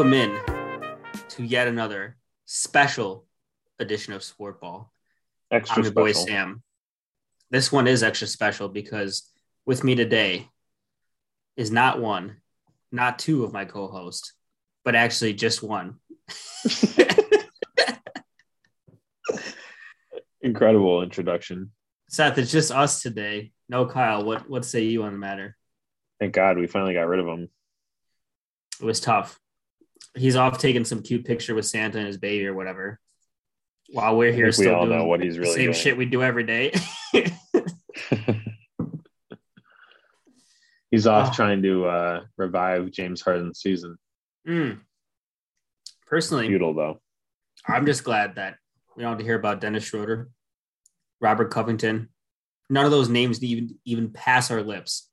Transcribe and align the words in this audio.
Welcome 0.00 0.14
in 0.14 0.40
to 1.28 1.44
yet 1.44 1.68
another 1.68 2.16
special 2.46 3.26
edition 3.78 4.14
of 4.14 4.22
Sport 4.22 4.58
Ball. 4.58 4.90
Extra 5.50 5.76
I'm 5.76 5.82
your 5.82 5.92
boy 5.92 6.12
special. 6.12 6.26
Sam. 6.26 6.62
This 7.50 7.70
one 7.70 7.86
is 7.86 8.02
extra 8.02 8.26
special 8.26 8.70
because 8.70 9.30
with 9.66 9.84
me 9.84 9.94
today 9.94 10.48
is 11.54 11.70
not 11.70 12.00
one, 12.00 12.38
not 12.90 13.18
two 13.18 13.44
of 13.44 13.52
my 13.52 13.66
co-hosts, 13.66 14.32
but 14.86 14.94
actually 14.94 15.34
just 15.34 15.62
one. 15.62 15.96
Incredible 20.40 21.02
introduction. 21.02 21.72
Seth, 22.08 22.38
it's 22.38 22.50
just 22.50 22.72
us 22.72 23.02
today. 23.02 23.52
No 23.68 23.84
Kyle. 23.84 24.24
What 24.24 24.48
what 24.48 24.64
say 24.64 24.84
you 24.84 25.02
on 25.02 25.12
the 25.12 25.18
matter? 25.18 25.58
Thank 26.18 26.32
God 26.32 26.56
we 26.56 26.66
finally 26.68 26.94
got 26.94 27.06
rid 27.06 27.20
of 27.20 27.26
him. 27.26 27.50
It 28.80 28.86
was 28.86 29.00
tough. 29.00 29.38
He's 30.16 30.36
off 30.36 30.58
taking 30.58 30.84
some 30.84 31.02
cute 31.02 31.24
picture 31.24 31.54
with 31.54 31.66
Santa 31.66 31.98
and 31.98 32.06
his 32.06 32.16
baby 32.18 32.46
or 32.46 32.54
whatever. 32.54 32.98
While 33.92 34.16
we're 34.16 34.32
here 34.32 34.46
think 34.46 34.58
we 34.58 34.64
still 34.64 34.74
all 34.74 34.86
doing 34.86 34.98
know 34.98 35.04
what 35.06 35.20
he's 35.22 35.34
the 35.34 35.40
really 35.40 35.54
same 35.54 35.64
doing. 35.66 35.74
shit 35.74 35.96
we 35.96 36.04
do 36.06 36.22
every 36.22 36.44
day. 36.44 36.72
He's 40.90 41.06
off 41.06 41.30
Oh. 41.30 41.34
trying 41.34 41.62
to 41.62 41.86
uh, 41.86 42.24
revive 42.36 42.90
James 42.90 43.20
Harden's 43.22 43.60
season. 43.60 43.96
Mm. 44.46 44.80
Personally, 46.06 46.48
Futile 46.48 46.74
though. 46.74 47.00
I'm 47.68 47.86
just 47.86 48.02
glad 48.02 48.34
that 48.36 48.56
we 48.96 49.02
don't 49.02 49.10
have 49.12 49.18
to 49.18 49.24
hear 49.24 49.36
about 49.36 49.60
Dennis 49.60 49.84
Schroeder, 49.84 50.30
Robert 51.20 51.50
Covington. 51.52 52.08
None 52.68 52.84
of 52.84 52.90
those 52.90 53.08
names 53.08 53.42
even 53.42 53.78
even 53.84 54.10
pass 54.12 54.50
our 54.50 54.62
lips, 54.62 55.08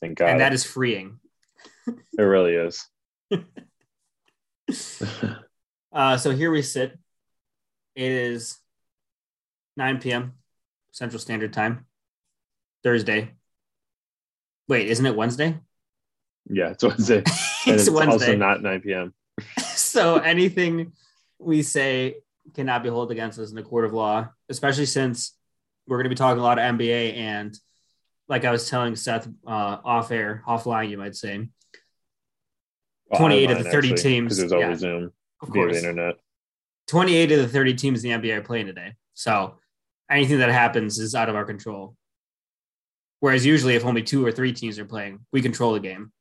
Thank 0.00 0.18
God. 0.18 0.28
and 0.30 0.40
that 0.40 0.52
is 0.52 0.64
freeing. 0.64 1.20
it 1.86 2.22
really 2.22 2.54
is. 2.54 2.86
Uh, 5.92 6.16
so 6.16 6.30
here 6.30 6.52
we 6.52 6.62
sit. 6.62 6.96
It 7.96 8.12
is 8.12 8.58
9 9.76 9.98
p.m. 9.98 10.34
Central 10.92 11.18
Standard 11.18 11.52
Time, 11.52 11.86
Thursday. 12.84 13.32
Wait, 14.68 14.86
isn't 14.86 15.04
it 15.04 15.16
Wednesday? 15.16 15.58
yeah, 16.48 16.70
it's 16.70 16.82
Wednesday. 16.82 17.16
and 17.18 17.26
it's, 17.26 17.66
it's 17.66 17.88
also 17.88 18.06
Wednesday. 18.08 18.36
not 18.36 18.62
9 18.62 18.80
p.m. 18.82 19.14
so 19.74 20.18
anything 20.18 20.92
we 21.38 21.62
say 21.62 22.16
cannot 22.54 22.82
be 22.82 22.88
held 22.88 23.10
against 23.10 23.38
us 23.38 23.50
in 23.50 23.56
the 23.56 23.62
court 23.62 23.84
of 23.84 23.92
law, 23.92 24.28
especially 24.48 24.86
since 24.86 25.36
we're 25.86 25.96
going 25.96 26.04
to 26.04 26.10
be 26.10 26.14
talking 26.14 26.38
a 26.38 26.42
lot 26.42 26.58
of 26.58 26.64
NBA 26.76 27.16
and 27.16 27.58
like 28.28 28.44
I 28.44 28.52
was 28.52 28.68
telling 28.68 28.94
Seth 28.94 29.26
uh, 29.46 29.78
off 29.84 30.12
air, 30.12 30.42
offline, 30.46 30.88
you 30.88 30.98
might 30.98 31.16
say, 31.16 31.48
Well, 33.10 33.20
28 33.20 33.50
of 33.50 33.58
the 33.58 33.70
30 33.70 33.76
actually, 33.92 34.02
teams, 34.02 34.36
because 34.36 34.38
it 34.38 34.44
was 34.44 34.52
over 34.52 34.70
yeah. 34.70 34.76
Zoom 34.76 35.12
of 35.42 35.48
via 35.48 35.52
the 35.52 35.52
course, 35.72 35.76
internet. 35.78 36.16
28 36.88 37.32
of 37.32 37.38
the 37.40 37.48
30 37.48 37.74
teams 37.74 38.04
in 38.04 38.22
the 38.22 38.28
NBA 38.28 38.36
are 38.36 38.42
playing 38.42 38.66
today. 38.66 38.94
So 39.14 39.56
anything 40.10 40.38
that 40.38 40.50
happens 40.50 40.98
is 40.98 41.14
out 41.14 41.28
of 41.28 41.34
our 41.36 41.44
control. 41.44 41.96
Whereas 43.20 43.44
usually, 43.44 43.74
if 43.74 43.84
only 43.84 44.02
two 44.02 44.24
or 44.24 44.32
three 44.32 44.52
teams 44.52 44.78
are 44.78 44.84
playing, 44.84 45.20
we 45.32 45.42
control 45.42 45.74
the 45.74 45.80
game, 45.80 46.12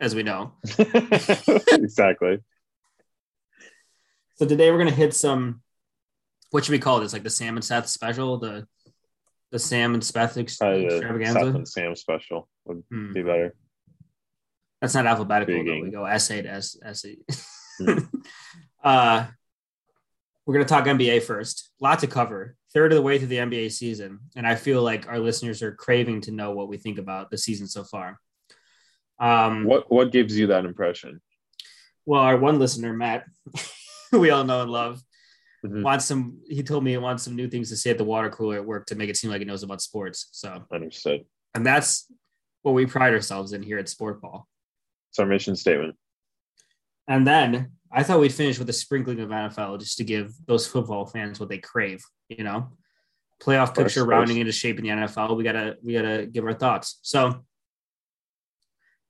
as 0.00 0.14
we 0.14 0.22
know. 0.24 0.54
exactly. 0.78 2.38
So 4.36 4.46
today 4.46 4.70
we're 4.70 4.78
gonna 4.78 4.90
hit 4.90 5.14
some. 5.14 5.62
What 6.50 6.64
should 6.64 6.72
we 6.72 6.78
call 6.78 7.00
this? 7.00 7.12
Like 7.12 7.22
the 7.22 7.30
Sam 7.30 7.56
and 7.56 7.64
Seth 7.64 7.88
special, 7.88 8.38
the 8.38 8.66
the 9.50 9.58
Sam 9.58 9.94
and 9.94 10.04
Seth 10.04 10.36
ex- 10.36 10.58
the 10.58 11.00
Seth 11.24 11.54
and 11.54 11.68
Sam 11.68 11.94
special 11.94 12.48
would 12.64 12.82
Hmm. 12.90 13.12
be 13.12 13.22
better. 13.22 13.54
That's 14.80 14.94
not 14.94 15.06
alphabetical. 15.06 15.64
Though. 15.64 15.80
We 15.80 15.90
go 15.90 16.04
essay 16.04 16.42
to 16.42 16.48
S- 16.48 16.76
essay. 16.84 17.16
Hmm. 17.80 17.98
uh, 18.82 19.26
we're 20.46 20.54
gonna 20.54 20.64
talk 20.66 20.84
NBA 20.86 21.22
first. 21.22 21.70
Lot 21.80 21.98
to 22.00 22.06
cover. 22.06 22.56
Third 22.74 22.92
of 22.92 22.96
the 22.96 23.02
way 23.02 23.18
through 23.18 23.28
the 23.28 23.38
NBA 23.38 23.72
season, 23.72 24.20
and 24.36 24.46
I 24.46 24.54
feel 24.54 24.82
like 24.82 25.08
our 25.08 25.18
listeners 25.18 25.62
are 25.62 25.72
craving 25.72 26.20
to 26.22 26.30
know 26.32 26.52
what 26.52 26.68
we 26.68 26.76
think 26.76 26.98
about 26.98 27.30
the 27.30 27.38
season 27.38 27.66
so 27.66 27.82
far. 27.84 28.18
Um, 29.18 29.64
What 29.64 29.90
what 29.90 30.12
gives 30.12 30.38
you 30.38 30.48
that 30.48 30.64
impression? 30.64 31.20
Well, 32.06 32.20
our 32.22 32.36
one 32.36 32.58
listener, 32.58 32.92
Matt, 32.92 33.24
who 34.10 34.20
we 34.20 34.30
all 34.30 34.44
know 34.44 34.62
and 34.62 34.70
love, 34.70 35.02
Mhm. 35.66 35.82
wants 35.82 36.04
some. 36.04 36.38
He 36.48 36.62
told 36.62 36.84
me 36.84 36.92
he 36.92 36.98
wants 36.98 37.24
some 37.24 37.34
new 37.36 37.48
things 37.48 37.68
to 37.70 37.76
say 37.76 37.90
at 37.90 37.98
the 37.98 38.04
water 38.04 38.30
cooler 38.30 38.56
at 38.56 38.64
work 38.64 38.86
to 38.86 38.94
make 38.94 39.10
it 39.10 39.16
seem 39.16 39.30
like 39.30 39.40
he 39.40 39.44
knows 39.44 39.62
about 39.64 39.82
sports. 39.82 40.28
So, 40.32 40.64
Understood. 40.72 41.24
and 41.54 41.66
that's 41.66 42.06
what 42.62 42.72
we 42.72 42.86
pride 42.86 43.12
ourselves 43.12 43.52
in 43.52 43.62
here 43.62 43.78
at 43.78 43.88
Sport 43.88 44.20
Ball. 44.22 44.46
It's 45.10 45.18
our 45.18 45.26
mission 45.26 45.56
statement. 45.56 45.96
And 47.06 47.26
then 47.26 47.72
I 47.90 48.02
thought 48.02 48.20
we'd 48.20 48.32
finish 48.32 48.58
with 48.58 48.68
a 48.68 48.74
sprinkling 48.74 49.20
of 49.20 49.30
NFL 49.30 49.80
just 49.80 49.96
to 49.98 50.04
give 50.04 50.34
those 50.46 50.66
football 50.66 51.06
fans 51.06 51.40
what 51.40 51.48
they 51.48 51.58
crave. 51.58 52.04
You 52.28 52.44
know, 52.44 52.72
playoff 53.42 53.74
picture 53.74 54.02
of 54.02 54.08
rounding 54.08 54.36
course. 54.36 54.40
into 54.40 54.52
shape 54.52 54.78
in 54.78 54.84
the 54.84 54.90
NFL. 54.90 55.36
We 55.36 55.44
gotta 55.44 55.76
we 55.82 55.94
gotta 55.94 56.26
give 56.26 56.44
our 56.44 56.54
thoughts. 56.54 56.98
So 57.02 57.44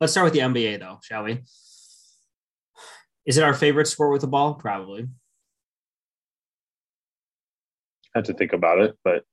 let's 0.01 0.13
start 0.13 0.25
with 0.25 0.35
the 0.35 0.41
NBA 0.41 0.79
though, 0.79 0.99
shall 1.03 1.25
we? 1.25 1.43
Is 3.27 3.37
it 3.37 3.45
our 3.45 3.55
favorite 3.55 3.89
sport 3.89 4.13
with 4.13 4.23
the 4.23 4.29
ball? 4.29 4.55
Probably. 4.55 5.07
had 8.15 8.25
to 8.25 8.35
think 8.35 8.53
about 8.53 8.81
it, 8.81 8.97
but 9.05 9.25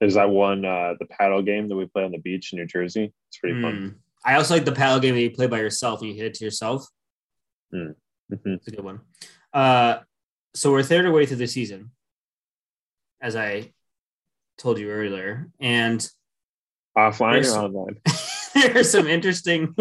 there's 0.00 0.14
that 0.14 0.30
one 0.30 0.64
uh 0.64 0.94
the 0.98 1.06
paddle 1.06 1.42
game 1.42 1.68
that 1.68 1.76
we 1.76 1.86
play 1.86 2.04
on 2.04 2.12
the 2.12 2.18
beach 2.18 2.52
in 2.52 2.58
New 2.58 2.66
Jersey. 2.66 3.12
It's 3.28 3.38
pretty 3.38 3.60
fun. 3.60 3.96
I 4.24 4.34
also 4.34 4.54
like 4.54 4.64
the 4.64 4.72
paddle 4.72 5.00
game 5.00 5.14
that 5.14 5.20
you 5.20 5.30
play 5.30 5.46
by 5.46 5.58
yourself 5.58 6.00
and 6.00 6.10
you 6.10 6.16
hit 6.16 6.26
it 6.26 6.34
to 6.34 6.44
yourself. 6.44 6.86
Mhm. 7.72 7.94
It's 8.44 8.68
a 8.68 8.70
good 8.70 8.84
one. 8.84 9.00
Uh, 9.52 10.00
so 10.54 10.70
we're 10.70 10.82
third 10.82 11.06
away 11.06 11.24
through 11.24 11.36
the 11.36 11.46
season, 11.46 11.92
as 13.20 13.36
I 13.36 13.72
told 14.58 14.78
you 14.78 14.90
earlier, 14.90 15.48
and 15.60 16.06
Offline 16.96 17.44
or 17.46 17.58
online? 17.58 18.00
there 18.54 18.80
are 18.80 18.84
some 18.84 19.06
interesting, 19.06 19.74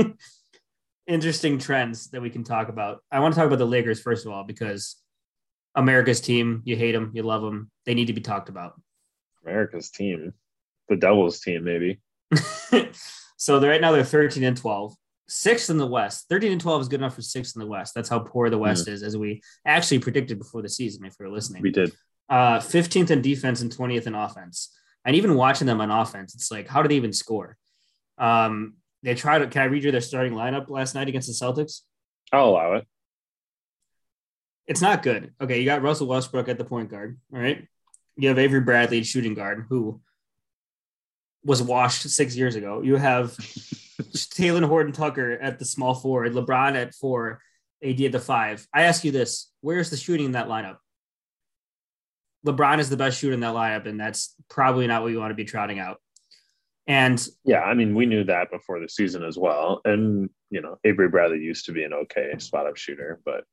interesting 1.07 1.57
trends 1.57 2.09
that 2.11 2.21
we 2.21 2.29
can 2.29 2.43
talk 2.43 2.69
about. 2.69 3.03
I 3.11 3.19
want 3.19 3.33
to 3.33 3.39
talk 3.39 3.47
about 3.47 3.59
the 3.59 3.65
Lakers 3.65 3.99
first 3.99 4.25
of 4.25 4.31
all 4.31 4.43
because 4.43 4.95
America's 5.75 6.21
team. 6.21 6.61
You 6.63 6.75
hate 6.75 6.91
them, 6.91 7.11
you 7.13 7.23
love 7.23 7.41
them. 7.41 7.71
They 7.85 7.95
need 7.95 8.07
to 8.07 8.13
be 8.13 8.21
talked 8.21 8.49
about. 8.49 8.79
America's 9.43 9.89
team. 9.89 10.33
The 10.89 10.95
Devils 10.95 11.39
team, 11.39 11.63
maybe. 11.63 11.99
So 13.37 13.59
they're 13.59 13.69
right 13.71 13.81
now 13.81 13.91
they're 13.91 14.03
13 14.03 14.43
and 14.43 14.57
12 14.57 14.93
sixth 15.29 15.69
in 15.69 15.77
the 15.77 15.85
west. 15.85 16.25
13 16.29 16.53
and 16.53 16.61
12 16.61 16.81
is 16.83 16.87
good 16.87 17.01
enough 17.01 17.13
for 17.15 17.21
sixth 17.21 17.53
in 17.55 17.59
the 17.59 17.67
west. 17.67 17.93
That's 17.93 18.07
how 18.07 18.19
poor 18.19 18.49
the 18.49 18.57
west 18.57 18.87
is 18.87 19.03
as 19.03 19.17
we 19.17 19.41
actually 19.65 19.99
predicted 19.99 20.39
before 20.39 20.61
the 20.61 20.69
season 20.69 21.03
if 21.05 21.15
you're 21.19 21.29
listening. 21.29 21.61
We 21.61 21.71
did. 21.71 21.91
uh 22.29 22.59
15th 22.59 23.11
in 23.11 23.21
defense 23.21 23.61
and 23.61 23.69
20th 23.75 24.07
in 24.07 24.15
offense. 24.15 24.73
And 25.03 25.15
even 25.17 25.35
watching 25.35 25.67
them 25.67 25.81
on 25.81 25.91
offense 25.91 26.33
it's 26.35 26.49
like 26.51 26.67
how 26.67 26.81
do 26.81 26.87
they 26.87 26.95
even 26.95 27.11
score? 27.13 27.57
Um 28.17 28.75
they 29.03 29.15
tried 29.15 29.39
to 29.39 29.47
can 29.47 29.61
i 29.63 29.65
read 29.65 29.83
you 29.83 29.91
their 29.91 30.01
starting 30.01 30.33
lineup 30.33 30.69
last 30.69 30.95
night 30.95 31.07
against 31.09 31.27
the 31.27 31.33
celtics? 31.45 31.81
I'll 32.31 32.49
allow 32.49 32.73
it. 32.75 32.87
it's 34.65 34.81
not 34.81 35.03
good. 35.03 35.33
Okay 35.41 35.59
you 35.59 35.65
got 35.65 35.81
russell 35.81 36.07
westbrook 36.07 36.47
at 36.49 36.57
the 36.57 36.63
point 36.65 36.89
guard 36.89 37.19
all 37.33 37.39
right? 37.39 37.67
You 38.15 38.29
have 38.29 38.39
avery 38.39 38.61
bradley 38.61 39.03
shooting 39.03 39.33
guard 39.33 39.65
who 39.69 40.01
was 41.47 41.63
washed 41.63 42.07
six 42.09 42.35
years 42.35 42.55
ago 42.55 42.81
you 42.81 42.97
have 42.97 43.35
Talen 44.01 44.65
Horton 44.65 44.91
Tucker 44.91 45.31
at 45.41 45.59
the 45.59 45.65
small 45.65 45.95
forward, 45.95 46.33
LeBron 46.33 46.75
at 46.75 46.94
four, 46.94 47.41
AD 47.83 47.99
at 48.01 48.11
the 48.11 48.19
five. 48.19 48.67
I 48.73 48.83
ask 48.83 49.03
you 49.03 49.11
this: 49.11 49.51
Where's 49.61 49.89
the 49.89 49.97
shooting 49.97 50.27
in 50.27 50.31
that 50.33 50.47
lineup? 50.47 50.77
LeBron 52.45 52.79
is 52.79 52.89
the 52.89 52.97
best 52.97 53.19
shooter 53.19 53.33
in 53.33 53.39
that 53.41 53.55
lineup, 53.55 53.88
and 53.88 53.99
that's 53.99 54.35
probably 54.49 54.88
not 54.88 55.01
what 55.01 55.11
you 55.11 55.19
want 55.19 55.31
to 55.31 55.35
be 55.35 55.45
trotting 55.45 55.79
out. 55.79 55.97
And 56.85 57.25
Yeah, 57.44 57.61
I 57.61 57.73
mean, 57.73 57.95
we 57.95 58.05
knew 58.05 58.23
that 58.25 58.51
before 58.51 58.79
the 58.79 58.88
season 58.88 59.23
as 59.23 59.38
well. 59.38 59.81
And, 59.83 60.29
you 60.50 60.61
know, 60.61 60.77
Avery 60.85 61.09
Bradley 61.09 61.39
used 61.39 61.65
to 61.65 61.73
be 61.73 61.83
an 61.83 61.93
okay 61.93 62.33
spot 62.38 62.67
up 62.67 62.77
shooter, 62.77 63.19
but 63.25 63.43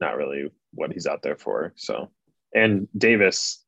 not 0.00 0.16
really 0.16 0.52
what 0.72 0.92
he's 0.92 1.08
out 1.08 1.22
there 1.22 1.36
for. 1.36 1.72
So, 1.76 2.10
and 2.54 2.86
Davis, 2.96 3.64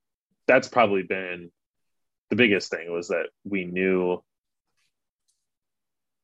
that's 0.46 0.68
probably 0.68 1.02
been 1.02 1.50
the 2.34 2.42
biggest 2.42 2.70
thing 2.70 2.92
was 2.92 3.08
that 3.08 3.26
we 3.44 3.64
knew. 3.64 4.22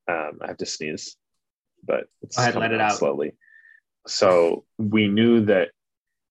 Um, 0.07 0.39
I 0.41 0.47
have 0.47 0.57
to 0.57 0.65
sneeze, 0.65 1.15
but 1.83 2.05
it's 2.21 2.37
let 2.37 2.73
it 2.73 2.81
out. 2.81 2.97
slowly. 2.97 3.33
So 4.07 4.65
we 4.77 5.07
knew 5.07 5.45
that 5.45 5.69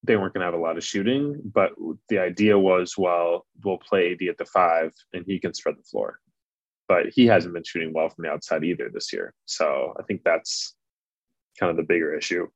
they 0.03 0.17
weren't 0.17 0.35
going 0.35 0.41
to 0.41 0.47
have 0.47 0.55
a 0.55 0.63
lot 0.63 0.77
of 0.77 0.85
shooting, 0.85 1.41
but 1.45 1.73
the 2.09 2.19
idea 2.19 2.59
was, 2.59 2.99
well, 2.99 3.47
we'll 3.65 3.79
play 3.79 4.13
AD 4.13 4.29
at 4.29 4.39
the 4.39 4.45
five 4.45 4.93
and 5.13 5.25
he 5.27 5.39
can 5.39 5.55
spread 5.55 5.77
the 5.79 5.83
floor. 5.83 6.19
But 6.89 7.07
he 7.15 7.27
hasn't 7.27 7.55
been 7.55 7.65
shooting 7.65 7.93
well 7.95 8.09
from 8.09 8.25
the 8.25 8.31
outside 8.31 8.65
either 8.65 8.91
this 8.93 9.13
year. 9.13 9.33
So 9.47 9.95
I 9.99 10.03
think 10.03 10.23
that's 10.25 10.75
kind 11.59 11.71
of 11.71 11.77
the 11.77 11.85
bigger 11.85 12.15
issue. 12.15 12.49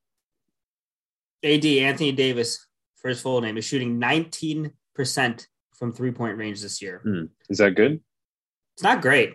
AD 1.44 1.64
Anthony 1.64 2.12
Davis, 2.12 2.66
first 2.96 3.22
full 3.22 3.40
name, 3.40 3.56
is 3.56 3.64
shooting 3.64 4.00
19% 4.00 5.46
from 5.76 5.92
three 5.92 6.12
point 6.12 6.38
range 6.38 6.60
this 6.60 6.80
year. 6.80 7.00
Hmm. 7.02 7.24
Is 7.48 7.58
that 7.58 7.74
good? 7.74 8.00
It's 8.74 8.82
not 8.82 9.02
great. 9.02 9.34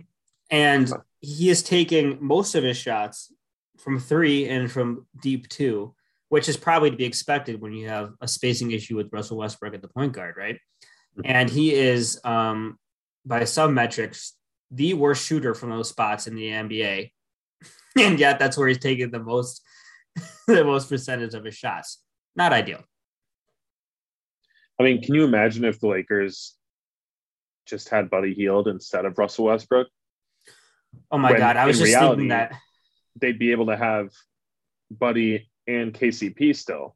And 0.50 0.92
he 1.22 1.50
is 1.50 1.64
taking 1.64 2.18
most 2.22 2.56
of 2.56 2.64
his 2.64 2.78
shots 2.78 3.32
from 3.78 4.00
three 4.00 4.48
and 4.48 4.72
from 4.72 5.06
deep 5.22 5.48
two, 5.50 5.94
which 6.30 6.50
is 6.50 6.58
probably 6.58 6.92
to 6.92 6.98
be 6.98 7.06
expected 7.06 7.62
when 7.62 7.74
you 7.74 7.88
have 7.88 8.14
a 8.22 8.28
spacing 8.28 8.72
issue 8.72 8.96
with 8.96 9.12
Russell 9.12 9.38
Westbrook 9.38 9.74
at 9.74 9.82
the 9.82 9.88
point 9.88 10.14
guard, 10.14 10.36
right? 10.38 10.56
Mm-hmm. 11.18 11.22
And 11.26 11.50
he 11.50 11.74
is, 11.74 12.20
um, 12.24 12.78
by 13.26 13.44
some 13.44 13.74
metrics, 13.74 14.34
the 14.72 14.94
worst 14.94 15.26
shooter 15.26 15.54
from 15.54 15.70
those 15.70 15.90
spots 15.90 16.28
in 16.28 16.36
the 16.36 16.48
NBA. 16.48 17.12
and 17.98 18.20
yet 18.20 18.40
that's 18.40 18.58
where 18.58 18.68
he's 18.68 18.80
taking 18.80 19.12
the 19.12 19.20
most 19.20 19.62
the 20.48 20.64
most 20.64 20.90
percentage 20.90 21.34
of 21.34 21.46
his 21.46 21.56
shots. 21.56 22.02
Not 22.36 22.54
ideal. 22.54 22.84
I 24.80 24.84
mean, 24.84 25.02
can 25.02 25.16
you 25.16 25.26
imagine 25.26 25.66
if 25.66 25.80
the 25.80 25.88
Lakers 25.88 26.56
just 27.68 27.90
had 27.90 28.10
Buddy 28.10 28.34
Hield 28.34 28.68
instead 28.68 29.06
of 29.06 29.18
Russell 29.18 29.46
Westbrook? 29.46 29.88
Oh 31.12 31.18
my 31.18 31.32
when, 31.32 31.40
god, 31.40 31.58
I 31.58 31.66
was 31.66 31.78
just 31.78 31.90
reality, 31.90 32.22
thinking 32.22 32.28
that 32.30 32.54
they'd 33.20 33.38
be 33.38 33.52
able 33.52 33.68
to 33.68 33.78
have 33.78 34.10
Buddy 34.90 35.50
and 35.68 35.94
KCP 35.94 36.56
still. 36.56 36.96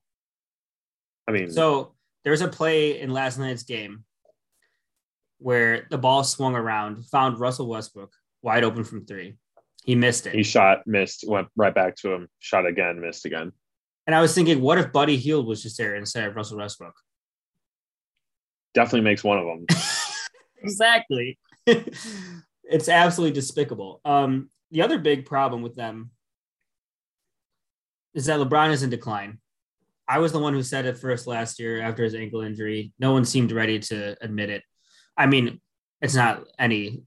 I 1.28 1.32
mean, 1.32 1.52
so 1.52 1.94
there's 2.24 2.42
a 2.42 2.48
play 2.48 3.00
in 3.00 3.12
last 3.12 3.38
night's 3.38 3.64
game 3.64 4.06
where 5.38 5.88
the 5.90 5.98
ball 5.98 6.24
swung 6.24 6.56
around, 6.56 7.06
found 7.08 7.40
Russell 7.40 7.68
Westbrook 7.68 8.14
wide 8.42 8.64
open 8.64 8.84
from 8.84 9.06
three. 9.06 9.36
He 9.84 9.96
missed 9.96 10.26
it. 10.26 10.34
He 10.34 10.44
shot, 10.44 10.88
missed, 10.88 11.28
went 11.28 11.50
right 11.58 11.76
back 11.76 11.98
to 11.98 12.14
him, 12.14 12.30
shot 12.40 12.66
again, 12.66 13.02
missed 13.02 13.26
again. 13.26 13.52
And 14.08 14.16
I 14.16 14.22
was 14.22 14.34
thinking, 14.34 14.62
what 14.62 14.78
if 14.78 14.94
Buddy 14.94 15.18
Hield 15.18 15.46
was 15.46 15.62
just 15.62 15.78
there 15.78 15.96
instead 15.96 16.26
of 16.26 16.36
Russell 16.36 16.58
Westbrook? 16.58 16.96
Definitely 18.74 19.02
makes 19.02 19.24
one 19.24 19.38
of 19.38 19.46
them. 19.46 19.66
exactly. 20.64 21.38
it's 21.66 22.90
absolutely 22.90 23.34
despicable. 23.34 24.02
Um, 24.04 24.50
the 24.72 24.82
other 24.82 24.98
big 24.98 25.26
problem 25.26 25.62
with 25.62 25.76
them 25.76 26.12
is 28.14 28.26
that 28.26 28.40
LeBron 28.40 28.72
is 28.72 28.84
in 28.84 28.90
decline. 28.90 29.40
I 30.08 30.20
was 30.20 30.32
the 30.32 30.40
one 30.40 30.54
who 30.54 30.64
said 30.64 30.86
it 30.86 30.98
first 30.98 31.28
last 31.28 31.60
year 31.60 31.82
after 31.82 32.04
his 32.04 32.16
ankle 32.16 32.42
injury. 32.42 32.92
No 33.00 33.14
one 33.14 33.26
seemed 33.26 33.52
ready 33.52 33.80
to 33.80 34.18
admit 34.22 34.50
it. 34.50 34.64
I 35.16 35.28
mean, 35.28 35.62
it's 36.02 36.16
not 36.16 36.44
any 36.60 37.04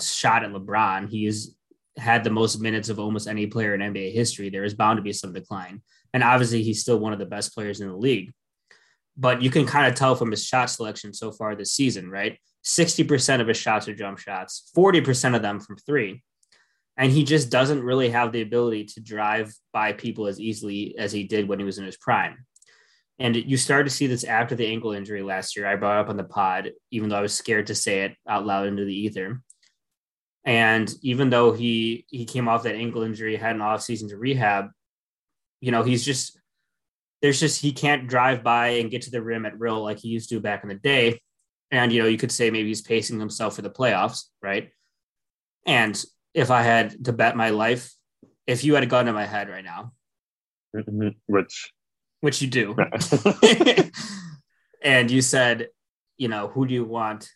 shot 0.00 0.44
at 0.44 0.50
LeBron. 0.50 1.08
He's 1.08 1.54
had 1.96 2.24
the 2.24 2.30
most 2.30 2.60
minutes 2.60 2.88
of 2.88 2.98
almost 2.98 3.28
any 3.28 3.46
player 3.46 3.74
in 3.74 3.80
NBA 3.80 4.12
history. 4.12 4.48
There 4.48 4.64
is 4.64 4.74
bound 4.74 4.96
to 4.96 5.02
be 5.02 5.12
some 5.12 5.32
decline. 5.32 5.82
And 6.14 6.22
obviously, 6.22 6.62
he's 6.62 6.80
still 6.80 6.98
one 6.98 7.12
of 7.12 7.18
the 7.18 7.26
best 7.26 7.54
players 7.54 7.80
in 7.80 7.88
the 7.88 7.96
league. 7.96 8.32
But 9.18 9.42
you 9.42 9.50
can 9.50 9.66
kind 9.66 9.88
of 9.88 9.94
tell 9.94 10.14
from 10.14 10.30
his 10.30 10.44
shot 10.44 10.70
selection 10.70 11.12
so 11.12 11.32
far 11.32 11.54
this 11.54 11.72
season, 11.72 12.08
right? 12.08 12.38
60% 12.64 13.40
of 13.40 13.48
his 13.48 13.56
shots 13.56 13.88
are 13.88 13.94
jump 13.94 14.18
shots, 14.18 14.70
40% 14.76 15.34
of 15.34 15.42
them 15.42 15.60
from 15.60 15.76
three. 15.76 16.22
And 16.96 17.12
he 17.12 17.24
just 17.24 17.50
doesn't 17.50 17.82
really 17.82 18.10
have 18.10 18.32
the 18.32 18.42
ability 18.42 18.84
to 18.86 19.00
drive 19.00 19.52
by 19.72 19.92
people 19.92 20.26
as 20.26 20.40
easily 20.40 20.96
as 20.98 21.12
he 21.12 21.24
did 21.24 21.48
when 21.48 21.58
he 21.58 21.64
was 21.64 21.78
in 21.78 21.84
his 21.84 21.96
prime. 21.96 22.44
And 23.20 23.34
you 23.34 23.56
started 23.56 23.84
to 23.84 23.94
see 23.94 24.06
this 24.06 24.24
after 24.24 24.54
the 24.54 24.66
ankle 24.66 24.92
injury 24.92 25.22
last 25.22 25.56
year. 25.56 25.66
I 25.66 25.76
brought 25.76 25.98
up 25.98 26.08
on 26.08 26.16
the 26.16 26.24
pod, 26.24 26.70
even 26.90 27.08
though 27.08 27.16
I 27.16 27.22
was 27.22 27.34
scared 27.34 27.66
to 27.68 27.74
say 27.74 28.02
it 28.02 28.16
out 28.28 28.46
loud 28.46 28.66
into 28.68 28.84
the 28.84 28.94
ether. 28.94 29.42
And 30.44 30.92
even 31.02 31.30
though 31.30 31.52
he 31.52 32.06
he 32.08 32.24
came 32.24 32.48
off 32.48 32.62
that 32.62 32.76
ankle 32.76 33.02
injury, 33.02 33.36
had 33.36 33.56
an 33.56 33.62
off 33.62 33.82
season 33.82 34.08
to 34.10 34.16
rehab, 34.16 34.68
you 35.60 35.72
know, 35.72 35.82
he's 35.82 36.04
just 36.04 36.38
there's 37.22 37.40
just 37.40 37.60
he 37.60 37.72
can't 37.72 38.08
drive 38.08 38.42
by 38.42 38.68
and 38.68 38.90
get 38.90 39.02
to 39.02 39.10
the 39.10 39.22
rim 39.22 39.46
at 39.46 39.58
real 39.58 39.82
like 39.82 39.98
he 39.98 40.08
used 40.08 40.30
to 40.30 40.40
back 40.40 40.62
in 40.62 40.68
the 40.68 40.74
day. 40.74 41.20
And 41.70 41.92
you 41.92 42.00
know, 42.00 42.08
you 42.08 42.18
could 42.18 42.32
say 42.32 42.50
maybe 42.50 42.68
he's 42.68 42.82
pacing 42.82 43.20
himself 43.20 43.56
for 43.56 43.62
the 43.62 43.70
playoffs, 43.70 44.24
right? 44.42 44.70
And 45.66 46.02
if 46.32 46.50
I 46.50 46.62
had 46.62 47.04
to 47.04 47.12
bet 47.12 47.36
my 47.36 47.50
life, 47.50 47.92
if 48.46 48.64
you 48.64 48.74
had 48.74 48.82
a 48.82 48.86
gun 48.86 49.06
to 49.06 49.12
my 49.12 49.26
head 49.26 49.48
right 49.48 49.64
now, 49.64 49.92
mm-hmm. 50.74 51.08
which 51.26 51.72
which 52.20 52.40
you 52.40 52.48
do, 52.48 52.74
and 54.82 55.10
you 55.10 55.20
said, 55.20 55.68
you 56.16 56.28
know, 56.28 56.48
who 56.48 56.66
do 56.66 56.74
you 56.74 56.84
want 56.84 57.28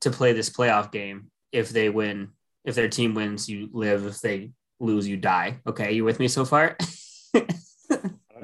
to 0.00 0.10
play 0.10 0.32
this 0.32 0.50
playoff 0.50 0.90
game? 0.90 1.30
If 1.52 1.70
they 1.70 1.90
win, 1.90 2.30
if 2.64 2.74
their 2.74 2.88
team 2.88 3.14
wins, 3.14 3.48
you 3.48 3.68
live. 3.72 4.06
If 4.06 4.20
they 4.20 4.52
lose, 4.80 5.08
you 5.08 5.16
die. 5.16 5.60
Okay, 5.66 5.92
you 5.92 6.04
with 6.04 6.20
me 6.20 6.28
so 6.28 6.44
far? 6.44 6.76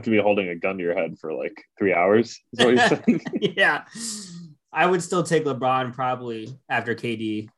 To 0.04 0.10
be 0.10 0.18
holding 0.18 0.48
a 0.48 0.54
gun 0.54 0.76
to 0.76 0.82
your 0.82 0.94
head 0.94 1.18
for 1.18 1.32
like 1.32 1.64
three 1.78 1.94
hours. 1.94 2.38
yeah, 3.40 3.84
I 4.72 4.86
would 4.86 5.02
still 5.02 5.22
take 5.22 5.44
LeBron 5.44 5.94
probably 5.94 6.58
after 6.68 6.94
KD, 6.94 7.48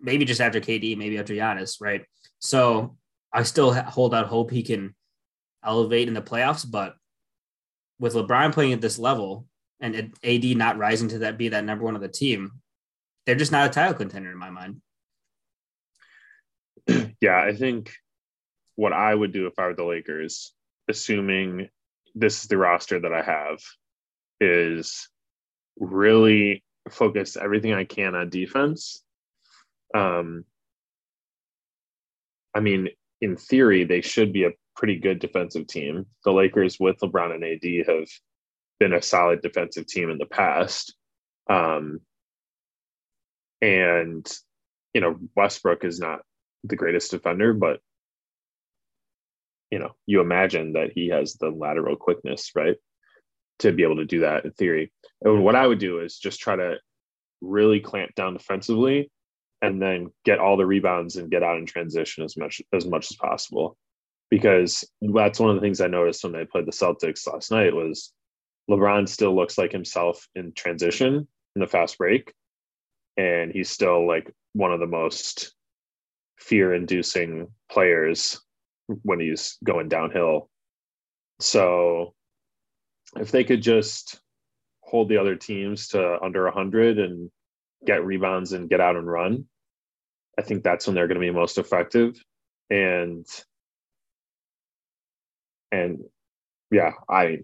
maybe 0.00 0.24
just 0.24 0.40
after 0.40 0.60
KD, 0.60 0.96
maybe 0.96 1.18
after 1.18 1.32
Giannis, 1.34 1.80
right? 1.80 2.04
So 2.40 2.96
I 3.32 3.44
still 3.44 3.72
hold 3.72 4.14
out 4.14 4.26
hope 4.26 4.50
he 4.50 4.62
can 4.62 4.94
elevate 5.64 6.08
in 6.08 6.14
the 6.14 6.20
playoffs. 6.20 6.68
But 6.68 6.94
with 7.98 8.14
LeBron 8.14 8.52
playing 8.52 8.74
at 8.74 8.80
this 8.80 8.98
level 8.98 9.46
and 9.80 10.12
AD 10.22 10.44
not 10.56 10.78
rising 10.78 11.08
to 11.08 11.18
that 11.20 11.38
be 11.38 11.48
that 11.48 11.64
number 11.64 11.84
one 11.84 11.96
of 11.96 12.02
the 12.02 12.08
team, 12.08 12.52
they're 13.24 13.34
just 13.34 13.52
not 13.52 13.70
a 13.70 13.72
title 13.72 13.94
contender 13.94 14.30
in 14.30 14.38
my 14.38 14.50
mind. 14.50 14.80
Yeah, 17.20 17.40
I 17.40 17.54
think 17.54 17.92
what 18.74 18.92
I 18.92 19.14
would 19.14 19.32
do 19.32 19.46
if 19.46 19.56
I 19.56 19.68
were 19.68 19.74
the 19.74 19.84
Lakers, 19.84 20.52
assuming 20.88 21.68
this 22.14 22.42
is 22.42 22.48
the 22.48 22.56
roster 22.56 23.00
that 23.00 23.12
I 23.12 23.22
have, 23.22 23.60
is 24.40 25.08
really 25.78 26.64
focus 26.90 27.36
everything 27.36 27.72
I 27.72 27.84
can 27.84 28.14
on 28.14 28.28
defense. 28.28 29.02
Um, 29.94 30.44
I 32.54 32.60
mean, 32.60 32.88
in 33.20 33.36
theory, 33.36 33.84
they 33.84 34.00
should 34.00 34.32
be 34.32 34.44
a 34.44 34.52
pretty 34.76 34.98
good 34.98 35.20
defensive 35.20 35.66
team. 35.66 36.06
The 36.24 36.32
Lakers 36.32 36.78
with 36.78 36.98
LeBron 36.98 37.34
and 37.34 37.44
AD 37.44 37.86
have 37.86 38.08
been 38.80 38.92
a 38.92 39.02
solid 39.02 39.42
defensive 39.42 39.86
team 39.86 40.10
in 40.10 40.18
the 40.18 40.26
past. 40.26 40.94
Um, 41.48 42.00
and, 43.60 44.26
you 44.92 45.00
know, 45.00 45.18
Westbrook 45.36 45.84
is 45.84 46.00
not 46.00 46.20
the 46.64 46.76
greatest 46.76 47.10
defender, 47.10 47.52
but, 47.52 47.80
you 49.72 49.78
know, 49.78 49.92
you 50.04 50.20
imagine 50.20 50.74
that 50.74 50.92
he 50.94 51.08
has 51.08 51.34
the 51.34 51.48
lateral 51.48 51.96
quickness, 51.96 52.50
right? 52.54 52.76
To 53.60 53.72
be 53.72 53.82
able 53.82 53.96
to 53.96 54.04
do 54.04 54.20
that 54.20 54.44
in 54.44 54.52
theory. 54.52 54.92
And 55.22 55.42
what 55.42 55.56
I 55.56 55.66
would 55.66 55.78
do 55.78 56.00
is 56.00 56.18
just 56.18 56.40
try 56.40 56.56
to 56.56 56.76
really 57.40 57.80
clamp 57.80 58.14
down 58.14 58.34
defensively 58.34 59.10
and 59.62 59.80
then 59.80 60.10
get 60.26 60.40
all 60.40 60.58
the 60.58 60.66
rebounds 60.66 61.16
and 61.16 61.30
get 61.30 61.42
out 61.42 61.56
in 61.56 61.64
transition 61.64 62.22
as 62.22 62.36
much 62.36 62.60
as 62.74 62.84
much 62.84 63.10
as 63.10 63.16
possible 63.16 63.78
because 64.28 64.84
that's 65.00 65.40
one 65.40 65.50
of 65.50 65.56
the 65.56 65.62
things 65.62 65.80
I 65.80 65.86
noticed 65.86 66.22
when 66.22 66.36
i 66.36 66.44
played 66.44 66.66
the 66.66 66.72
Celtics 66.72 67.26
last 67.26 67.50
night 67.50 67.74
was 67.74 68.12
LeBron 68.70 69.08
still 69.08 69.34
looks 69.34 69.56
like 69.56 69.72
himself 69.72 70.28
in 70.34 70.52
transition 70.52 71.26
in 71.56 71.60
the 71.60 71.66
fast 71.66 71.96
break. 71.96 72.32
And 73.16 73.52
he's 73.52 73.70
still 73.70 74.06
like 74.06 74.32
one 74.52 74.72
of 74.72 74.80
the 74.80 74.86
most 74.86 75.54
fear 76.38 76.74
inducing 76.74 77.48
players 77.70 78.40
when 79.02 79.20
he's 79.20 79.56
going 79.64 79.88
downhill. 79.88 80.48
So 81.40 82.14
if 83.16 83.30
they 83.30 83.44
could 83.44 83.62
just 83.62 84.20
hold 84.80 85.08
the 85.08 85.18
other 85.18 85.36
teams 85.36 85.88
to 85.88 86.22
under 86.22 86.44
100 86.44 86.98
and 86.98 87.30
get 87.86 88.04
rebounds 88.04 88.52
and 88.52 88.68
get 88.68 88.80
out 88.80 88.96
and 88.96 89.10
run, 89.10 89.46
I 90.38 90.42
think 90.42 90.62
that's 90.62 90.86
when 90.86 90.94
they're 90.94 91.08
going 91.08 91.20
to 91.20 91.26
be 91.26 91.30
most 91.30 91.58
effective. 91.58 92.22
And 92.70 93.26
and 95.70 96.00
yeah, 96.70 96.92
I 97.08 97.40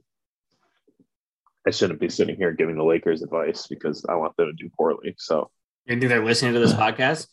I 1.67 1.71
shouldn't 1.71 2.01
be 2.01 2.09
sitting 2.09 2.37
here 2.37 2.53
giving 2.53 2.77
the 2.77 2.85
Lakers 2.85 3.23
advice 3.23 3.67
because 3.67 4.05
I 4.09 4.15
want 4.15 4.37
them 4.37 4.47
to 4.47 4.53
do 4.53 4.71
poorly. 4.75 5.15
So 5.19 5.51
you 5.87 5.99
think 5.99 6.09
they're 6.09 6.25
listening 6.25 6.55
to 6.55 6.61
this 6.61 6.73
podcast? 6.75 7.27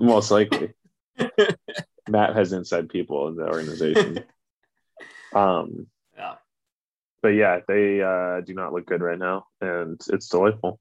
Most 0.00 0.30
likely. 0.30 0.74
Matt 2.08 2.36
has 2.36 2.52
inside 2.52 2.88
people 2.88 3.28
in 3.28 3.36
the 3.36 3.46
organization. 3.46 4.24
Um 5.34 5.88
yeah. 6.16 6.34
But 7.20 7.30
yeah, 7.30 7.58
they 7.66 8.00
uh, 8.00 8.40
do 8.42 8.54
not 8.54 8.72
look 8.72 8.86
good 8.86 9.02
right 9.02 9.18
now, 9.18 9.46
and 9.60 10.00
it's 10.08 10.28
delightful. 10.28 10.78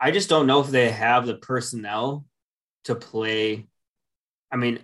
I 0.00 0.10
just 0.10 0.28
don't 0.28 0.46
know 0.46 0.60
if 0.60 0.68
they 0.68 0.90
have 0.90 1.24
the 1.26 1.36
personnel 1.36 2.24
to 2.84 2.94
play. 2.94 3.68
I 4.50 4.56
mean, 4.56 4.80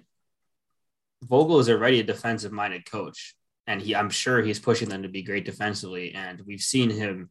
Vogel 1.22 1.58
is 1.58 1.68
already 1.68 2.00
a 2.00 2.04
defensive 2.04 2.52
minded 2.52 2.88
coach, 2.88 3.34
and 3.66 3.80
he 3.80 3.94
I'm 3.94 4.10
sure 4.10 4.42
he's 4.42 4.58
pushing 4.58 4.88
them 4.88 5.02
to 5.02 5.08
be 5.08 5.22
great 5.22 5.44
defensively. 5.44 6.12
And 6.14 6.42
we've 6.46 6.60
seen 6.60 6.90
him 6.90 7.30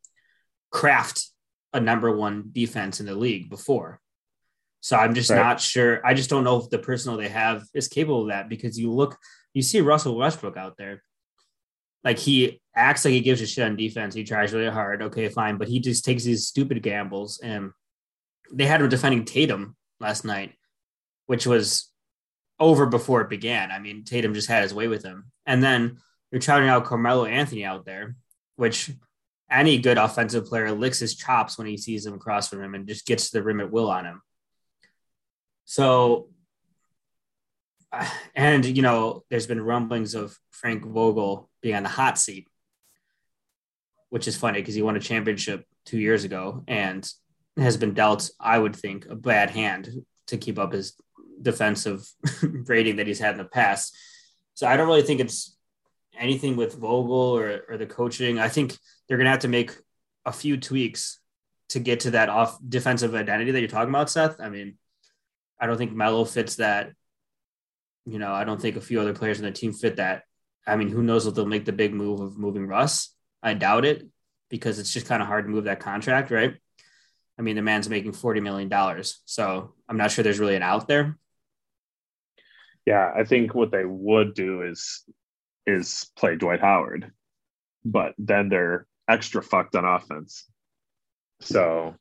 craft 0.71 1.27
a 1.73 1.79
number 1.79 2.11
one 2.11 2.49
defense 2.51 2.99
in 2.99 3.05
the 3.05 3.15
league 3.15 3.49
before. 3.49 3.99
So 4.81 4.97
I'm 4.97 5.13
just 5.13 5.29
right. 5.29 5.37
not 5.37 5.61
sure. 5.61 6.05
I 6.05 6.13
just 6.13 6.29
don't 6.29 6.43
know 6.43 6.57
if 6.57 6.69
the 6.69 6.79
personnel 6.79 7.17
they 7.17 7.29
have 7.29 7.63
is 7.73 7.87
capable 7.87 8.23
of 8.23 8.27
that 8.29 8.49
because 8.49 8.77
you 8.77 8.91
look, 8.91 9.17
you 9.53 9.61
see 9.61 9.79
Russell 9.79 10.17
Westbrook 10.17 10.57
out 10.57 10.75
there. 10.77 11.03
Like 12.03 12.17
he 12.17 12.59
acts 12.75 13.05
like 13.05 13.13
he 13.13 13.21
gives 13.21 13.41
a 13.41 13.45
shit 13.45 13.63
on 13.63 13.75
defense. 13.75 14.15
He 14.15 14.23
tries 14.23 14.53
really 14.53 14.71
hard. 14.71 15.03
Okay, 15.03 15.29
fine. 15.29 15.57
But 15.57 15.67
he 15.67 15.79
just 15.79 16.03
takes 16.03 16.23
these 16.23 16.47
stupid 16.47 16.81
gambles. 16.81 17.39
And 17.43 17.71
they 18.51 18.65
had 18.65 18.81
him 18.81 18.89
defending 18.89 19.23
Tatum 19.23 19.75
last 19.99 20.25
night, 20.25 20.55
which 21.27 21.45
was 21.45 21.91
over 22.59 22.87
before 22.87 23.21
it 23.21 23.29
began. 23.29 23.71
I 23.71 23.77
mean, 23.77 24.03
Tatum 24.03 24.33
just 24.33 24.49
had 24.49 24.63
his 24.63 24.73
way 24.73 24.87
with 24.87 25.03
him. 25.03 25.31
And 25.45 25.61
then 25.61 25.97
you're 26.31 26.41
shouting 26.41 26.69
out 26.69 26.85
Carmelo 26.85 27.25
Anthony 27.25 27.65
out 27.65 27.85
there, 27.85 28.15
which 28.55 28.89
any 29.49 29.77
good 29.77 29.99
offensive 29.99 30.45
player 30.45 30.71
licks 30.71 30.99
his 30.99 31.15
chops 31.15 31.57
when 31.57 31.67
he 31.67 31.77
sees 31.77 32.05
him 32.05 32.13
across 32.13 32.47
from 32.47 32.63
him 32.63 32.73
and 32.73 32.87
just 32.87 33.05
gets 33.05 33.29
to 33.29 33.37
the 33.37 33.43
rim 33.43 33.59
at 33.59 33.71
will 33.71 33.91
on 33.91 34.05
him. 34.05 34.21
So, 35.65 36.29
and 38.35 38.65
you 38.65 38.81
know, 38.81 39.23
there's 39.29 39.47
been 39.47 39.61
rumblings 39.61 40.15
of 40.15 40.37
Frank 40.51 40.85
Vogel 40.85 41.49
being 41.61 41.75
on 41.75 41.83
the 41.83 41.89
hot 41.89 42.17
seat, 42.17 42.47
which 44.09 44.27
is 44.27 44.37
funny 44.37 44.59
because 44.59 44.75
he 44.75 44.81
won 44.81 44.95
a 44.95 44.99
championship 44.99 45.65
two 45.85 45.99
years 45.99 46.23
ago 46.23 46.63
and 46.67 47.09
has 47.57 47.77
been 47.77 47.93
dealt, 47.93 48.29
I 48.39 48.57
would 48.57 48.75
think, 48.75 49.05
a 49.07 49.15
bad 49.15 49.49
hand 49.49 49.89
to 50.27 50.37
keep 50.37 50.57
up 50.57 50.73
his 50.73 50.93
defensive 51.41 52.07
rating 52.41 52.97
that 52.97 53.07
he's 53.07 53.19
had 53.19 53.33
in 53.33 53.37
the 53.37 53.45
past. 53.45 53.95
So 54.53 54.67
I 54.67 54.77
don't 54.77 54.87
really 54.87 55.01
think 55.01 55.19
it's 55.19 55.57
anything 56.17 56.55
with 56.55 56.75
Vogel 56.75 57.13
or, 57.13 57.63
or 57.67 57.77
the 57.77 57.85
coaching. 57.85 58.39
I 58.39 58.47
think 58.47 58.77
they're 59.07 59.17
going 59.17 59.25
to 59.25 59.31
have 59.31 59.39
to 59.39 59.47
make 59.47 59.75
a 60.25 60.31
few 60.31 60.57
tweaks 60.57 61.19
to 61.69 61.79
get 61.79 62.01
to 62.01 62.11
that 62.11 62.29
off 62.29 62.57
defensive 62.67 63.15
identity 63.15 63.51
that 63.51 63.59
you're 63.59 63.69
talking 63.69 63.89
about, 63.89 64.09
Seth. 64.09 64.39
I 64.39 64.49
mean, 64.49 64.75
I 65.61 65.67
don't 65.67 65.77
think 65.77 65.93
Melo 65.93 66.25
fits 66.25 66.57
that. 66.57 66.91
You 68.05 68.19
know, 68.19 68.33
I 68.33 68.43
don't 68.43 68.59
think 68.59 68.75
a 68.75 68.81
few 68.81 68.99
other 68.99 69.13
players 69.13 69.39
in 69.39 69.45
the 69.45 69.51
team 69.51 69.71
fit 69.71 69.97
that. 69.97 70.23
I 70.67 70.75
mean, 70.75 70.89
who 70.89 71.03
knows 71.03 71.27
if 71.27 71.35
they'll 71.35 71.45
make 71.45 71.65
the 71.65 71.71
big 71.71 71.93
move 71.93 72.19
of 72.19 72.37
moving 72.37 72.67
Russ? 72.67 73.15
I 73.43 73.53
doubt 73.53 73.85
it 73.85 74.07
because 74.49 74.79
it's 74.79 74.91
just 74.91 75.05
kind 75.05 75.21
of 75.21 75.27
hard 75.27 75.45
to 75.45 75.51
move 75.51 75.65
that 75.65 75.79
contract, 75.79 76.31
right? 76.31 76.55
I 77.39 77.41
mean, 77.43 77.55
the 77.55 77.61
man's 77.61 77.89
making 77.89 78.11
$40 78.11 78.41
million. 78.41 79.03
So 79.25 79.73
I'm 79.87 79.97
not 79.97 80.11
sure 80.11 80.23
there's 80.23 80.39
really 80.39 80.55
an 80.55 80.63
out 80.63 80.87
there. 80.87 81.17
Yeah, 82.85 83.11
I 83.15 83.23
think 83.23 83.53
what 83.53 83.71
they 83.71 83.85
would 83.85 84.33
do 84.33 84.63
is 84.63 85.03
is 85.67 86.09
play 86.17 86.35
Dwight 86.35 86.59
Howard, 86.59 87.11
but 87.85 88.13
then 88.17 88.49
they're 88.49 88.87
extra 89.07 89.43
fucked 89.43 89.75
on 89.75 89.85
offense. 89.85 90.45
So 91.41 91.95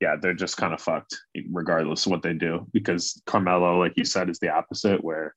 yeah, 0.00 0.16
they're 0.20 0.34
just 0.34 0.56
kind 0.56 0.72
of 0.72 0.80
fucked 0.80 1.16
regardless 1.50 2.06
of 2.06 2.12
what 2.12 2.22
they 2.22 2.32
do 2.32 2.66
because 2.72 3.20
Carmelo, 3.26 3.78
like 3.78 3.92
you 3.96 4.04
said, 4.04 4.30
is 4.30 4.38
the 4.38 4.48
opposite 4.48 5.04
where 5.04 5.34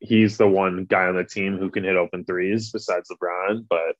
he's 0.00 0.36
the 0.36 0.46
one 0.46 0.84
guy 0.84 1.06
on 1.06 1.16
the 1.16 1.24
team 1.24 1.58
who 1.58 1.70
can 1.70 1.84
hit 1.84 1.96
open 1.96 2.24
threes 2.24 2.70
besides 2.70 3.10
LeBron, 3.10 3.66
but 3.68 3.96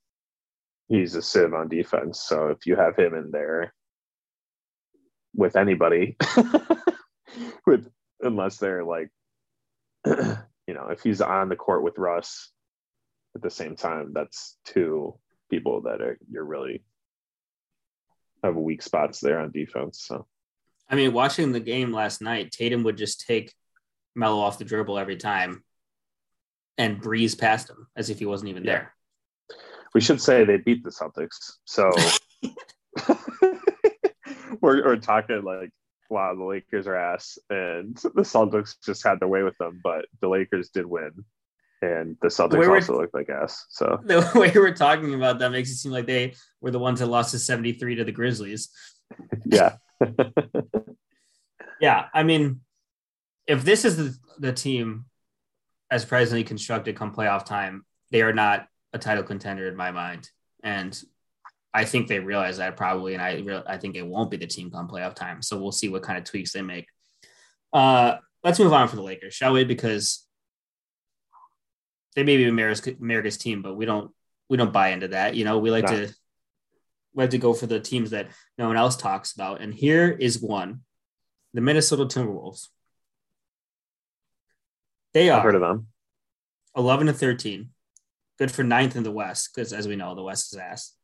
he's 0.87 1.17
a 1.17 1.23
sieve 1.23 1.55
on 1.55 1.69
defense. 1.69 2.23
So 2.23 2.49
if 2.49 2.67
you 2.67 2.77
have 2.77 2.97
him 2.97 3.15
in 3.15 3.31
there 3.33 3.75
with 5.35 5.57
anybody, 5.57 6.17
with 7.67 7.89
unless 8.21 8.59
they're 8.59 8.85
like 8.85 9.11
you 10.07 10.75
know, 10.75 10.89
if 10.91 11.03
he's 11.03 11.21
on 11.21 11.49
the 11.49 11.57
court 11.57 11.83
with 11.83 11.99
Russ 11.99 12.53
at 13.35 13.43
the 13.43 13.51
same 13.51 13.75
time, 13.75 14.13
that's 14.13 14.57
two 14.65 15.19
people 15.51 15.83
that 15.83 16.01
are 16.01 16.19
you're 16.31 16.45
really 16.45 16.85
have 18.43 18.57
weak 18.57 18.83
spots 18.83 19.21
there 19.21 19.41
on 19.41 19.51
defense. 19.51 20.03
So, 20.07 20.27
I 20.89 20.95
mean, 20.95 21.13
watching 21.13 21.53
the 21.53 21.61
game 21.61 21.93
last 21.93 22.21
night, 22.21 22.53
Tatum 22.53 22.83
would 22.85 22.97
just 22.97 23.27
take 23.27 23.53
Melo 24.15 24.41
off 24.41 24.59
the 24.59 24.65
dribble 24.65 24.99
every 24.99 25.17
time 25.17 25.63
and 26.77 27.01
breeze 27.01 27.35
past 27.35 27.69
him 27.69 27.89
as 27.97 28.11
if 28.11 28.19
he 28.19 28.27
wasn't 28.27 28.51
even 28.51 28.65
yeah. 28.65 28.73
there. 28.73 28.95
We 29.95 30.01
should 30.01 30.21
say 30.21 30.45
they 30.45 30.59
beat 30.59 30.85
the 30.85 30.91
Celtics. 30.91 31.55
So 31.65 31.91
we're, 34.61 34.85
we're 34.85 34.97
talking 34.97 35.43
like 35.43 35.71
wow, 36.11 36.35
the 36.35 36.45
Lakers 36.45 36.87
are 36.87 36.97
ass, 36.97 37.39
and 37.51 37.97
the 37.97 38.23
Celtics 38.23 38.75
just 38.85 39.05
had 39.05 39.21
their 39.21 39.29
way 39.29 39.43
with 39.43 39.57
them, 39.59 39.81
but 39.83 40.07
the 40.21 40.29
Lakers 40.29 40.71
did 40.71 40.87
win, 40.87 41.25
and 41.83 42.17
the 42.21 42.29
Celtics 42.29 42.65
the 42.65 42.73
also 42.73 43.01
looked 43.01 43.15
like 43.15 43.29
ass. 43.29 43.67
So 43.69 44.01
the 44.05 44.29
way 44.35 44.53
we're 44.55 44.75
talking 44.75 45.15
about 45.15 45.39
them 45.39 45.53
makes 45.53 45.71
it 45.71 45.77
seem 45.77 45.93
like 45.93 46.07
they 46.07 46.35
were 46.61 46.71
the 46.71 46.79
ones 46.79 47.01
that 47.01 47.07
lost 47.07 47.33
to 47.33 47.39
seventy 47.39 47.73
three 47.73 47.95
to 47.97 48.05
the 48.05 48.13
Grizzlies. 48.13 48.71
yeah, 49.45 49.77
yeah. 51.81 52.07
I 52.13 52.23
mean, 52.23 52.61
if 53.47 53.65
this 53.65 53.85
is 53.85 53.97
the, 53.97 54.17
the 54.39 54.53
team 54.53 55.07
as 55.91 56.05
presently 56.05 56.45
constructed 56.45 56.97
come 56.97 57.15
playoff 57.15 57.45
time, 57.45 57.85
they 58.11 58.23
are 58.23 58.33
not 58.33 58.67
a 58.93 58.99
title 58.99 59.25
contender 59.25 59.69
in 59.69 59.77
my 59.77 59.91
mind, 59.91 60.29
and 60.63 61.01
I 61.73 61.85
think 61.85 62.09
they 62.09 62.19
realize 62.19 62.59
that 62.59 62.77
probably, 62.77 63.15
and 63.15 63.23
I 63.23 63.39
re- 63.39 63.63
I 63.67 63.77
think 63.77 63.97
it 63.97 64.07
won't 64.07 64.31
be 64.31 64.37
the 64.37 64.47
team 64.47 64.71
come 64.71 64.89
playoff 64.89 65.15
time. 65.15 65.43
So 65.43 65.59
we'll 65.59 65.73
see 65.73 65.89
what 65.89 66.03
kind 66.03 66.19
of 66.19 66.25
tweaks 66.25 66.53
they 66.53 66.63
make. 66.63 66.87
Uh, 67.73 68.17
let's 68.43 68.59
move 68.59 68.73
on 68.73 68.89
for 68.89 68.97
the 68.97 69.03
Lakers, 69.03 69.35
shall 69.35 69.53
we? 69.53 69.65
Because 69.65 70.27
they 72.19 72.25
may 72.25 72.37
be 72.37 72.49
America's, 72.49 72.97
America's 73.01 73.39
team, 73.39 73.63
but 73.63 73.77
we 73.77 73.87
don't 73.87 74.11
we 74.49 74.57
don't 74.57 74.73
buy 74.73 74.89
into 74.89 75.07
that. 75.09 75.37
You 75.37 75.45
know, 75.45 75.59
we 75.59 75.71
like 75.71 75.85
no. 75.85 76.07
to 76.07 76.15
we 77.15 77.23
like 77.23 77.31
to 77.31 77.39
go 77.39 77.55
for 77.55 77.69
the 77.69 77.79
teams 77.79 78.11
that 78.11 78.27
no 78.59 78.67
one 78.67 78.77
else 78.77 78.97
talks 78.97 79.33
about. 79.33 79.61
And 79.61 79.73
here 79.73 80.11
is 80.11 80.43
one: 80.43 80.81
the 81.55 81.61
Minnesota 81.61 82.07
Timberwolves. 82.07 82.67
They 85.15 85.31
are 85.31 85.39
I've 85.39 85.45
heard 85.45 85.55
of 85.55 85.61
them. 85.61 85.87
Eleven 86.77 87.07
to 87.07 87.13
thirteen, 87.13 87.69
good 88.37 88.51
for 88.51 88.65
ninth 88.65 88.97
in 88.97 89.05
the 89.05 89.13
West 89.13 89.51
because, 89.55 89.73
as 89.73 89.87
we 89.87 89.95
know, 89.95 90.17
the 90.17 90.23
West 90.23 90.53
is 90.53 90.59
ass. 90.59 90.95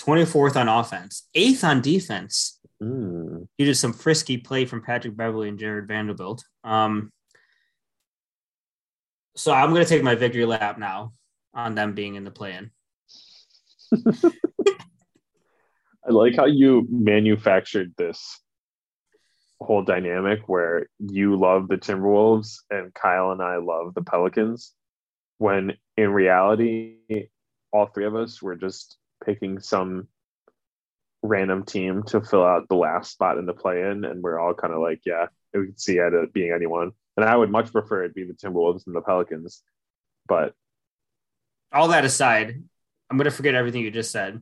24th 0.00 0.56
on 0.56 0.66
offense, 0.66 1.28
eighth 1.36 1.62
on 1.62 1.80
defense. 1.80 2.58
Mm. 2.82 3.46
Due 3.58 3.66
to 3.66 3.76
some 3.76 3.92
frisky 3.92 4.38
play 4.38 4.64
from 4.64 4.82
Patrick 4.82 5.16
Beverley 5.16 5.48
and 5.48 5.58
Jarred 5.60 5.86
Vanderbilt. 5.86 6.42
Um, 6.64 7.12
so 9.34 9.52
I'm 9.52 9.70
going 9.70 9.82
to 9.82 9.88
take 9.88 10.02
my 10.02 10.14
victory 10.14 10.44
lap 10.44 10.78
now 10.78 11.12
on 11.54 11.74
them 11.74 11.94
being 11.94 12.14
in 12.14 12.24
the 12.24 12.30
play-in. 12.30 12.70
I 16.04 16.10
like 16.10 16.34
how 16.36 16.46
you 16.46 16.86
manufactured 16.90 17.94
this 17.96 18.40
whole 19.60 19.84
dynamic 19.84 20.48
where 20.48 20.88
you 20.98 21.36
love 21.36 21.68
the 21.68 21.76
Timberwolves 21.76 22.56
and 22.70 22.92
Kyle 22.92 23.30
and 23.30 23.40
I 23.40 23.56
love 23.56 23.94
the 23.94 24.02
Pelicans, 24.02 24.72
when 25.38 25.74
in 25.96 26.10
reality, 26.10 26.96
all 27.72 27.86
three 27.86 28.06
of 28.06 28.16
us 28.16 28.42
were 28.42 28.56
just 28.56 28.96
picking 29.24 29.60
some 29.60 30.08
random 31.22 31.64
team 31.64 32.02
to 32.02 32.20
fill 32.20 32.44
out 32.44 32.68
the 32.68 32.74
last 32.74 33.12
spot 33.12 33.38
in 33.38 33.46
the 33.46 33.52
play 33.52 33.82
in, 33.82 34.04
and 34.04 34.22
we're 34.22 34.40
all 34.40 34.54
kind 34.54 34.74
of 34.74 34.80
like, 34.80 35.00
yeah, 35.06 35.26
we 35.54 35.66
could 35.66 35.80
see 35.80 35.98
it 35.98 36.32
being 36.32 36.52
anyone. 36.52 36.92
And 37.16 37.26
I 37.26 37.36
would 37.36 37.50
much 37.50 37.72
prefer 37.72 38.04
it 38.04 38.14
be 38.14 38.24
the 38.24 38.32
Timberwolves 38.32 38.86
and 38.86 38.94
the 38.94 39.02
Pelicans. 39.02 39.62
But 40.26 40.54
all 41.72 41.88
that 41.88 42.04
aside, 42.04 42.62
I'm 43.10 43.16
going 43.16 43.24
to 43.24 43.30
forget 43.30 43.54
everything 43.54 43.82
you 43.82 43.90
just 43.90 44.10
said. 44.10 44.40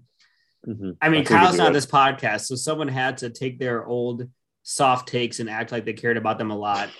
Mm-hmm. 0.66 0.90
I 1.00 1.08
mean, 1.08 1.22
I 1.22 1.24
Kyle's 1.24 1.56
not 1.56 1.72
this 1.72 1.86
podcast, 1.86 2.42
so 2.42 2.54
someone 2.54 2.88
had 2.88 3.18
to 3.18 3.30
take 3.30 3.58
their 3.58 3.84
old 3.84 4.28
soft 4.62 5.08
takes 5.08 5.40
and 5.40 5.48
act 5.48 5.72
like 5.72 5.84
they 5.84 5.94
cared 5.94 6.16
about 6.16 6.38
them 6.38 6.50
a 6.50 6.56
lot 6.56 6.90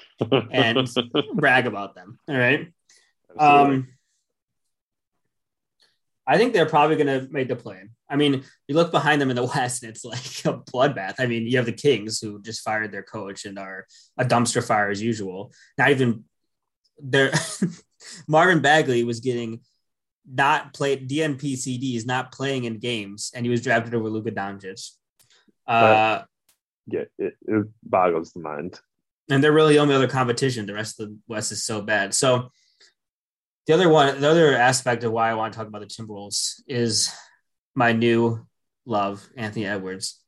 and 0.50 0.88
brag 1.34 1.66
about 1.66 1.94
them. 1.94 2.18
All 2.26 2.36
right. 2.36 2.72
Absolutely. 3.38 3.76
Um, 3.76 3.88
I 6.26 6.38
think 6.38 6.52
they're 6.52 6.66
probably 6.66 6.96
going 6.96 7.06
to 7.06 7.32
make 7.32 7.48
the 7.48 7.56
plan. 7.56 7.90
I 8.10 8.16
mean, 8.16 8.44
you 8.66 8.74
look 8.74 8.90
behind 8.90 9.20
them 9.20 9.30
in 9.30 9.36
the 9.36 9.44
West, 9.54 9.82
and 9.82 9.90
it's 9.90 10.04
like 10.04 10.18
a 10.44 10.58
bloodbath. 10.58 11.14
I 11.18 11.26
mean, 11.26 11.46
you 11.46 11.56
have 11.56 11.66
the 11.66 11.72
Kings 11.72 12.20
who 12.20 12.42
just 12.42 12.62
fired 12.62 12.92
their 12.92 13.02
coach 13.02 13.44
and 13.44 13.58
are 13.58 13.86
a 14.18 14.24
dumpster 14.24 14.66
fire 14.66 14.90
as 14.90 15.00
usual. 15.00 15.52
Not 15.78 15.90
even 15.90 16.24
their 16.98 17.32
Marvin 18.28 18.60
Bagley 18.60 19.04
was 19.04 19.20
getting 19.20 19.60
not 20.30 20.74
played 20.74 21.08
DNP 21.08 21.54
CDs, 21.54 22.06
not 22.06 22.32
playing 22.32 22.64
in 22.64 22.78
games, 22.78 23.30
and 23.34 23.46
he 23.46 23.50
was 23.50 23.62
drafted 23.62 23.94
over 23.94 24.10
Luka 24.10 24.30
Doncic. 24.30 24.90
Uh, 25.66 26.22
yeah, 26.86 27.04
it, 27.18 27.36
it 27.46 27.66
boggles 27.82 28.32
the 28.32 28.40
mind. 28.40 28.80
And 29.30 29.42
they're 29.42 29.52
really 29.52 29.74
the 29.74 29.80
only 29.80 29.94
other 29.94 30.08
competition. 30.08 30.66
The 30.66 30.74
rest 30.74 30.98
of 30.98 31.08
the 31.08 31.16
West 31.28 31.52
is 31.52 31.62
so 31.62 31.80
bad. 31.80 32.14
So 32.14 32.50
the 33.66 33.74
other 33.74 33.88
one, 33.88 34.20
the 34.20 34.28
other 34.28 34.56
aspect 34.56 35.04
of 35.04 35.12
why 35.12 35.30
I 35.30 35.34
want 35.34 35.52
to 35.52 35.58
talk 35.58 35.68
about 35.68 35.82
the 35.82 35.86
Timberwolves 35.86 36.62
is 36.66 37.12
my 37.80 37.92
new 37.92 38.46
love, 38.84 39.26
Anthony 39.38 39.64
Edwards. 39.64 40.20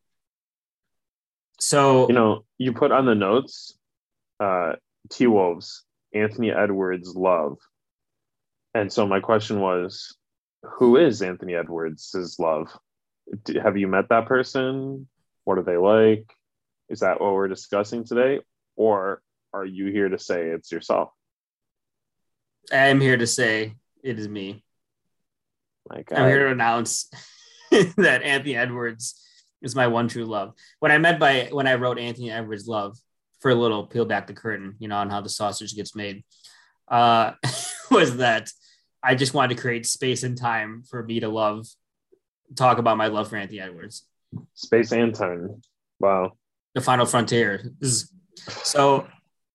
So 1.60 2.08
you 2.08 2.14
know, 2.14 2.44
you 2.56 2.72
put 2.72 2.92
on 2.92 3.04
the 3.04 3.14
notes, 3.14 3.78
uh, 4.40 4.72
T 5.10 5.26
Wolves, 5.26 5.84
Anthony 6.14 6.50
Edwards 6.50 7.14
love, 7.14 7.58
and 8.74 8.90
so 8.90 9.06
my 9.06 9.20
question 9.20 9.60
was, 9.60 10.16
who 10.62 10.96
is 10.96 11.20
Anthony 11.20 11.54
Edwards' 11.54 12.36
love? 12.38 12.68
Have 13.62 13.76
you 13.76 13.86
met 13.86 14.08
that 14.08 14.26
person? 14.26 15.06
What 15.44 15.58
are 15.58 15.62
they 15.62 15.76
like? 15.76 16.24
Is 16.88 17.00
that 17.00 17.20
what 17.20 17.34
we're 17.34 17.48
discussing 17.48 18.04
today, 18.04 18.40
or 18.76 19.20
are 19.52 19.66
you 19.66 19.92
here 19.92 20.08
to 20.08 20.18
say 20.18 20.48
it's 20.48 20.72
yourself? 20.72 21.10
I 22.72 22.88
am 22.88 23.00
here 23.00 23.18
to 23.18 23.26
say 23.26 23.74
it 24.02 24.18
is 24.18 24.26
me. 24.26 24.64
Like 25.90 26.10
I'm 26.12 26.28
here 26.28 26.46
to 26.46 26.52
announce 26.52 27.10
that 27.96 28.22
Anthony 28.22 28.56
Edwards 28.56 29.20
is 29.62 29.74
my 29.74 29.86
one 29.86 30.08
true 30.08 30.24
love. 30.24 30.54
When 30.80 30.92
I 30.92 30.98
met 30.98 31.18
by 31.18 31.48
when 31.50 31.66
I 31.66 31.74
wrote 31.74 31.98
Anthony 31.98 32.30
Edwards 32.30 32.66
love 32.66 32.98
for 33.40 33.50
a 33.50 33.54
little 33.54 33.86
peel 33.86 34.04
back 34.04 34.26
the 34.26 34.34
curtain, 34.34 34.76
you 34.78 34.88
know, 34.88 34.96
on 34.96 35.10
how 35.10 35.20
the 35.20 35.28
sausage 35.28 35.74
gets 35.74 35.94
made, 35.94 36.24
uh, 36.88 37.32
was 37.90 38.18
that 38.18 38.50
I 39.02 39.14
just 39.14 39.34
wanted 39.34 39.56
to 39.56 39.60
create 39.60 39.86
space 39.86 40.22
and 40.22 40.36
time 40.36 40.82
for 40.88 41.02
me 41.02 41.20
to 41.20 41.28
love, 41.28 41.66
talk 42.54 42.78
about 42.78 42.98
my 42.98 43.06
love 43.06 43.28
for 43.28 43.36
Anthony 43.36 43.60
Edwards. 43.60 44.06
Space 44.54 44.92
and 44.92 45.14
time. 45.14 45.62
Wow. 45.98 46.32
The 46.74 46.80
final 46.80 47.06
frontier. 47.06 47.72
Is, 47.80 48.12
so 48.62 49.06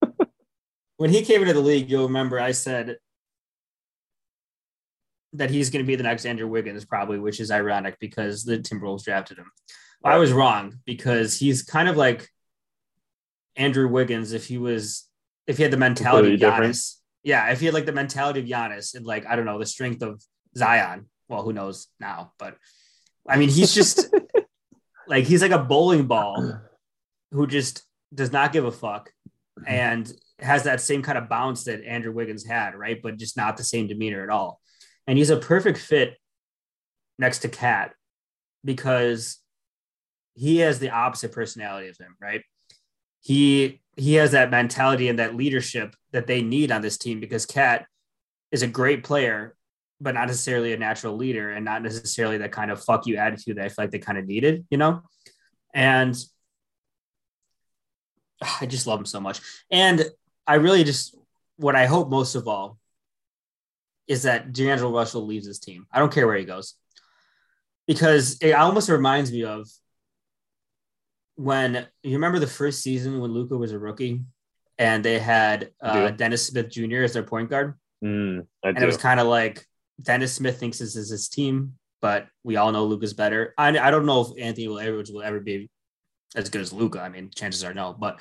when 0.97 1.09
he 1.09 1.23
came 1.23 1.41
into 1.41 1.53
the 1.53 1.61
league, 1.61 1.89
you'll 1.89 2.07
remember 2.07 2.39
I 2.39 2.51
said 2.51 2.97
that 5.37 5.49
he's 5.49 5.69
going 5.69 5.83
to 5.83 5.87
be 5.87 5.95
the 5.95 6.03
next 6.03 6.25
Andrew 6.25 6.47
Wiggins, 6.47 6.85
probably, 6.85 7.19
which 7.19 7.39
is 7.39 7.51
ironic 7.51 7.97
because 7.99 8.43
the 8.43 8.57
Timberwolves 8.57 9.03
drafted 9.03 9.37
him. 9.37 9.51
I 10.03 10.17
was 10.17 10.31
wrong 10.31 10.79
because 10.85 11.37
he's 11.37 11.63
kind 11.63 11.89
of 11.89 11.97
like 11.97 12.29
Andrew 13.55 13.87
Wiggins 13.87 14.33
if 14.33 14.45
he 14.45 14.57
was 14.57 15.09
if 15.47 15.57
he 15.57 15.63
had 15.63 15.71
the 15.71 15.77
mentality 15.77 16.33
of 16.33 16.39
Giannis. 16.39 16.51
Different. 16.57 16.77
Yeah, 17.23 17.51
if 17.51 17.59
he 17.59 17.65
had 17.65 17.73
like 17.73 17.85
the 17.85 17.91
mentality 17.91 18.39
of 18.39 18.45
Giannis 18.45 18.95
and 18.95 19.05
like 19.05 19.25
I 19.25 19.35
don't 19.35 19.45
know 19.45 19.59
the 19.59 19.65
strength 19.65 20.01
of 20.01 20.21
Zion. 20.55 21.07
Well, 21.27 21.43
who 21.43 21.53
knows 21.53 21.87
now? 21.99 22.33
But 22.37 22.57
I 23.27 23.37
mean, 23.37 23.49
he's 23.49 23.73
just 23.73 24.13
like 25.07 25.25
he's 25.25 25.41
like 25.41 25.51
a 25.51 25.59
bowling 25.59 26.07
ball 26.07 26.61
who 27.31 27.47
just 27.47 27.83
does 28.13 28.31
not 28.31 28.53
give 28.53 28.65
a 28.65 28.71
fuck 28.71 29.11
and 29.67 30.11
has 30.39 30.63
that 30.63 30.81
same 30.81 31.01
kind 31.01 31.17
of 31.17 31.27
bounce 31.27 31.63
that 31.63 31.83
Andrew 31.83 32.11
Wiggins 32.11 32.45
had, 32.45 32.75
right? 32.75 33.01
But 33.01 33.17
just 33.17 33.35
not 33.35 33.57
the 33.57 33.63
same 33.63 33.87
demeanor 33.87 34.23
at 34.23 34.29
all. 34.29 34.61
And 35.07 35.17
he's 35.17 35.29
a 35.29 35.37
perfect 35.37 35.77
fit 35.77 36.17
next 37.17 37.39
to 37.39 37.49
KAT 37.49 37.93
because 38.63 39.39
he 40.35 40.57
has 40.57 40.79
the 40.79 40.91
opposite 40.91 41.31
personality 41.31 41.87
of 41.87 41.97
him, 41.97 42.15
right? 42.21 42.41
He 43.21 43.81
he 43.95 44.13
has 44.15 44.31
that 44.31 44.51
mentality 44.51 45.09
and 45.09 45.17
that 45.17 45.35
leadership 45.35 45.95
that 46.11 46.27
they 46.27 46.41
need 46.41 46.71
on 46.71 46.81
this 46.81 46.97
team 46.97 47.19
because 47.19 47.47
KAT 47.47 47.85
is 48.51 48.61
a 48.61 48.67
great 48.67 49.03
player, 49.03 49.55
but 49.99 50.13
not 50.13 50.27
necessarily 50.27 50.73
a 50.73 50.77
natural 50.77 51.15
leader 51.15 51.51
and 51.51 51.65
not 51.65 51.81
necessarily 51.81 52.37
that 52.37 52.51
kind 52.51 52.69
of 52.69 52.83
fuck 52.83 53.07
you 53.07 53.17
attitude 53.17 53.57
that 53.57 53.65
I 53.65 53.69
feel 53.69 53.83
like 53.83 53.91
they 53.91 53.99
kind 53.99 54.19
of 54.19 54.27
needed, 54.27 54.65
you 54.69 54.77
know? 54.77 55.01
And 55.73 56.15
I 58.61 58.67
just 58.67 58.85
love 58.85 58.99
him 58.99 59.05
so 59.05 59.19
much. 59.19 59.41
And 59.71 60.05
I 60.45 60.55
really 60.55 60.83
just 60.83 61.15
what 61.55 61.75
I 61.75 61.87
hope 61.87 62.09
most 62.09 62.35
of 62.35 62.47
all 62.47 62.77
is 64.07 64.23
that 64.23 64.53
D'Angelo 64.53 64.91
Russell 64.91 65.25
leaves 65.25 65.47
his 65.47 65.59
team. 65.59 65.85
I 65.91 65.99
don't 65.99 66.13
care 66.13 66.27
where 66.27 66.37
he 66.37 66.45
goes. 66.45 66.75
Because 67.87 68.37
it 68.41 68.51
almost 68.51 68.89
reminds 68.89 69.31
me 69.31 69.43
of 69.43 69.67
when 71.35 71.87
you 72.03 72.13
remember 72.13 72.39
the 72.39 72.47
first 72.47 72.81
season 72.81 73.19
when 73.21 73.31
Luka 73.31 73.55
was 73.55 73.71
a 73.71 73.79
rookie 73.79 74.21
and 74.77 75.03
they 75.03 75.19
had 75.19 75.71
uh, 75.81 76.09
Dennis 76.09 76.47
Smith 76.47 76.69
Jr. 76.69 77.03
as 77.03 77.13
their 77.13 77.23
point 77.23 77.49
guard. 77.49 77.75
Mm, 78.03 78.45
and 78.63 78.77
it 78.77 78.85
was 78.85 78.97
kind 78.97 79.19
of 79.19 79.27
like 79.27 79.65
Dennis 80.01 80.33
Smith 80.33 80.59
thinks 80.59 80.79
this 80.79 80.95
is 80.95 81.09
his 81.09 81.29
team, 81.29 81.73
but 82.01 82.27
we 82.43 82.57
all 82.57 82.71
know 82.71 82.85
Luka's 82.85 83.13
better. 83.13 83.53
I, 83.57 83.77
I 83.77 83.91
don't 83.91 84.05
know 84.05 84.21
if 84.21 84.41
Anthony 84.41 84.67
will 84.67 84.79
ever, 84.79 85.03
will 85.11 85.23
ever 85.23 85.39
be 85.39 85.69
as 86.35 86.49
good 86.49 86.61
as 86.61 86.73
Luka. 86.73 87.01
I 87.01 87.09
mean, 87.09 87.31
chances 87.33 87.63
are 87.63 87.73
no, 87.73 87.95
but 87.97 88.19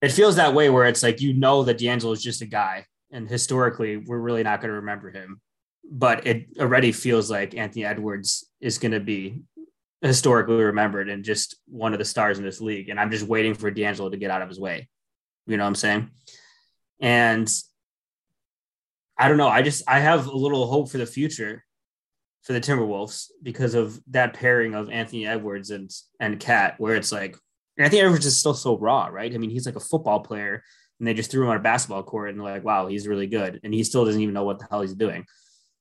it 0.00 0.12
feels 0.12 0.36
that 0.36 0.54
way 0.54 0.70
where 0.70 0.86
it's 0.86 1.02
like 1.02 1.20
you 1.20 1.34
know 1.34 1.64
that 1.64 1.78
D'Angelo 1.78 2.12
is 2.12 2.22
just 2.22 2.42
a 2.42 2.46
guy, 2.46 2.86
and 3.12 3.28
historically 3.28 3.96
we're 3.96 4.18
really 4.18 4.42
not 4.42 4.60
going 4.60 4.70
to 4.70 4.76
remember 4.76 5.10
him. 5.10 5.40
But 5.90 6.26
it 6.26 6.46
already 6.58 6.92
feels 6.92 7.30
like 7.30 7.56
Anthony 7.56 7.84
Edwards 7.84 8.50
is 8.60 8.78
going 8.78 8.92
to 8.92 9.00
be 9.00 9.42
historically 10.00 10.56
remembered 10.56 11.08
and 11.08 11.24
just 11.24 11.56
one 11.66 11.92
of 11.92 11.98
the 11.98 12.04
stars 12.04 12.38
in 12.38 12.44
this 12.44 12.60
league. 12.60 12.88
And 12.88 12.98
I'm 12.98 13.10
just 13.10 13.26
waiting 13.26 13.54
for 13.54 13.70
D'Angelo 13.70 14.10
to 14.10 14.16
get 14.16 14.30
out 14.30 14.42
of 14.42 14.48
his 14.48 14.58
way. 14.58 14.88
You 15.46 15.56
know 15.56 15.64
what 15.64 15.68
I'm 15.68 15.74
saying? 15.74 16.10
And 17.00 17.52
I 19.18 19.28
don't 19.28 19.36
know. 19.36 19.48
I 19.48 19.62
just 19.62 19.84
I 19.88 20.00
have 20.00 20.26
a 20.26 20.36
little 20.36 20.66
hope 20.66 20.90
for 20.90 20.98
the 20.98 21.06
future 21.06 21.64
for 22.42 22.52
the 22.52 22.60
Timberwolves 22.60 23.26
because 23.42 23.74
of 23.74 24.00
that 24.10 24.34
pairing 24.34 24.74
of 24.74 24.90
Anthony 24.90 25.26
Edwards 25.26 25.70
and 25.70 25.90
and 26.18 26.40
KAT, 26.40 26.74
where 26.78 26.96
it's 26.96 27.12
like 27.12 27.36
Anthony 27.78 28.02
Edwards 28.02 28.26
is 28.26 28.36
still 28.36 28.54
so 28.54 28.78
raw, 28.78 29.06
right? 29.06 29.32
I 29.32 29.38
mean, 29.38 29.50
he's 29.50 29.66
like 29.66 29.76
a 29.76 29.80
football 29.80 30.20
player, 30.20 30.62
and 31.02 31.08
they 31.08 31.14
just 31.14 31.32
threw 31.32 31.42
him 31.42 31.50
on 31.50 31.56
a 31.56 31.60
basketball 31.60 32.04
court, 32.04 32.30
and 32.30 32.38
they're 32.38 32.46
like, 32.46 32.62
"Wow, 32.62 32.86
he's 32.86 33.08
really 33.08 33.26
good," 33.26 33.58
and 33.64 33.74
he 33.74 33.82
still 33.82 34.04
doesn't 34.04 34.20
even 34.20 34.34
know 34.34 34.44
what 34.44 34.60
the 34.60 34.68
hell 34.70 34.82
he's 34.82 34.94
doing. 34.94 35.26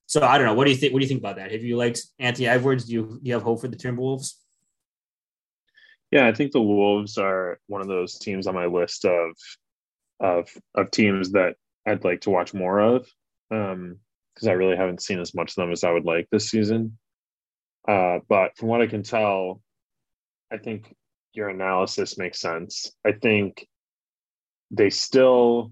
So 0.08 0.24
I 0.24 0.40
don't 0.40 0.48
know. 0.48 0.56
What 0.56 0.66
do 0.66 0.72
you 0.72 0.78
think? 0.78 0.94
What 0.94 1.00
do 1.00 1.06
you 1.06 1.10
think 1.10 1.20
about 1.20 1.36
that? 1.36 1.52
Have 1.52 1.62
you 1.62 1.78
liked 1.78 2.02
Anthony 2.18 2.48
Edwards? 2.48 2.86
Do 2.86 2.94
you 2.94 3.20
do 3.22 3.30
you 3.30 3.34
have 3.34 3.44
hope 3.44 3.62
for 3.62 3.68
the 3.68 3.78
Timberwolves? 3.78 4.34
Yeah, 6.10 6.28
I 6.28 6.34
think 6.34 6.54
the 6.54 6.62
Wolves 6.62 7.20
are 7.20 7.60
one 7.68 7.82
of 7.82 7.88
those 7.88 8.18
teams 8.18 8.48
on 8.48 8.56
my 8.56 8.66
list 8.66 9.06
of 9.06 9.38
of 10.20 10.50
of 10.74 10.90
teams 10.90 11.34
that 11.34 11.56
I'd 11.86 12.04
like 12.04 12.22
to 12.22 12.32
watch 12.32 12.56
more 12.56 12.80
of 12.80 13.08
Um, 13.52 14.00
because 14.34 14.48
I 14.48 14.54
really 14.54 14.78
haven't 14.78 15.04
seen 15.04 15.20
as 15.20 15.36
much 15.36 15.52
of 15.52 15.56
them 15.56 15.72
as 15.72 15.84
I 15.84 15.92
would 15.92 16.06
like 16.06 16.28
this 16.32 16.50
season. 16.50 16.98
Uh, 17.88 18.20
but 18.28 18.58
from 18.58 18.70
what 18.70 18.82
I 18.82 18.88
can 18.88 19.04
tell, 19.04 19.62
I 20.52 20.58
think 20.58 20.96
your 21.34 21.50
analysis 21.50 22.18
makes 22.18 22.40
sense. 22.40 22.92
I 23.06 23.12
think 23.12 23.68
they 24.72 24.90
still 24.90 25.72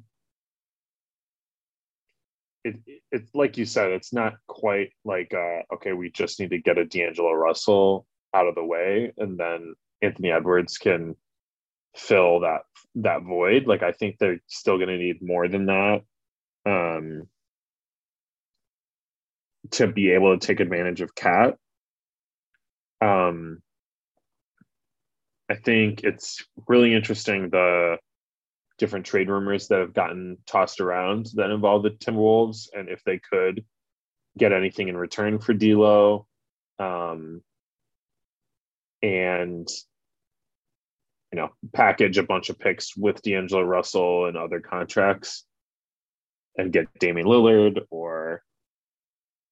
it, 2.63 2.75
it's 3.11 3.33
like 3.33 3.57
you 3.57 3.65
said, 3.65 3.91
it's 3.91 4.13
not 4.13 4.33
quite 4.47 4.91
like 5.05 5.33
uh, 5.33 5.61
okay, 5.75 5.93
we 5.93 6.11
just 6.11 6.39
need 6.39 6.49
to 6.51 6.59
get 6.59 6.77
a 6.77 6.85
D'Angelo 6.85 7.31
Russell 7.31 8.05
out 8.33 8.47
of 8.47 8.55
the 8.55 8.63
way, 8.63 9.13
and 9.17 9.39
then 9.39 9.73
Anthony 10.01 10.31
Edwards 10.31 10.77
can 10.77 11.15
fill 11.95 12.41
that 12.41 12.61
that 12.95 13.23
void. 13.23 13.65
Like 13.65 13.83
I 13.83 13.91
think 13.91 14.17
they're 14.17 14.41
still 14.47 14.77
going 14.77 14.89
to 14.89 14.97
need 14.97 15.21
more 15.21 15.47
than 15.47 15.65
that 15.67 16.01
um, 16.65 17.27
to 19.71 19.87
be 19.87 20.11
able 20.11 20.37
to 20.37 20.45
take 20.45 20.59
advantage 20.59 21.01
of 21.01 21.15
KAT. 21.15 21.55
Um, 23.01 23.61
I 25.49 25.55
think 25.55 26.01
it's 26.03 26.43
really 26.67 26.93
interesting 26.93 27.49
the 27.49 27.97
different 28.79 29.05
trade 29.05 29.29
rumors 29.29 29.67
that 29.67 29.79
have 29.79 29.93
gotten 29.93 30.37
tossed 30.47 30.79
around 30.79 31.27
that 31.35 31.51
involve 31.51 31.83
the 31.83 31.91
Timberwolves 31.91 32.69
and 32.73 32.89
if 32.89 33.03
they 33.03 33.19
could 33.19 33.63
get 34.37 34.53
anything 34.53 34.87
in 34.87 34.97
return 34.97 35.39
for 35.39 35.53
D'Lo, 35.53 36.25
um, 36.79 37.41
and 39.01 39.67
you 41.31 41.37
know 41.37 41.49
package 41.73 42.17
a 42.17 42.23
bunch 42.23 42.49
of 42.49 42.57
picks 42.57 42.95
with 42.97 43.21
D'Angelo 43.21 43.61
Russell 43.61 44.25
and 44.25 44.37
other 44.37 44.59
contracts 44.59 45.45
and 46.57 46.73
get 46.73 46.87
Damian 46.99 47.27
Lillard 47.27 47.81
or 47.89 48.41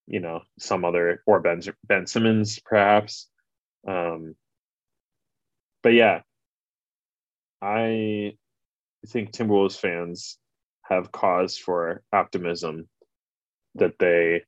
you 0.08 0.20
know 0.20 0.42
some 0.60 0.86
other 0.86 1.22
or 1.26 1.40
Ben 1.40 1.62
Ben 1.86 2.08
Simmons 2.08 2.60
perhaps. 2.60 3.30
Um, 3.88 4.36
but 5.84 5.94
yeah, 5.94 6.22
I 7.62 8.34
I 8.42 8.47
think 9.08 9.32
Timberwolves 9.32 9.80
fans 9.80 10.38
have 10.84 11.12
cause 11.12 11.58
for 11.58 12.04
optimism 12.14 12.88
that 13.76 14.00
they 14.00 14.44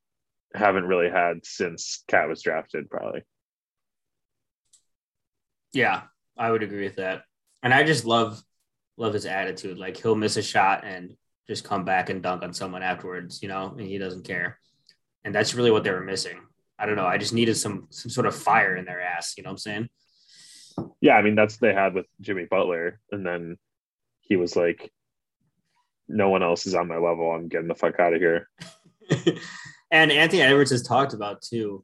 haven't 0.53 0.85
really 0.85 1.09
had 1.09 1.45
since 1.45 2.03
KAT 2.07 2.29
was 2.29 2.41
drafted, 2.41 2.89
probably. 2.89 3.21
Yeah, 5.73 6.03
I 6.37 6.51
would 6.51 6.63
agree 6.63 6.83
with 6.83 6.95
that. 6.95 7.23
And 7.61 7.73
I 7.73 7.83
just 7.83 8.05
love 8.05 8.41
love 8.97 9.13
his 9.13 9.25
attitude. 9.25 9.77
Like 9.77 9.97
he'll 9.97 10.15
miss 10.15 10.37
a 10.37 10.41
shot 10.41 10.83
and 10.83 11.15
just 11.47 11.63
come 11.63 11.85
back 11.85 12.09
and 12.09 12.21
dunk 12.21 12.43
on 12.43 12.53
someone 12.53 12.83
afterwards, 12.83 13.41
you 13.41 13.47
know, 13.47 13.75
and 13.77 13.87
he 13.87 13.97
doesn't 13.97 14.25
care. 14.25 14.59
And 15.23 15.33
that's 15.33 15.53
really 15.55 15.71
what 15.71 15.83
they 15.83 15.91
were 15.91 16.01
missing. 16.01 16.39
I 16.77 16.85
don't 16.85 16.95
know. 16.95 17.05
I 17.05 17.17
just 17.17 17.33
needed 17.33 17.55
some 17.55 17.87
some 17.89 18.09
sort 18.09 18.27
of 18.27 18.35
fire 18.35 18.75
in 18.75 18.85
their 18.85 19.01
ass, 19.01 19.35
you 19.37 19.43
know 19.43 19.49
what 19.49 19.53
I'm 19.53 19.57
saying? 19.57 19.89
Yeah, 21.01 21.15
I 21.15 21.21
mean 21.21 21.35
that's 21.35 21.57
they 21.57 21.73
had 21.73 21.93
with 21.93 22.05
Jimmy 22.21 22.45
Butler, 22.49 22.99
and 23.11 23.25
then 23.25 23.57
he 24.29 24.37
was 24.37 24.55
like, 24.55 24.91
no 26.07 26.29
one 26.29 26.43
else 26.43 26.65
is 26.65 26.75
on 26.75 26.87
my 26.87 26.97
level. 26.97 27.31
I'm 27.31 27.49
getting 27.49 27.67
the 27.67 27.75
fuck 27.75 27.99
out 27.99 28.13
of 28.13 28.21
here. 28.21 28.49
and 29.91 30.11
Anthony 30.11 30.41
Edwards 30.41 30.71
has 30.71 30.83
talked 30.83 31.13
about 31.13 31.41
too, 31.41 31.83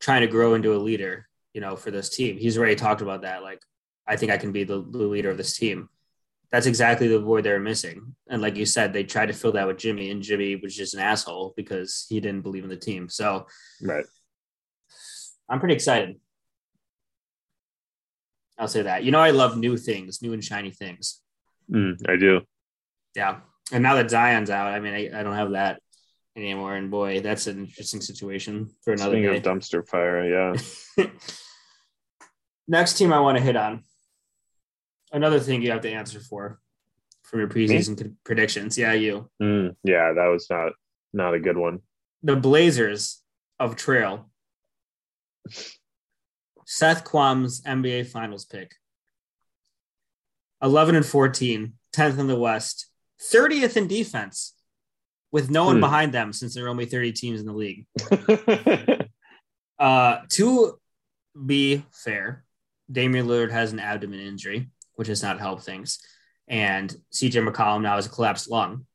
trying 0.00 0.22
to 0.22 0.26
grow 0.26 0.54
into 0.54 0.74
a 0.74 0.78
leader, 0.78 1.28
you 1.54 1.60
know, 1.60 1.76
for 1.76 1.90
this 1.90 2.08
team. 2.08 2.38
He's 2.38 2.58
already 2.58 2.76
talked 2.76 3.02
about 3.02 3.22
that. 3.22 3.42
Like, 3.42 3.62
I 4.06 4.16
think 4.16 4.32
I 4.32 4.38
can 4.38 4.52
be 4.52 4.64
the, 4.64 4.82
the 4.82 4.98
leader 4.98 5.30
of 5.30 5.36
this 5.36 5.56
team. 5.56 5.88
That's 6.50 6.66
exactly 6.66 7.06
the 7.06 7.20
void 7.20 7.44
they're 7.44 7.60
missing. 7.60 8.16
And 8.28 8.42
like 8.42 8.56
you 8.56 8.66
said, 8.66 8.92
they 8.92 9.04
tried 9.04 9.26
to 9.26 9.32
fill 9.32 9.52
that 9.52 9.68
with 9.68 9.78
Jimmy, 9.78 10.10
and 10.10 10.20
Jimmy 10.20 10.56
was 10.56 10.74
just 10.74 10.94
an 10.94 11.00
asshole 11.00 11.54
because 11.56 12.06
he 12.08 12.18
didn't 12.18 12.42
believe 12.42 12.64
in 12.64 12.70
the 12.70 12.76
team. 12.76 13.08
So, 13.08 13.46
right. 13.80 14.04
I'm 15.48 15.60
pretty 15.60 15.74
excited. 15.74 16.16
I'll 18.58 18.68
say 18.68 18.82
that. 18.82 19.04
You 19.04 19.12
know, 19.12 19.20
I 19.20 19.30
love 19.30 19.56
new 19.56 19.76
things, 19.76 20.20
new 20.22 20.32
and 20.32 20.44
shiny 20.44 20.70
things. 20.70 21.22
Mm, 21.70 22.08
I 22.08 22.16
do. 22.16 22.40
Yeah. 23.14 23.40
And 23.72 23.82
now 23.82 23.94
that 23.96 24.10
Zion's 24.10 24.50
out, 24.50 24.68
I 24.68 24.80
mean, 24.80 24.94
I, 24.94 25.20
I, 25.20 25.22
don't 25.22 25.34
have 25.34 25.52
that 25.52 25.80
anymore. 26.36 26.74
And 26.76 26.90
boy, 26.90 27.20
that's 27.20 27.46
an 27.46 27.66
interesting 27.66 28.00
situation 28.00 28.70
for 28.82 28.92
another 28.92 29.12
Speaking 29.12 29.30
day. 29.30 29.36
of 29.36 29.42
dumpster 29.42 29.86
fire, 29.86 30.56
yeah. 30.96 31.06
Next 32.68 32.94
team 32.94 33.12
I 33.12 33.20
want 33.20 33.38
to 33.38 33.44
hit 33.44 33.56
on 33.56 33.84
Another 35.12 35.40
thing 35.40 35.62
you 35.62 35.72
have 35.72 35.80
to 35.82 35.90
answer 35.90 36.20
for 36.20 36.60
from 37.24 37.40
your 37.40 37.48
preseason 37.48 38.14
predictions. 38.24 38.78
Yeah, 38.78 38.92
you. 38.92 39.28
Mm, 39.42 39.74
yeah, 39.82 40.12
that 40.12 40.26
was 40.26 40.46
not 40.48 40.72
not 41.12 41.34
a 41.34 41.40
good 41.40 41.56
one. 41.56 41.80
The 42.22 42.36
Blazers 42.36 43.22
of 43.58 43.76
Trail. 43.76 44.30
Seth 46.66 47.02
Quam's 47.02 47.62
NBA 47.62 48.06
Finals 48.06 48.44
pick. 48.44 48.76
11 50.62 50.94
and 50.94 51.06
14, 51.06 51.72
10th 51.94 52.18
in 52.18 52.26
the 52.26 52.38
West, 52.38 52.86
30th 53.32 53.76
in 53.76 53.88
defense, 53.88 54.54
with 55.32 55.50
no 55.50 55.64
one 55.64 55.76
hmm. 55.76 55.80
behind 55.80 56.12
them 56.12 56.32
since 56.32 56.54
there 56.54 56.66
are 56.66 56.70
only 56.70 56.86
30 56.86 57.12
teams 57.12 57.40
in 57.40 57.46
the 57.46 57.52
league. 57.52 57.86
uh, 59.78 60.18
to 60.30 60.78
be 61.46 61.84
fair, 61.92 62.44
Damian 62.90 63.26
Lillard 63.26 63.52
has 63.52 63.72
an 63.72 63.80
abdomen 63.80 64.20
injury, 64.20 64.70
which 64.94 65.08
has 65.08 65.22
not 65.22 65.38
helped 65.38 65.62
things. 65.62 66.00
And 66.48 66.94
CJ 67.12 67.48
McCollum 67.48 67.82
now 67.82 67.96
has 67.96 68.06
a 68.06 68.10
collapsed 68.10 68.50
lung, 68.50 68.86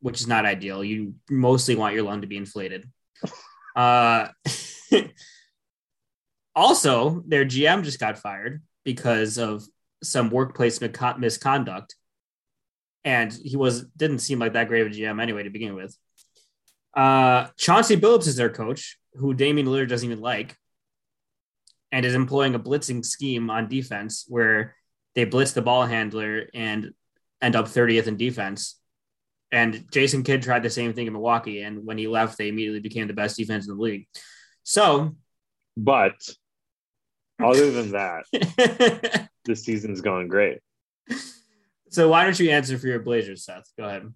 which 0.00 0.20
is 0.20 0.26
not 0.26 0.46
ideal. 0.46 0.82
You 0.82 1.14
mostly 1.28 1.76
want 1.76 1.94
your 1.94 2.04
lung 2.04 2.22
to 2.22 2.26
be 2.26 2.36
inflated. 2.36 2.88
Uh, 3.76 4.26
also, 6.56 7.22
their 7.28 7.44
GM 7.44 7.84
just 7.84 8.00
got 8.00 8.18
fired 8.18 8.60
because 8.82 9.38
of 9.38 9.64
some 10.02 10.30
workplace 10.30 10.80
misconduct, 10.80 11.94
and 13.04 13.32
he 13.32 13.56
was 13.56 13.84
didn't 13.96 14.20
seem 14.20 14.38
like 14.38 14.52
that 14.52 14.68
great 14.68 14.82
of 14.82 14.88
a 14.88 14.90
GM 14.90 15.20
anyway 15.20 15.42
to 15.42 15.50
begin 15.50 15.74
with. 15.74 15.96
Uh, 16.94 17.48
Chauncey 17.56 17.96
Billups 17.96 18.26
is 18.26 18.36
their 18.36 18.50
coach, 18.50 18.98
who 19.14 19.34
Damian 19.34 19.66
Lillard 19.66 19.88
doesn't 19.88 20.10
even 20.10 20.22
like, 20.22 20.56
and 21.92 22.04
is 22.04 22.14
employing 22.14 22.54
a 22.54 22.60
blitzing 22.60 23.04
scheme 23.04 23.50
on 23.50 23.68
defense 23.68 24.24
where 24.28 24.74
they 25.14 25.24
blitz 25.24 25.52
the 25.52 25.62
ball 25.62 25.86
handler 25.86 26.48
and 26.54 26.92
end 27.40 27.56
up 27.56 27.66
30th 27.66 28.06
in 28.06 28.16
defense. 28.16 28.78
And 29.50 29.90
Jason 29.90 30.22
Kidd 30.22 30.42
tried 30.42 30.62
the 30.62 30.70
same 30.70 30.92
thing 30.92 31.06
in 31.06 31.12
Milwaukee, 31.12 31.62
and 31.62 31.86
when 31.86 31.98
he 31.98 32.06
left, 32.06 32.36
they 32.36 32.48
immediately 32.48 32.80
became 32.80 33.06
the 33.06 33.14
best 33.14 33.36
defense 33.36 33.66
in 33.66 33.76
the 33.76 33.82
league. 33.82 34.06
So, 34.62 35.16
but 35.76 36.14
other 37.38 37.70
than 37.70 37.92
that, 37.92 39.28
this 39.44 39.64
season's 39.64 40.00
going 40.00 40.28
great. 40.28 40.60
So 41.90 42.08
why 42.08 42.24
don't 42.24 42.38
you 42.38 42.50
answer 42.50 42.78
for 42.78 42.86
your 42.86 43.00
Blazers, 43.00 43.44
Seth? 43.44 43.70
Go 43.78 43.84
ahead. 43.84 44.12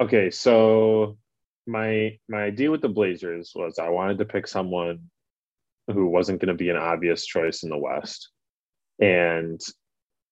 Okay, 0.00 0.30
so 0.30 1.18
my 1.66 2.18
my 2.28 2.42
idea 2.42 2.70
with 2.70 2.80
the 2.80 2.88
Blazers 2.88 3.52
was 3.54 3.78
I 3.78 3.88
wanted 3.88 4.18
to 4.18 4.24
pick 4.24 4.46
someone 4.46 5.10
who 5.92 6.06
wasn't 6.06 6.40
going 6.40 6.48
to 6.48 6.54
be 6.54 6.70
an 6.70 6.76
obvious 6.76 7.26
choice 7.26 7.62
in 7.62 7.70
the 7.70 7.78
West. 7.78 8.30
And 9.00 9.60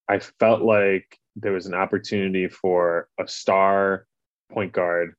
I 0.09 0.19
felt 0.19 0.63
like 0.63 1.19
there 1.37 1.53
was 1.53 1.67
an 1.67 1.75
opportunity 1.75 2.49
for 2.49 3.09
a 3.19 3.27
star 3.27 4.07
point 4.51 4.73
guard, 4.73 5.15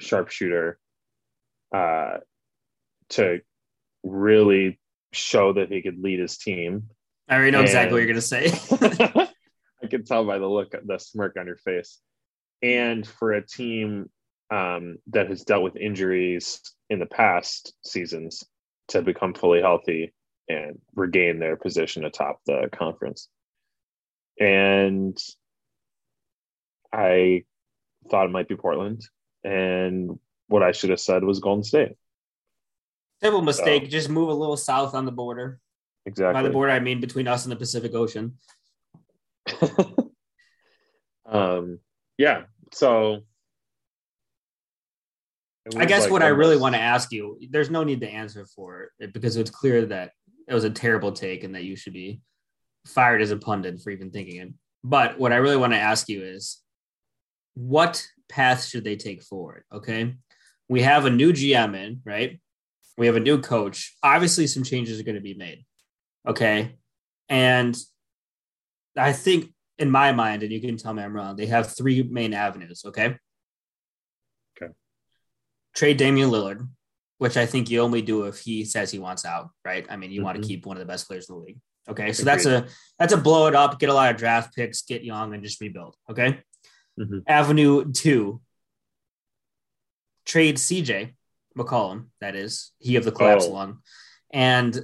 sharpshooter, 0.00 0.78
uh, 1.74 2.18
to 3.10 3.40
really 4.02 4.78
show 5.12 5.52
that 5.52 5.70
he 5.70 5.82
could 5.82 6.02
lead 6.02 6.18
his 6.18 6.38
team 6.38 6.88
I 7.28 7.36
already 7.36 7.50
know 7.52 7.60
and 7.60 7.68
exactly 7.68 7.94
what 7.94 7.98
you're 7.98 8.06
going 8.06 8.16
to 8.16 8.20
say. 8.20 8.50
I 9.82 9.86
can 9.86 10.04
tell 10.04 10.24
by 10.24 10.38
the 10.38 10.46
look, 10.46 10.74
the 10.84 10.98
smirk 10.98 11.36
on 11.38 11.46
your 11.46 11.56
face. 11.56 11.98
And 12.62 13.06
for 13.06 13.32
a 13.32 13.46
team 13.46 14.10
um, 14.50 14.98
that 15.08 15.28
has 15.28 15.42
dealt 15.42 15.62
with 15.62 15.76
injuries 15.76 16.60
in 16.90 16.98
the 16.98 17.06
past 17.06 17.74
seasons 17.84 18.44
to 18.88 19.02
become 19.02 19.34
fully 19.34 19.60
healthy 19.60 20.12
and 20.48 20.78
regain 20.94 21.38
their 21.38 21.56
position 21.56 22.04
atop 22.04 22.40
the 22.44 22.68
conference. 22.72 23.28
And 24.38 25.16
I 26.92 27.44
thought 28.10 28.26
it 28.26 28.32
might 28.32 28.48
be 28.48 28.56
Portland. 28.56 29.02
And 29.42 30.18
what 30.48 30.62
I 30.62 30.72
should 30.72 30.90
have 30.90 31.00
said 31.00 31.24
was 31.24 31.40
Golden 31.40 31.64
State. 31.64 31.92
Simple 33.22 33.42
mistake. 33.42 33.84
So, 33.84 33.88
Just 33.88 34.08
move 34.08 34.28
a 34.28 34.34
little 34.34 34.56
south 34.56 34.94
on 34.94 35.04
the 35.04 35.12
border. 35.12 35.60
Exactly. 36.06 36.32
By 36.32 36.42
the 36.42 36.50
border, 36.50 36.72
I 36.72 36.80
mean 36.80 37.00
between 37.00 37.28
us 37.28 37.44
and 37.44 37.52
the 37.52 37.56
Pacific 37.56 37.94
Ocean. 37.94 38.38
um, 41.26 41.78
yeah. 42.18 42.42
So 42.72 43.22
I 45.76 45.84
guess 45.84 46.02
like 46.02 46.10
what 46.10 46.22
I 46.22 46.28
really 46.28 46.56
want 46.56 46.74
to 46.74 46.80
ask 46.80 47.12
you, 47.12 47.38
there's 47.50 47.70
no 47.70 47.84
need 47.84 48.00
to 48.00 48.08
answer 48.08 48.46
for 48.46 48.90
it 48.98 49.12
because 49.12 49.36
it's 49.36 49.50
clear 49.50 49.86
that 49.86 50.10
it 50.48 50.54
was 50.54 50.64
a 50.64 50.70
terrible 50.70 51.12
take 51.12 51.44
and 51.44 51.54
that 51.54 51.64
you 51.64 51.76
should 51.76 51.92
be 51.92 52.20
fired 52.86 53.22
as 53.22 53.30
a 53.30 53.36
pundit 53.36 53.80
for 53.80 53.90
even 53.90 54.10
thinking 54.10 54.36
it. 54.36 54.48
But 54.82 55.18
what 55.18 55.32
I 55.32 55.36
really 55.36 55.56
want 55.56 55.72
to 55.72 55.78
ask 55.78 56.08
you 56.08 56.22
is 56.22 56.60
what 57.54 58.04
path 58.28 58.64
should 58.64 58.82
they 58.82 58.96
take 58.96 59.22
forward? 59.22 59.62
Okay. 59.72 60.16
We 60.68 60.82
have 60.82 61.04
a 61.04 61.10
new 61.10 61.32
GM 61.32 61.76
in, 61.76 62.00
right? 62.04 62.40
We 62.98 63.06
have 63.06 63.16
a 63.16 63.20
new 63.20 63.40
coach. 63.40 63.96
Obviously, 64.02 64.46
some 64.46 64.64
changes 64.64 65.00
are 65.00 65.04
going 65.04 65.16
to 65.16 65.20
be 65.20 65.34
made. 65.34 65.64
Okay. 66.26 66.76
And 67.28 67.76
I 68.96 69.12
think 69.12 69.52
in 69.78 69.90
my 69.90 70.12
mind, 70.12 70.42
and 70.42 70.52
you 70.52 70.60
can 70.60 70.76
tell 70.76 70.92
me 70.92 71.02
I'm 71.02 71.14
wrong, 71.14 71.36
they 71.36 71.46
have 71.46 71.74
three 71.74 72.02
main 72.02 72.34
avenues. 72.34 72.82
Okay. 72.84 73.16
Okay. 74.56 74.72
Trade 75.74 75.96
Damian 75.96 76.30
Lillard, 76.30 76.68
which 77.18 77.36
I 77.36 77.46
think 77.46 77.70
you 77.70 77.80
only 77.80 78.02
do 78.02 78.24
if 78.24 78.40
he 78.40 78.64
says 78.64 78.90
he 78.90 78.98
wants 78.98 79.24
out, 79.24 79.50
right? 79.64 79.86
I 79.88 79.96
mean, 79.96 80.10
you 80.10 80.18
mm-hmm. 80.18 80.26
want 80.26 80.42
to 80.42 80.46
keep 80.46 80.66
one 80.66 80.76
of 80.76 80.80
the 80.80 80.86
best 80.86 81.08
players 81.08 81.28
in 81.28 81.36
the 81.36 81.40
league. 81.40 81.58
Okay. 81.88 82.12
So 82.12 82.22
Agreed. 82.22 82.24
that's 82.26 82.46
a 82.46 82.66
that's 82.98 83.12
a 83.12 83.16
blow 83.16 83.46
it 83.48 83.54
up, 83.54 83.80
get 83.80 83.88
a 83.88 83.94
lot 83.94 84.10
of 84.10 84.16
draft 84.16 84.54
picks, 84.54 84.82
get 84.82 85.02
young, 85.02 85.34
and 85.34 85.42
just 85.42 85.60
rebuild. 85.60 85.96
Okay. 86.10 86.40
Mm-hmm. 86.98 87.18
Avenue 87.26 87.90
two. 87.92 88.40
Trade 90.24 90.56
CJ 90.56 91.14
McCollum, 91.56 92.06
that 92.20 92.36
is, 92.36 92.72
he 92.78 92.96
of 92.96 93.04
the 93.04 93.12
collapse 93.12 93.46
oh. 93.46 93.52
lung, 93.52 93.78
and 94.32 94.78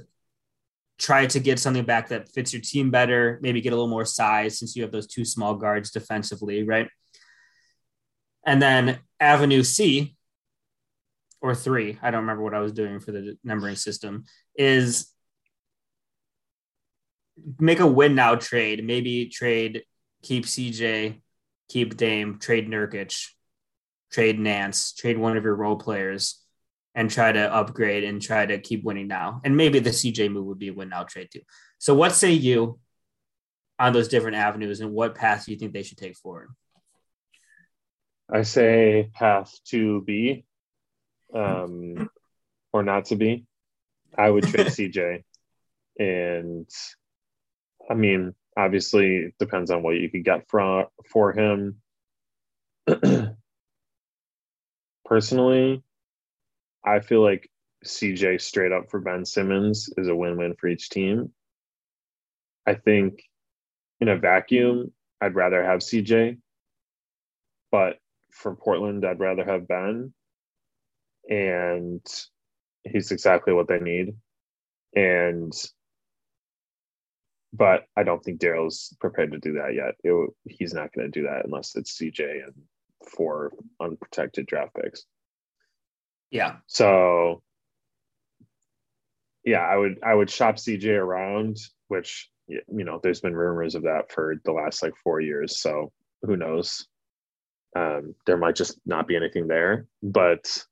try 0.97 1.25
to 1.25 1.39
get 1.39 1.59
something 1.59 1.85
back 1.85 2.09
that 2.09 2.29
fits 2.29 2.53
your 2.53 2.61
team 2.61 2.91
better, 2.91 3.39
maybe 3.41 3.61
get 3.61 3.71
a 3.71 3.75
little 3.75 3.89
more 3.89 4.05
size 4.05 4.59
since 4.59 4.75
you 4.75 4.83
have 4.83 4.91
those 4.91 5.07
two 5.07 5.23
small 5.23 5.55
guards 5.55 5.91
defensively, 5.91 6.63
right? 6.63 6.89
And 8.45 8.61
then 8.61 8.99
Avenue 9.19 9.63
C 9.63 10.15
or 11.41 11.55
three, 11.55 11.97
I 12.01 12.11
don't 12.11 12.21
remember 12.21 12.43
what 12.43 12.53
I 12.53 12.59
was 12.59 12.73
doing 12.73 12.99
for 12.99 13.11
the 13.11 13.37
numbering 13.43 13.77
system, 13.77 14.25
is 14.55 15.11
make 17.59 17.79
a 17.79 17.87
win 17.87 18.15
now 18.15 18.35
trade, 18.35 18.83
maybe 18.83 19.27
trade, 19.29 19.83
keep 20.21 20.45
CJ, 20.45 21.21
keep 21.69 21.95
Dame, 21.95 22.39
trade 22.39 22.67
Nurkic, 22.67 23.29
trade 24.11 24.37
Nance, 24.37 24.91
trade 24.93 25.17
one 25.17 25.37
of 25.37 25.45
your 25.45 25.55
role 25.55 25.77
players 25.77 26.43
and 26.99 27.09
try 27.09 27.31
to 27.31 27.55
upgrade 27.55 28.03
and 28.03 28.21
try 28.21 28.45
to 28.45 28.59
keep 28.59 28.83
winning 28.83 29.07
now. 29.07 29.39
And 29.45 29.55
maybe 29.55 29.79
the 29.79 29.91
CJ 29.91 30.29
move 30.29 30.47
would 30.47 30.59
be 30.59 30.67
a 30.67 30.73
win 30.73 30.89
now 30.89 31.03
trade 31.03 31.29
too. 31.31 31.39
So 31.77 31.95
what 31.95 32.11
say 32.11 32.33
you 32.33 32.77
on 33.79 33.93
those 33.93 34.09
different 34.09 34.35
avenues 34.35 34.81
and 34.81 34.91
what 34.91 35.15
path 35.15 35.45
do 35.45 35.53
you 35.53 35.57
think 35.57 35.71
they 35.71 35.83
should 35.83 35.97
take 35.97 36.17
forward? 36.17 36.49
I 38.29 38.41
say 38.41 39.11
path 39.13 39.57
to 39.69 40.01
be 40.01 40.43
um, 41.33 42.09
or 42.73 42.83
not 42.83 43.05
to 43.05 43.15
be. 43.15 43.45
I 44.17 44.29
would 44.29 44.43
trade 44.43 44.67
CJ. 44.67 45.23
And 45.99 46.69
I 47.89 47.93
mean, 47.93 48.35
obviously 48.57 49.15
it 49.15 49.35
depends 49.39 49.71
on 49.71 49.83
what 49.83 49.95
you 49.95 50.09
could 50.09 50.25
get 50.25 50.49
from 50.49 50.87
for 51.09 51.31
him. 51.31 51.77
Personally, 55.05 55.81
I 56.85 56.99
feel 56.99 57.21
like 57.21 57.49
CJ 57.85 58.41
straight 58.41 58.71
up 58.71 58.89
for 58.89 58.99
Ben 58.99 59.25
Simmons 59.25 59.89
is 59.97 60.07
a 60.07 60.15
win 60.15 60.37
win 60.37 60.55
for 60.55 60.67
each 60.67 60.89
team. 60.89 61.31
I 62.65 62.75
think 62.75 63.23
in 63.99 64.09
a 64.09 64.17
vacuum, 64.17 64.91
I'd 65.21 65.35
rather 65.35 65.63
have 65.63 65.79
CJ, 65.79 66.37
but 67.71 67.97
for 68.31 68.55
Portland, 68.55 69.05
I'd 69.05 69.19
rather 69.19 69.43
have 69.43 69.67
Ben. 69.67 70.13
And 71.29 72.01
he's 72.83 73.11
exactly 73.11 73.53
what 73.53 73.67
they 73.67 73.79
need. 73.79 74.15
And, 74.95 75.53
but 77.53 77.85
I 77.95 78.03
don't 78.03 78.23
think 78.23 78.39
Daryl's 78.39 78.95
prepared 78.99 79.31
to 79.33 79.39
do 79.39 79.53
that 79.53 79.73
yet. 79.75 79.95
It, 80.03 80.29
he's 80.45 80.73
not 80.73 80.93
going 80.93 81.11
to 81.11 81.19
do 81.19 81.27
that 81.27 81.45
unless 81.45 81.75
it's 81.75 81.97
CJ 81.99 82.45
and 82.45 82.53
four 83.07 83.51
unprotected 83.79 84.45
draft 84.45 84.75
picks. 84.75 85.05
Yeah. 86.31 86.57
So 86.67 87.41
yeah, 89.43 89.61
I 89.61 89.77
would 89.77 89.99
I 90.03 90.13
would 90.13 90.29
shop 90.29 90.55
CJ 90.55 90.89
around, 90.89 91.57
which 91.87 92.29
you 92.47 92.61
know, 92.67 92.99
there's 93.01 93.21
been 93.21 93.35
rumors 93.35 93.75
of 93.75 93.83
that 93.83 94.11
for 94.11 94.35
the 94.43 94.51
last 94.51 94.81
like 94.81 94.93
four 95.03 95.21
years. 95.21 95.59
So 95.59 95.91
who 96.23 96.35
knows? 96.35 96.87
Um, 97.75 98.15
there 98.25 98.37
might 98.37 98.55
just 98.55 98.79
not 98.85 99.07
be 99.07 99.15
anything 99.15 99.47
there, 99.47 99.85
but 100.01 100.63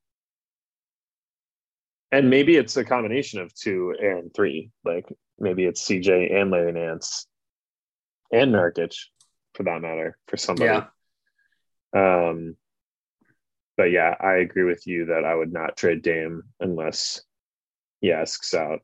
and 2.12 2.30
maybe 2.30 2.56
it's 2.56 2.78
a 2.78 2.86
combination 2.86 3.40
of 3.40 3.54
two 3.54 3.94
and 4.00 4.34
three. 4.34 4.72
Like 4.84 5.06
maybe 5.40 5.66
it's 5.66 5.88
CJ 5.88 6.34
and 6.36 6.50
Larry 6.50 6.72
Nance 6.72 7.28
and 8.32 8.54
Nurkic, 8.54 8.96
for 9.54 9.64
that 9.64 9.82
matter, 9.82 10.18
for 10.28 10.38
somebody. 10.38 10.86
Yeah. 11.94 12.30
Um, 12.30 12.56
but 13.78 13.92
yeah, 13.92 14.16
I 14.20 14.38
agree 14.38 14.64
with 14.64 14.88
you 14.88 15.06
that 15.06 15.24
I 15.24 15.36
would 15.36 15.54
not 15.54 15.78
trade 15.78 16.02
Dame 16.02 16.44
unless 16.60 17.22
he 18.02 18.12
asks 18.12 18.54
out. 18.54 18.80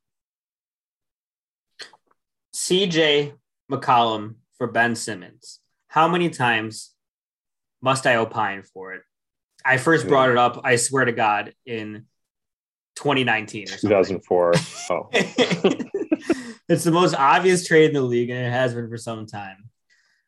CJ 2.55 3.33
McCollum 3.69 4.35
for 4.57 4.67
Ben 4.67 4.95
Simmons. 4.95 5.59
How 5.87 6.07
many 6.07 6.29
times 6.29 6.91
must 7.81 8.05
I 8.05 8.15
opine 8.15 8.63
for 8.63 8.93
it? 8.93 9.01
I 9.65 9.77
first 9.77 10.07
brought 10.07 10.29
it 10.29 10.37
up, 10.37 10.61
I 10.63 10.75
swear 10.75 11.05
to 11.05 11.11
God, 11.11 11.53
in 11.65 12.05
2019 12.95 13.67
2004. 13.67 14.53
Oh. 14.89 15.09
it's 16.69 16.83
the 16.83 16.91
most 16.91 17.15
obvious 17.15 17.65
trade 17.65 17.87
in 17.87 17.93
the 17.93 18.01
league, 18.01 18.29
and 18.29 18.45
it 18.45 18.51
has 18.51 18.73
been 18.73 18.89
for 18.89 18.97
some 18.97 19.25
time. 19.25 19.69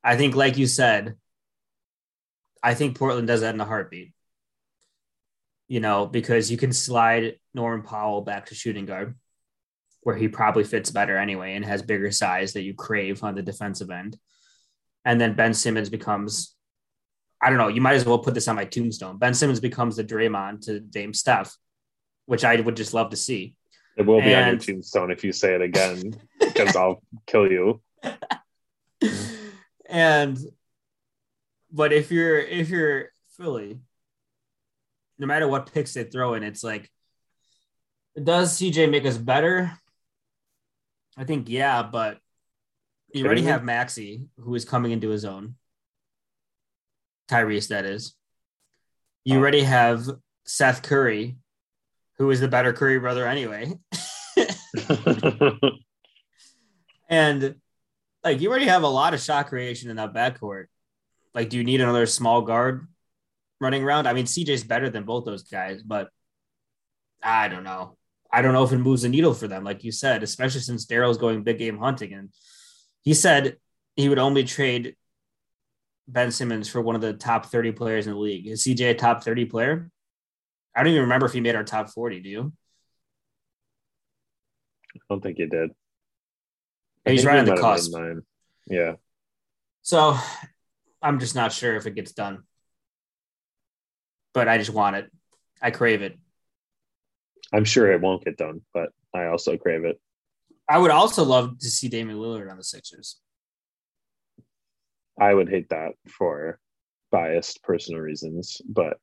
I 0.04 0.16
think, 0.16 0.36
like 0.36 0.58
you 0.58 0.66
said, 0.66 1.16
I 2.64 2.74
think 2.74 2.98
Portland 2.98 3.28
does 3.28 3.42
that 3.42 3.54
in 3.54 3.62
a 3.62 3.66
heartbeat. 3.66 4.15
You 5.68 5.80
know, 5.80 6.06
because 6.06 6.52
you 6.52 6.58
can 6.58 6.72
slide 6.72 7.38
Norman 7.54 7.84
Powell 7.86 8.22
back 8.22 8.48
to 8.48 8.56
shooting 8.56 8.86
guard, 8.86 9.16
where 10.02 10.16
he 10.16 10.28
probably 10.28 10.64
fits 10.64 10.92
better 10.92 11.18
anyway 11.18 11.56
and 11.56 11.66
has 11.66 11.82
bigger 11.82 12.12
size 12.12 12.54
that 12.54 12.62
you 12.62 12.76
crave 12.76 13.24
on 13.24 13.34
the 13.34 13.42
defensive 13.42 13.90
end. 13.90 14.18
And 15.04 15.20
then 15.20 15.34
Ben 15.34 15.54
Simmons 15.54 15.90
becomes, 15.90 16.56
I 17.42 17.50
don't 17.50 17.58
know, 17.58 17.68
you 17.68 17.82
might 17.82 17.96
as 17.96 18.06
well 18.06 18.20
put 18.20 18.34
this 18.34 18.48
on 18.48 18.56
my 18.56 18.66
tombstone. 18.66 19.18
Ben 19.18 19.34
Simmons 19.34 19.60
becomes 19.60 19.96
the 19.96 20.04
Draymond 20.04 20.62
to 20.66 20.80
Dame 20.80 21.14
Steph, 21.14 21.56
which 22.28 22.44
I 22.44 22.60
would 22.60 22.76
just 22.76 22.94
love 22.94 23.10
to 23.10 23.16
see. 23.16 23.56
It 23.98 24.06
will 24.06 24.22
be 24.22 24.34
and... 24.34 24.44
on 24.44 24.52
your 24.54 24.60
tombstone 24.60 25.12
if 25.12 25.24
you 25.24 25.32
say 25.32 25.56
it 25.56 25.62
again, 25.62 26.20
because 26.40 26.76
I'll 26.76 27.02
kill 27.28 27.52
you. 27.52 27.82
and 29.90 30.38
but 31.72 31.94
if 31.94 32.12
you're 32.12 32.40
if 32.40 32.70
you're 32.70 33.10
Philly, 33.38 33.80
no 35.18 35.28
matter 35.28 35.48
what 35.48 35.72
picks 35.72 35.94
they 35.94 36.04
throw 36.04 36.34
in, 36.34 36.44
it's 36.44 36.64
like 36.64 36.90
does 38.22 38.58
CJ 38.58 38.90
make 38.90 39.06
us 39.06 39.18
better? 39.18 39.78
I 41.18 41.26
think 41.26 41.50
yeah, 41.50 41.84
but 41.84 42.20
you 43.14 43.26
already 43.26 43.44
have 43.44 43.64
Maxey, 43.64 44.26
who 44.40 44.56
is 44.56 44.66
coming 44.66 44.92
into 44.92 45.10
his 45.10 45.26
own. 45.26 45.56
Tyrese, 47.30 47.70
that 47.70 47.86
is. 47.86 48.16
You 49.24 49.36
oh. 49.36 49.40
already 49.40 49.62
have 49.62 50.06
Seth 50.46 50.82
Curry, 50.82 51.38
who 52.18 52.30
is 52.32 52.40
the 52.40 52.48
better 52.48 52.74
Curry 52.74 53.00
brother 53.00 53.28
anyway. 53.28 53.74
and 57.10 57.56
like 58.24 58.42
you 58.42 58.50
already 58.50 58.66
have 58.66 58.84
a 58.84 58.88
lot 58.88 59.14
of 59.14 59.22
shot 59.22 59.48
creation 59.48 59.90
in 59.90 59.96
that 59.98 60.14
backcourt. 60.14 60.66
Like, 61.34 61.50
do 61.50 61.58
you 61.58 61.64
need 61.64 61.82
another 61.82 62.06
small 62.06 62.42
guard 62.42 62.88
running 63.60 63.84
around? 63.84 64.08
I 64.08 64.14
mean, 64.14 64.26
CJ's 64.26 64.64
better 64.64 64.90
than 64.90 65.04
both 65.04 65.26
those 65.26 65.44
guys, 65.44 65.82
but 65.84 66.10
I 67.22 67.48
don't 67.48 67.64
know. 67.64 67.98
I 68.32 68.42
don't 68.42 68.54
know 68.54 68.64
if 68.64 68.72
it 68.72 68.78
moves 68.78 69.04
the 69.04 69.10
needle 69.10 69.34
for 69.34 69.48
them, 69.48 69.64
like 69.64 69.84
you 69.84 69.92
said, 69.92 70.24
especially 70.24 70.62
since 70.62 70.86
Daryl's 70.86 71.18
going 71.18 71.44
big 71.44 71.58
game 71.58 71.78
hunting. 71.78 72.14
And 72.14 72.30
he 73.04 73.14
said 73.14 73.58
he 73.96 74.10
would 74.10 74.20
only 74.20 74.44
trade 74.44 74.96
Ben 76.08 76.32
Simmons 76.32 76.68
for 76.68 76.82
one 76.82 76.96
of 76.96 77.02
the 77.02 77.14
top 77.14 77.46
30 77.48 77.72
players 77.72 78.08
in 78.08 78.14
the 78.14 78.20
league. 78.20 78.48
Is 78.48 78.64
CJ 78.64 78.92
a 78.92 78.94
top 78.96 79.24
30 79.24 79.46
player? 79.46 79.90
I 80.76 80.84
don't 80.84 80.92
even 80.92 81.04
remember 81.04 81.26
if 81.26 81.34
he 81.34 81.40
made 81.40 81.56
our 81.56 81.64
top 81.64 81.90
40. 81.90 82.20
Do 82.20 82.30
you? 82.30 82.54
I 84.96 85.00
don't 85.10 85.22
think 85.22 85.38
he 85.38 85.46
did. 85.46 85.72
He's 87.06 87.26
right 87.26 87.40
on 87.40 87.46
the 87.46 87.56
cusp. 87.56 87.94
Yeah. 88.68 88.94
So 89.84 90.18
I'm 91.02 91.20
just 91.20 91.36
not 91.36 91.54
sure 91.54 91.76
if 91.76 91.86
it 91.86 91.96
gets 91.96 92.12
done. 92.12 92.44
But 94.36 94.48
I 94.48 94.60
just 94.60 94.70
want 94.70 94.98
it. 94.98 95.12
I 95.62 95.72
crave 95.72 96.04
it. 96.04 96.20
I'm 97.52 97.66
sure 97.66 97.92
it 97.92 98.02
won't 98.02 98.26
get 98.26 98.38
done, 98.38 98.62
but 98.74 98.90
I 99.14 99.28
also 99.28 99.58
crave 99.58 99.86
it. 99.86 100.00
I 100.70 100.78
would 100.78 100.92
also 100.92 101.24
love 101.24 101.58
to 101.60 101.70
see 101.70 101.88
Damian 101.88 102.20
Lillard 102.20 102.52
on 102.52 102.58
the 102.58 102.64
Sixers. 102.64 103.18
I 105.20 105.34
would 105.34 105.50
hate 105.50 105.70
that 105.70 105.94
for 106.08 106.60
biased 107.12 107.64
personal 107.64 108.02
reasons, 108.02 108.62
but 108.68 108.98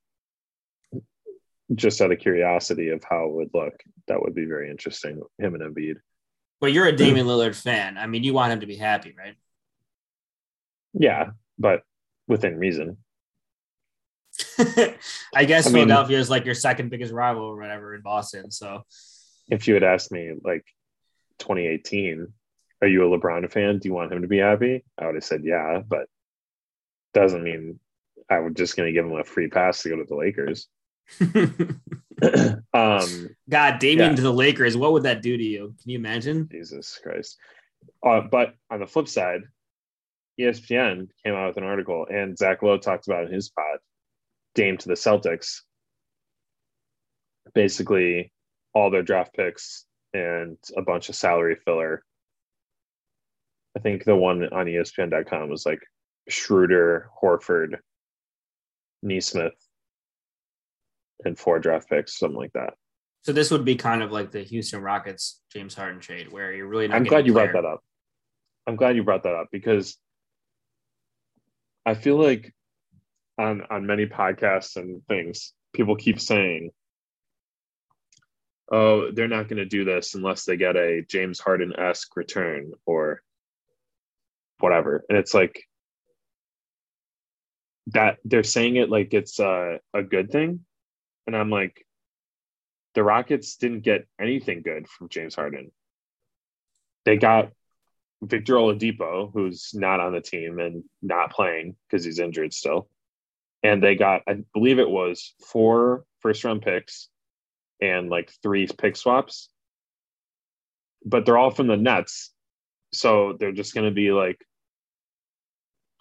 just 1.74 2.02
out 2.02 2.12
of 2.12 2.18
curiosity 2.18 2.90
of 2.90 3.02
how 3.08 3.26
it 3.26 3.32
would 3.32 3.50
look, 3.54 3.74
that 4.08 4.20
would 4.20 4.34
be 4.34 4.44
very 4.44 4.70
interesting. 4.70 5.22
Him 5.38 5.54
and 5.54 5.62
Embiid. 5.62 5.94
But 6.60 6.72
you're 6.72 6.86
a 6.86 6.94
Damian 6.94 7.26
Lillard 7.26 7.56
fan. 7.56 7.96
I 7.96 8.06
mean, 8.06 8.22
you 8.22 8.34
want 8.34 8.52
him 8.52 8.60
to 8.60 8.66
be 8.66 8.76
happy, 8.76 9.14
right? 9.18 9.36
Yeah, 10.92 11.30
but 11.58 11.84
within 12.28 12.58
reason. 12.58 12.98
I 15.35 15.44
guess 15.44 15.66
I 15.66 15.70
Philadelphia 15.70 16.16
mean, 16.16 16.20
is 16.20 16.31
like 16.31 16.44
your 16.44 16.55
second 16.55 16.90
biggest 16.90 17.12
rival 17.12 17.42
or 17.42 17.57
whatever 17.57 17.94
in 17.94 18.03
Boston. 18.03 18.51
So 18.51 18.85
if 19.48 19.66
you 19.68 19.75
had 19.75 19.83
asked 19.83 20.12
me 20.12 20.33
like 20.42 20.64
2018, 21.38 22.29
are 22.81 22.88
you 22.88 23.05
a 23.05 23.18
LeBron 23.18 23.51
fan? 23.51 23.79
Do 23.79 23.88
you 23.88 23.94
want 23.94 24.12
him 24.12 24.22
to 24.22 24.29
be 24.29 24.38
happy? 24.38 24.85
I 24.98 25.07
would 25.07 25.14
have 25.14 25.25
said 25.25 25.44
yeah, 25.44 25.81
but 25.87 26.07
doesn't 27.14 27.42
mean 27.42 27.79
I 28.29 28.40
was 28.40 28.55
just 28.55 28.77
going 28.77 28.87
to 28.87 28.92
give 28.92 29.05
him 29.05 29.18
a 29.18 29.25
free 29.25 29.48
pass 29.48 29.83
to 29.83 29.90
go 29.90 29.96
to 29.96 30.05
the 30.05 30.16
Lakers. 30.16 30.68
um, 32.72 33.37
God, 33.48 33.79
Damian 33.79 34.11
yeah. 34.11 34.16
to 34.16 34.22
the 34.22 34.33
Lakers, 34.33 34.77
what 34.77 34.92
would 34.92 35.03
that 35.05 35.22
do 35.22 35.37
to 35.37 35.42
you? 35.42 35.75
Can 35.81 35.90
you 35.90 35.98
imagine? 35.98 36.48
Jesus 36.51 36.98
Christ. 37.03 37.38
Uh, 38.05 38.22
but 38.31 38.55
on 38.70 38.81
the 38.81 38.87
flip 38.87 39.09
side, 39.09 39.42
ESPN 40.40 41.09
came 41.25 41.35
out 41.35 41.48
with 41.48 41.57
an 41.57 41.64
article, 41.64 42.07
and 42.11 42.38
Zach 42.38 42.62
Lowe 42.62 42.79
talked 42.79 43.07
about 43.07 43.25
in 43.25 43.33
his 43.33 43.51
pod, 43.51 43.79
Dame 44.54 44.76
to 44.78 44.88
the 44.88 44.94
Celtics. 44.94 45.60
Basically, 47.54 48.32
all 48.74 48.90
their 48.90 49.02
draft 49.02 49.34
picks 49.34 49.84
and 50.14 50.58
a 50.76 50.82
bunch 50.82 51.08
of 51.08 51.14
salary 51.14 51.56
filler. 51.64 52.02
I 53.76 53.80
think 53.80 54.04
the 54.04 54.16
one 54.16 54.44
on 54.52 54.66
ESPN.com 54.66 55.48
was 55.48 55.64
like 55.64 55.80
Schroeder, 56.28 57.10
Horford, 57.22 57.78
Nesmith, 59.02 59.54
and 61.24 61.38
four 61.38 61.58
draft 61.58 61.88
picks, 61.88 62.18
something 62.18 62.36
like 62.36 62.52
that. 62.52 62.74
So 63.22 63.32
this 63.32 63.50
would 63.50 63.64
be 63.64 63.76
kind 63.76 64.02
of 64.02 64.10
like 64.10 64.32
the 64.32 64.42
Houston 64.42 64.82
Rockets 64.82 65.40
James 65.52 65.74
Harden 65.74 66.00
trade, 66.00 66.32
where 66.32 66.52
you're 66.52 66.66
really. 66.66 66.90
I'm 66.90 67.04
glad 67.04 67.26
you 67.26 67.32
brought 67.32 67.52
that 67.52 67.64
up. 67.64 67.80
I'm 68.66 68.76
glad 68.76 68.96
you 68.96 69.04
brought 69.04 69.22
that 69.22 69.34
up 69.34 69.48
because 69.50 69.96
I 71.86 71.94
feel 71.94 72.16
like 72.16 72.52
on 73.42 73.62
on 73.70 73.87
many 73.87 74.07
podcasts 74.07 74.76
and 74.76 75.05
things, 75.07 75.52
people 75.72 75.96
keep 75.96 76.20
saying, 76.20 76.70
"Oh, 78.70 79.11
they're 79.11 79.28
not 79.28 79.48
going 79.48 79.59
to 79.59 79.66
do 79.66 79.85
this 79.85 80.14
unless 80.14 80.44
they 80.44 80.57
get 80.57 80.76
a 80.76 81.02
James 81.02 81.40
Harden 81.40 81.74
esque 81.78 82.16
return 82.16 82.72
or 82.87 83.22
whatever," 84.59 85.05
and 85.09 85.18
it's 85.18 85.35
like 85.35 85.64
that 87.88 88.18
they're 88.24 88.44
saying 88.44 88.76
it 88.76 88.90
like 88.90 89.12
it's 89.12 89.38
a, 89.40 89.81
a 89.92 90.02
good 90.02 90.31
thing, 90.31 90.64
and 91.26 91.37
I'm 91.37 91.50
like, 91.50 91.85
the 92.94 93.02
Rockets 93.02 93.57
didn't 93.57 93.81
get 93.81 94.07
anything 94.20 94.62
good 94.62 94.88
from 94.88 95.09
James 95.09 95.35
Harden. 95.35 95.72
They 97.05 97.16
got 97.16 97.50
Victor 98.22 98.55
Oladipo, 98.55 99.33
who's 99.33 99.72
not 99.74 99.98
on 100.00 100.12
the 100.12 100.20
team 100.20 100.61
and 100.61 100.85
not 101.02 101.33
playing 101.33 101.74
because 101.88 102.05
he's 102.05 102.20
injured 102.20 102.55
still. 102.55 102.88
And 103.62 103.83
they 103.83 103.94
got, 103.94 104.22
I 104.27 104.42
believe 104.53 104.79
it 104.79 104.90
was 104.90 105.35
four 105.46 106.05
first 106.20 106.44
round 106.44 106.62
picks 106.62 107.09
and 107.81 108.09
like 108.09 108.33
three 108.42 108.66
pick 108.66 108.96
swaps. 108.96 109.48
But 111.05 111.27
they're 111.27 111.38
all 111.38 111.51
from 111.51 111.66
the 111.66 111.77
Nets. 111.77 112.33
So 112.92 113.37
they're 113.38 113.53
just 113.53 113.75
going 113.75 113.87
to 113.87 113.94
be 113.94 114.12
like, 114.12 114.38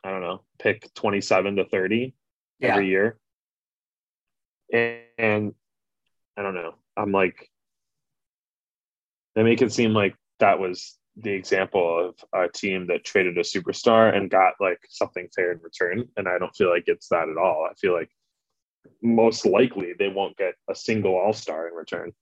I 0.04 0.12
don't 0.12 0.22
know, 0.22 0.42
pick 0.60 0.92
27 0.96 1.58
to 1.58 1.66
30 1.66 2.14
yeah. 2.60 2.68
every 2.68 2.88
year. 2.88 3.18
And, 4.74 5.04
and 5.18 5.54
I 6.38 6.42
don't 6.42 6.56
know. 6.56 6.76
I'm 6.98 7.12
like, 7.12 7.50
they 9.36 9.44
make 9.44 9.62
it 9.62 9.72
seem 9.72 9.94
like 9.94 10.16
that 10.40 10.60
was 10.60 10.98
the 11.18 11.32
example 11.32 12.10
of 12.10 12.16
a 12.34 12.50
team 12.50 12.88
that 12.88 13.04
traded 13.04 13.38
a 13.38 13.42
superstar 13.42 14.16
and 14.16 14.30
got 14.30 14.54
like 14.60 14.80
something 14.90 15.28
fair 15.36 15.52
in 15.52 15.60
return. 15.62 16.08
And 16.18 16.28
I 16.28 16.38
don't 16.38 16.56
feel 16.56 16.70
like 16.70 16.86
it's 16.88 17.10
that 17.10 17.30
at 17.30 17.38
all. 17.38 17.68
I 17.70 17.74
feel 17.76 17.94
like 17.94 18.10
most 19.02 19.46
likely 19.46 19.94
they 19.98 20.08
won't 20.08 20.38
get 20.38 20.56
a 20.70 20.76
single 20.76 21.16
all 21.16 21.34
star 21.34 21.68
in 21.68 21.74
return. 21.74 22.14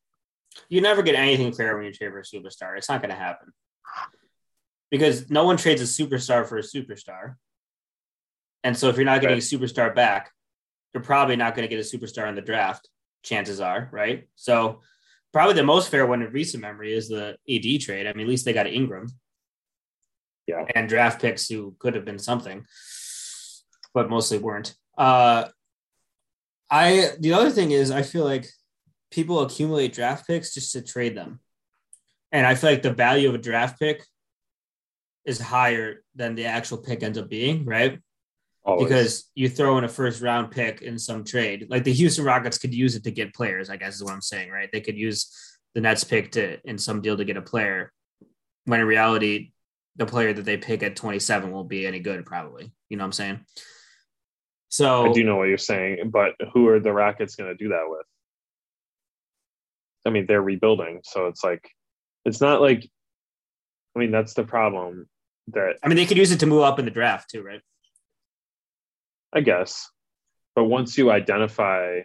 You 0.68 0.82
never 0.82 1.04
get 1.04 1.16
anything 1.16 1.54
fair 1.54 1.76
when 1.76 1.86
you 1.86 1.94
trade 1.94 2.12
for 2.12 2.20
a 2.20 2.24
superstar. 2.24 2.78
It's 2.78 2.90
not 2.90 3.02
going 3.02 3.12
to 3.12 3.16
happen 3.16 3.54
because 4.90 5.30
no 5.30 5.44
one 5.44 5.58
trades 5.58 5.82
a 5.82 5.86
superstar 6.04 6.48
for 6.48 6.58
a 6.58 6.64
superstar. 6.64 7.36
And 8.64 8.76
so 8.76 8.90
if 8.90 8.96
you're 8.96 9.06
not 9.06 9.22
getting 9.22 9.38
right. 9.38 9.54
a 9.54 9.58
superstar 9.58 9.94
back, 9.94 10.32
you're 10.94 11.04
probably 11.04 11.36
not 11.36 11.56
going 11.56 11.68
to 11.68 11.74
get 11.74 11.80
a 11.80 11.98
superstar 11.98 12.28
in 12.28 12.36
the 12.36 12.42
draft. 12.42 12.90
Chances 13.24 13.60
are, 13.60 13.90
right? 13.92 14.28
So 14.36 14.82
probably 15.34 15.56
the 15.56 15.64
most 15.64 15.90
fair 15.90 16.06
one 16.06 16.22
in 16.22 16.32
recent 16.32 16.62
memory 16.62 16.94
is 16.94 17.10
the 17.10 17.38
AD 17.50 17.82
trade. 17.82 18.08
I 18.08 18.14
mean, 18.14 18.26
at 18.26 18.30
least 18.30 18.46
they 18.46 18.54
got 18.54 18.68
Ingram. 18.68 19.08
Yeah. 20.48 20.66
and 20.74 20.90
draft 20.90 21.22
picks 21.22 21.48
who 21.48 21.76
could 21.78 21.94
have 21.94 22.06
been 22.06 22.18
something, 22.18 22.66
but 23.94 24.10
mostly 24.10 24.40
weren't. 24.40 24.74
Uh, 24.98 25.48
I 26.72 27.12
the 27.20 27.34
other 27.34 27.52
thing 27.52 27.70
is 27.70 27.92
I 27.92 28.02
feel 28.02 28.24
like 28.24 28.48
people 29.12 29.42
accumulate 29.42 29.94
draft 29.94 30.26
picks 30.26 30.56
just 30.56 30.72
to 30.74 30.82
trade 30.82 31.16
them, 31.16 31.40
and 32.32 32.48
I 32.48 32.56
feel 32.56 32.72
like 32.72 32.82
the 32.82 32.94
value 32.94 33.30
of 33.30 33.36
a 33.36 33.40
draft 33.40 33.80
pick 33.80 34.04
is 35.24 35.40
higher 35.40 36.04
than 36.16 36.34
the 36.34 36.46
actual 36.46 36.80
pick 36.80 37.04
ends 37.04 37.20
up 37.20 37.30
being, 37.30 37.66
right? 37.66 38.00
Always. 38.70 38.88
Because 38.88 39.32
you 39.34 39.50
throw 39.50 39.80
in 39.80 39.84
a 39.84 39.90
first 39.90 40.22
round 40.22 40.52
pick 40.52 40.84
in 40.84 41.00
some 41.00 41.24
trade, 41.24 41.68
like 41.70 41.84
the 41.84 41.94
Houston 41.94 42.24
Rockets 42.24 42.60
could 42.60 42.74
use 42.74 42.96
it 42.96 43.04
to 43.06 43.12
get 43.12 43.34
players. 43.34 43.70
I 43.70 43.78
guess 43.78 43.96
is 43.96 44.04
what 44.04 44.14
I'm 44.14 44.22
saying, 44.22 44.52
right? 44.52 44.70
They 44.72 44.82
could 44.82 44.98
use 44.98 45.58
the 45.74 45.82
Nets 45.82 46.04
pick 46.04 46.32
to 46.34 46.60
in 46.66 46.78
some 46.78 47.02
deal 47.02 47.18
to 47.18 47.26
get 47.26 47.36
a 47.36 47.42
player, 47.42 47.92
when 48.66 48.80
in 48.80 48.86
reality, 48.86 49.54
the 49.96 50.06
player 50.06 50.34
that 50.34 50.46
they 50.46 50.58
pick 50.58 50.84
at 50.84 50.96
27 50.96 51.52
won't 51.52 51.68
be 51.68 51.88
any 51.88 52.00
good, 52.00 52.26
probably. 52.28 52.72
You 52.90 52.98
know 52.98 53.04
what 53.04 53.08
I'm 53.08 53.12
saying? 53.14 53.46
So 54.70 55.10
I 55.10 55.14
do 55.14 55.24
know 55.24 55.38
what 55.38 55.48
you're 55.48 55.58
saying, 55.58 56.12
but 56.12 56.36
who 56.54 56.68
are 56.68 56.80
the 56.80 56.94
Rockets 56.94 57.36
going 57.36 57.50
to 57.50 57.56
do 57.56 57.70
that 57.70 57.86
with? 57.88 58.06
I 60.06 60.12
mean, 60.12 60.28
they're 60.28 60.44
rebuilding, 60.44 61.02
so 61.04 61.26
it's 61.26 61.44
like 61.44 61.68
it's 62.24 62.40
not 62.40 62.62
like. 62.62 62.88
I 63.96 64.00
mean, 64.00 64.12
that's 64.12 64.36
the 64.36 64.44
problem. 64.44 65.08
That 65.48 65.78
I 65.84 65.88
mean, 65.88 65.98
they 65.98 66.06
could 66.06 66.18
use 66.18 66.32
it 66.32 66.42
to 66.42 66.46
move 66.46 66.62
up 66.62 66.78
in 66.78 66.86
the 66.86 66.92
draft 66.92 67.32
too, 67.32 67.42
right? 67.42 67.62
I 69.34 69.42
guess, 69.42 69.90
but 70.56 70.66
once 70.66 70.98
you 70.98 71.12
identify 71.12 72.02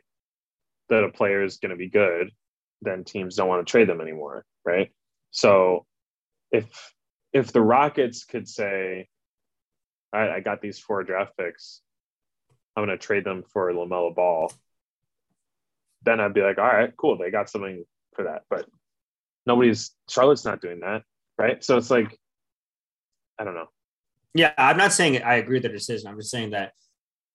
that 0.91 1.05
a 1.05 1.11
player 1.11 1.43
is 1.43 1.57
going 1.57 1.71
to 1.71 1.77
be 1.77 1.89
good, 1.89 2.31
then 2.83 3.05
teams 3.05 3.37
don't 3.37 3.49
want 3.49 3.67
to 3.67 3.71
trade 3.71 3.89
them 3.89 4.01
anymore, 4.01 4.45
right? 4.65 4.91
So, 5.31 5.87
if 6.53 6.93
if 7.33 7.53
the 7.53 7.63
Rockets 7.63 8.25
could 8.25 8.49
say, 8.49 9.09
"All 10.13 10.21
right, 10.21 10.31
I 10.31 10.41
got 10.41 10.61
these 10.61 10.79
four 10.79 11.03
draft 11.03 11.37
picks, 11.37 11.81
I'm 12.77 12.85
going 12.85 12.97
to 12.97 13.03
trade 13.05 13.25
them 13.25 13.43
for 13.53 13.73
LaMelo 13.73 14.15
Ball," 14.15 14.53
then 16.03 16.21
I'd 16.21 16.35
be 16.35 16.43
like, 16.43 16.59
"All 16.59 16.65
right, 16.65 16.95
cool, 16.97 17.17
they 17.17 17.31
got 17.31 17.49
something 17.49 17.85
for 18.15 18.25
that." 18.25 18.43
But 18.51 18.67
nobody's 19.47 19.93
Charlotte's 20.09 20.45
not 20.45 20.61
doing 20.61 20.81
that, 20.81 21.03
right? 21.39 21.65
So 21.65 21.77
it's 21.77 21.91
like, 21.91 22.19
I 23.39 23.45
don't 23.45 23.55
know. 23.55 23.69
Yeah, 24.35 24.53
I'm 24.59 24.77
not 24.77 24.93
saying 24.93 25.23
I 25.23 25.37
agree 25.37 25.57
with 25.57 25.65
the 25.65 25.69
decision. 25.69 26.09
I'm 26.09 26.19
just 26.19 26.31
saying 26.31 26.51
that 26.51 26.73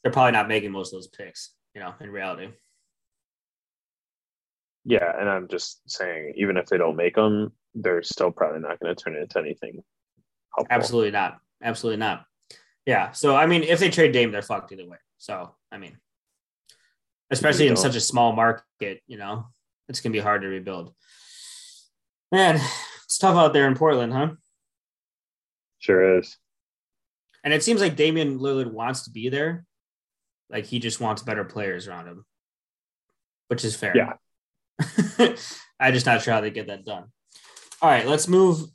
they're 0.03 0.11
probably 0.11 0.31
not 0.31 0.47
making 0.47 0.71
most 0.71 0.93
of 0.93 0.97
those 0.97 1.07
picks, 1.07 1.53
you 1.73 1.81
know, 1.81 1.93
in 1.99 2.09
reality. 2.09 2.49
Yeah, 4.85 5.11
and 5.19 5.29
I'm 5.29 5.47
just 5.47 5.81
saying, 5.89 6.33
even 6.37 6.57
if 6.57 6.67
they 6.67 6.77
don't 6.77 6.95
make 6.95 7.15
them, 7.15 7.53
they're 7.75 8.01
still 8.01 8.31
probably 8.31 8.61
not 8.61 8.79
going 8.79 8.95
to 8.95 9.03
turn 9.03 9.15
it 9.15 9.21
into 9.21 9.39
anything. 9.39 9.83
Helpful. 10.55 10.75
Absolutely 10.75 11.11
not. 11.11 11.37
Absolutely 11.61 11.99
not. 11.99 12.25
Yeah. 12.85 13.11
So 13.11 13.35
I 13.35 13.45
mean, 13.45 13.63
if 13.63 13.79
they 13.79 13.89
trade 13.89 14.13
Dame, 14.13 14.31
they're 14.31 14.41
fucked 14.41 14.71
either 14.71 14.87
way. 14.87 14.97
So 15.17 15.53
I 15.71 15.77
mean, 15.77 15.97
especially 17.29 17.67
in 17.67 17.75
such 17.75 17.95
a 17.95 18.01
small 18.01 18.33
market, 18.33 19.01
you 19.05 19.17
know, 19.17 19.47
it's 19.87 20.01
gonna 20.01 20.13
be 20.13 20.19
hard 20.19 20.41
to 20.41 20.47
rebuild. 20.47 20.93
Man, 22.31 22.59
it's 23.05 23.17
tough 23.17 23.35
out 23.35 23.53
there 23.53 23.67
in 23.67 23.75
Portland, 23.75 24.13
huh? 24.13 24.29
Sure 25.79 26.17
is. 26.17 26.37
And 27.43 27.53
it 27.53 27.63
seems 27.63 27.79
like 27.81 27.95
Damian 27.95 28.39
Lillard 28.39 28.71
wants 28.71 29.03
to 29.03 29.11
be 29.11 29.29
there. 29.29 29.65
Like 30.49 30.65
he 30.65 30.79
just 30.79 30.99
wants 30.99 31.21
better 31.21 31.43
players 31.43 31.87
around 31.87 32.07
him, 32.07 32.25
which 33.47 33.63
is 33.63 33.75
fair. 33.75 33.95
Yeah. 33.95 34.13
I'm 35.79 35.93
just 35.93 36.05
not 36.05 36.21
sure 36.21 36.33
how 36.33 36.41
they 36.41 36.51
get 36.51 36.67
that 36.67 36.85
done. 36.85 37.05
All 37.81 37.89
right, 37.89 38.07
let's 38.07 38.27
move 38.27 38.67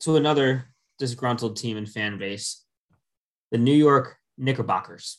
to 0.00 0.16
another 0.16 0.66
disgruntled 0.98 1.56
team 1.56 1.76
and 1.76 1.88
fan 1.88 2.18
base, 2.18 2.64
the 3.50 3.58
New 3.58 3.74
York 3.74 4.16
Knickerbockers. 4.36 5.18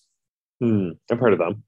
Hmm, 0.60 0.92
I've 1.12 1.20
heard 1.20 1.34
of 1.34 1.40
them. 1.40 1.64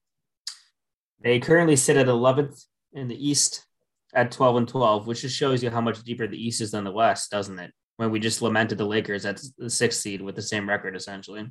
They 1.21 1.39
currently 1.39 1.75
sit 1.75 1.97
at 1.97 2.07
11th 2.07 2.63
in 2.93 3.07
the 3.07 3.27
East 3.27 3.65
at 4.13 4.31
12 4.31 4.57
and 4.57 4.67
12, 4.67 5.07
which 5.07 5.21
just 5.21 5.35
shows 5.35 5.63
you 5.63 5.69
how 5.69 5.81
much 5.81 6.03
deeper 6.03 6.27
the 6.27 6.41
East 6.41 6.61
is 6.61 6.71
than 6.71 6.83
the 6.83 6.91
West, 6.91 7.31
doesn't 7.31 7.59
it? 7.59 7.71
When 7.97 8.11
we 8.11 8.19
just 8.19 8.41
lamented 8.41 8.77
the 8.77 8.85
Lakers 8.85 9.25
at 9.25 9.41
the 9.57 9.69
sixth 9.69 10.01
seed 10.01 10.21
with 10.21 10.35
the 10.35 10.41
same 10.41 10.67
record, 10.67 10.95
essentially. 10.95 11.47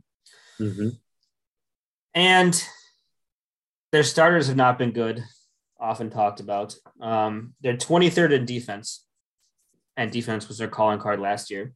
Mm-hmm. 0.60 0.88
And 2.14 2.62
their 3.92 4.02
starters 4.02 4.46
have 4.48 4.56
not 4.56 4.78
been 4.78 4.92
good, 4.92 5.22
often 5.78 6.10
talked 6.10 6.40
about. 6.40 6.74
Um, 7.00 7.54
they're 7.60 7.76
23rd 7.76 8.32
in 8.32 8.44
defense, 8.44 9.04
and 9.96 10.10
defense 10.10 10.48
was 10.48 10.58
their 10.58 10.68
calling 10.68 10.98
card 10.98 11.20
last 11.20 11.50
year. 11.50 11.72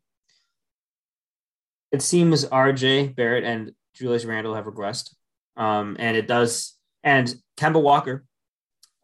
It 1.90 2.02
seems 2.02 2.44
RJ 2.44 3.16
Barrett 3.16 3.44
and 3.44 3.72
Julius 3.94 4.24
Randle 4.24 4.54
have 4.54 4.66
regressed. 4.66 5.14
Um, 5.56 5.96
and 5.98 6.16
it 6.16 6.28
does, 6.28 6.76
and 7.02 7.34
Kemba 7.56 7.82
Walker, 7.82 8.24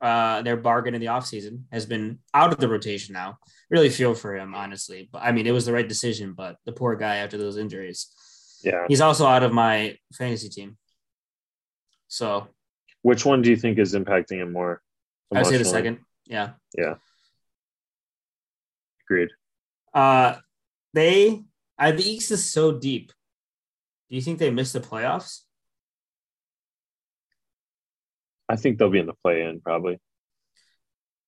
uh, 0.00 0.42
their 0.42 0.56
bargain 0.56 0.94
in 0.94 1.00
the 1.00 1.08
offseason, 1.08 1.62
has 1.72 1.86
been 1.86 2.18
out 2.32 2.52
of 2.52 2.58
the 2.58 2.68
rotation 2.68 3.12
now. 3.12 3.38
Really 3.70 3.88
feel 3.88 4.14
for 4.14 4.36
him, 4.36 4.54
honestly. 4.54 5.08
But 5.10 5.22
I 5.22 5.32
mean, 5.32 5.46
it 5.46 5.52
was 5.52 5.66
the 5.66 5.72
right 5.72 5.88
decision, 5.88 6.32
but 6.32 6.56
the 6.64 6.72
poor 6.72 6.94
guy 6.94 7.16
after 7.16 7.38
those 7.38 7.56
injuries. 7.56 8.08
Yeah. 8.62 8.84
He's 8.88 9.00
also 9.00 9.26
out 9.26 9.42
of 9.42 9.52
my 9.52 9.96
fantasy 10.12 10.48
team. 10.48 10.76
So 12.14 12.48
Which 13.02 13.26
one 13.26 13.42
do 13.42 13.50
you 13.50 13.56
think 13.56 13.78
is 13.78 13.94
impacting 13.94 14.40
him 14.40 14.52
more? 14.52 14.80
I 15.34 15.42
say 15.42 15.56
the 15.56 15.64
second. 15.64 15.98
Yeah. 16.26 16.50
Yeah. 16.78 16.94
Agreed. 19.04 19.30
Uh 19.92 20.36
they 20.92 21.42
I, 21.76 21.90
the 21.90 22.08
East 22.08 22.30
is 22.30 22.48
so 22.48 22.78
deep. 22.78 23.10
Do 24.08 24.16
you 24.16 24.22
think 24.22 24.38
they 24.38 24.50
missed 24.50 24.74
the 24.74 24.80
playoffs? 24.80 25.40
I 28.48 28.54
think 28.54 28.78
they'll 28.78 28.90
be 28.90 29.00
in 29.00 29.06
the 29.06 29.14
play-in 29.24 29.60
probably. 29.60 29.98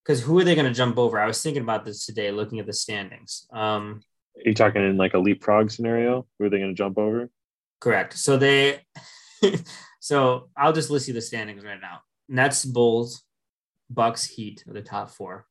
Because 0.04 0.22
who 0.22 0.38
are 0.38 0.44
they 0.44 0.54
going 0.54 0.68
to 0.68 0.72
jump 0.72 0.98
over? 0.98 1.18
I 1.18 1.26
was 1.26 1.42
thinking 1.42 1.64
about 1.64 1.84
this 1.84 2.06
today, 2.06 2.30
looking 2.30 2.60
at 2.60 2.66
the 2.66 2.72
standings. 2.72 3.44
Um, 3.52 4.02
Are 4.36 4.48
you 4.48 4.54
talking 4.54 4.84
in 4.84 4.96
like 4.96 5.14
a 5.14 5.18
leapfrog 5.18 5.72
scenario? 5.72 6.26
Who 6.38 6.44
are 6.44 6.50
they 6.50 6.58
going 6.58 6.70
to 6.70 6.78
jump 6.78 6.96
over? 6.96 7.28
correct. 7.80 8.16
So 8.16 8.36
they, 8.36 8.82
so 10.06 10.50
I'll 10.56 10.72
just 10.72 10.88
list 10.88 11.08
you 11.08 11.14
the 11.14 11.20
standings 11.20 11.64
right 11.64 11.80
now: 11.80 11.98
Nets, 12.28 12.64
Bulls, 12.64 13.24
Bucks, 13.90 14.24
Heat 14.24 14.62
are 14.68 14.72
the 14.72 14.80
top 14.80 15.10
four. 15.10 15.46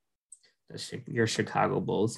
Chi- 0.71 1.03
your 1.07 1.27
Chicago 1.27 1.81
Bulls. 1.81 2.17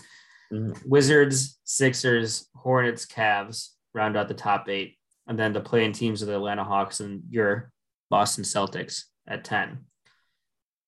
Mhm. 0.54 0.86
Wizards, 0.86 1.60
Sixers, 1.64 2.48
Hornets, 2.56 3.08
Cavs 3.08 3.70
round 3.96 4.16
out 4.16 4.28
the 4.28 4.36
top 4.36 4.70
eight, 4.70 4.98
and 5.26 5.38
then 5.38 5.52
the 5.52 5.62
playing 5.62 5.94
teams 5.94 6.22
of 6.22 6.28
the 6.28 6.36
Atlanta 6.36 6.64
Hawks 6.64 7.00
and 7.00 7.24
your 7.32 7.72
Boston 8.12 8.44
Celtics 8.44 9.06
at 9.28 9.44
ten. 9.44 9.86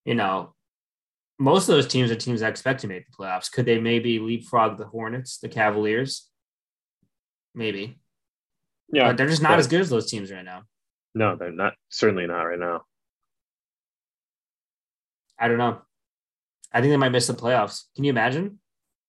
You 0.05 0.13
know, 0.13 0.53
most 1.39 1.67
of 1.67 1.73
those 1.75 1.87
teams 1.87 2.11
are 2.11 2.15
teams 2.15 2.41
that 2.41 2.49
expect 2.51 2.81
to 2.81 2.87
make 2.87 3.07
the 3.07 3.11
playoffs. 3.17 3.51
Could 3.51 3.65
they 3.65 3.79
maybe 3.79 4.19
leapfrog 4.19 4.77
the 4.77 4.85
Hornets, 4.85 5.39
the 5.39 5.49
Cavaliers? 5.49 6.29
Maybe, 7.55 7.99
Yeah, 8.93 9.07
but 9.09 9.17
they're 9.17 9.27
just 9.27 9.41
not 9.41 9.53
but- 9.53 9.59
as 9.59 9.67
good 9.67 9.81
as 9.81 9.89
those 9.89 10.09
teams 10.11 10.31
right 10.31 10.45
now. 10.45 10.63
No, 11.15 11.35
they're 11.35 11.51
not. 11.51 11.73
Certainly 11.89 12.27
not 12.27 12.43
right 12.43 12.59
now. 12.59 12.83
I 15.37 15.47
don't 15.47 15.57
know. 15.57 15.81
I 16.71 16.81
think 16.81 16.91
they 16.91 16.97
might 16.97 17.09
miss 17.09 17.27
the 17.27 17.33
playoffs. 17.33 17.85
Can 17.95 18.03
you 18.03 18.11
imagine? 18.11 18.59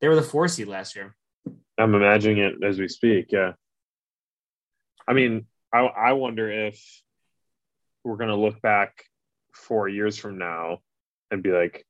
They 0.00 0.08
were 0.08 0.16
the 0.16 0.22
four 0.22 0.48
seed 0.48 0.68
last 0.68 0.96
year. 0.96 1.14
I'm 1.78 1.94
imagining 1.94 2.38
it 2.38 2.64
as 2.64 2.78
we 2.78 2.88
speak. 2.88 3.26
Yeah. 3.30 3.52
I 5.06 5.12
mean, 5.12 5.46
I 5.72 5.80
I 5.80 6.12
wonder 6.12 6.50
if 6.50 6.80
we're 8.04 8.16
gonna 8.16 8.36
look 8.36 8.60
back 8.62 9.04
four 9.54 9.88
years 9.88 10.16
from 10.16 10.38
now 10.38 10.78
and 11.30 11.42
be 11.42 11.50
like, 11.50 11.84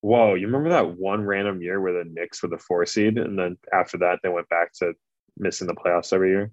"Whoa, 0.00 0.34
you 0.34 0.46
remember 0.46 0.70
that 0.70 0.96
one 0.96 1.24
random 1.24 1.62
year 1.62 1.80
where 1.80 1.92
the 1.92 2.08
Knicks 2.08 2.42
were 2.42 2.48
the 2.48 2.58
four 2.58 2.86
seed, 2.86 3.18
and 3.18 3.38
then 3.38 3.56
after 3.72 3.98
that 3.98 4.20
they 4.22 4.28
went 4.28 4.48
back 4.48 4.72
to 4.74 4.94
missing 5.36 5.66
the 5.66 5.74
playoffs 5.74 6.12
every 6.12 6.30
year?" 6.30 6.52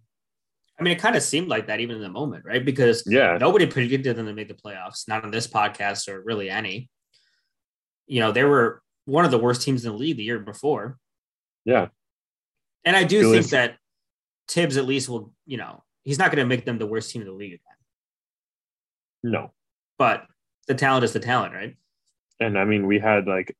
I 0.80 0.84
mean, 0.84 0.93
it 0.93 0.99
kind 0.99 1.15
of 1.15 1.23
seemed 1.23 1.47
like 1.47 1.67
that 1.67 1.80
even 1.80 1.95
in 1.95 2.01
the 2.01 2.09
moment, 2.09 2.45
right? 2.45 2.63
Because 2.63 3.03
Yeah, 3.07 3.38
nobody 3.39 3.65
predicted 3.65 4.15
them 4.15 4.28
to 4.28 4.34
make 4.34 4.47
the 4.47 4.53
playoffs, 4.53 5.07
not 5.07 5.23
on 5.23 5.32
this 5.32 5.47
podcast 5.47 6.07
or 6.07 6.21
really 6.21 6.49
any. 6.49 6.89
You 8.05 8.19
know, 8.19 8.32
they 8.32 8.43
were 8.43 8.82
one 9.05 9.25
of 9.25 9.32
the 9.32 9.39
worst 9.39 9.61
teams 9.61 9.86
in 9.86 9.91
the 9.91 9.97
league 9.97 10.17
the 10.17 10.23
year 10.23 10.39
before. 10.39 10.97
yeah, 11.65 11.88
And 12.86 12.95
I 12.95 13.03
do 13.03 13.32
think 13.32 13.47
that 13.47 13.78
Thibs 14.47 14.78
at 14.78 14.86
least 14.86 15.09
will, 15.09 15.34
you 15.45 15.57
know, 15.57 15.84
he's 16.03 16.19
not 16.19 16.32
going 16.32 16.39
to 16.39 16.45
make 16.45 16.65
them 16.65 16.78
the 16.78 16.86
worst 16.86 17.09
team 17.11 17.21
in 17.21 17.28
the 17.28 17.34
league 17.34 17.53
again. 17.53 17.78
no. 19.23 19.53
But 19.97 20.25
the 20.67 20.75
talent 20.75 21.03
is 21.03 21.13
the 21.13 21.19
talent, 21.19 21.53
right? 21.53 21.75
And 22.39 22.57
I 22.57 22.65
mean, 22.65 22.86
we 22.86 22.99
had 22.99 23.25
like 23.25 23.55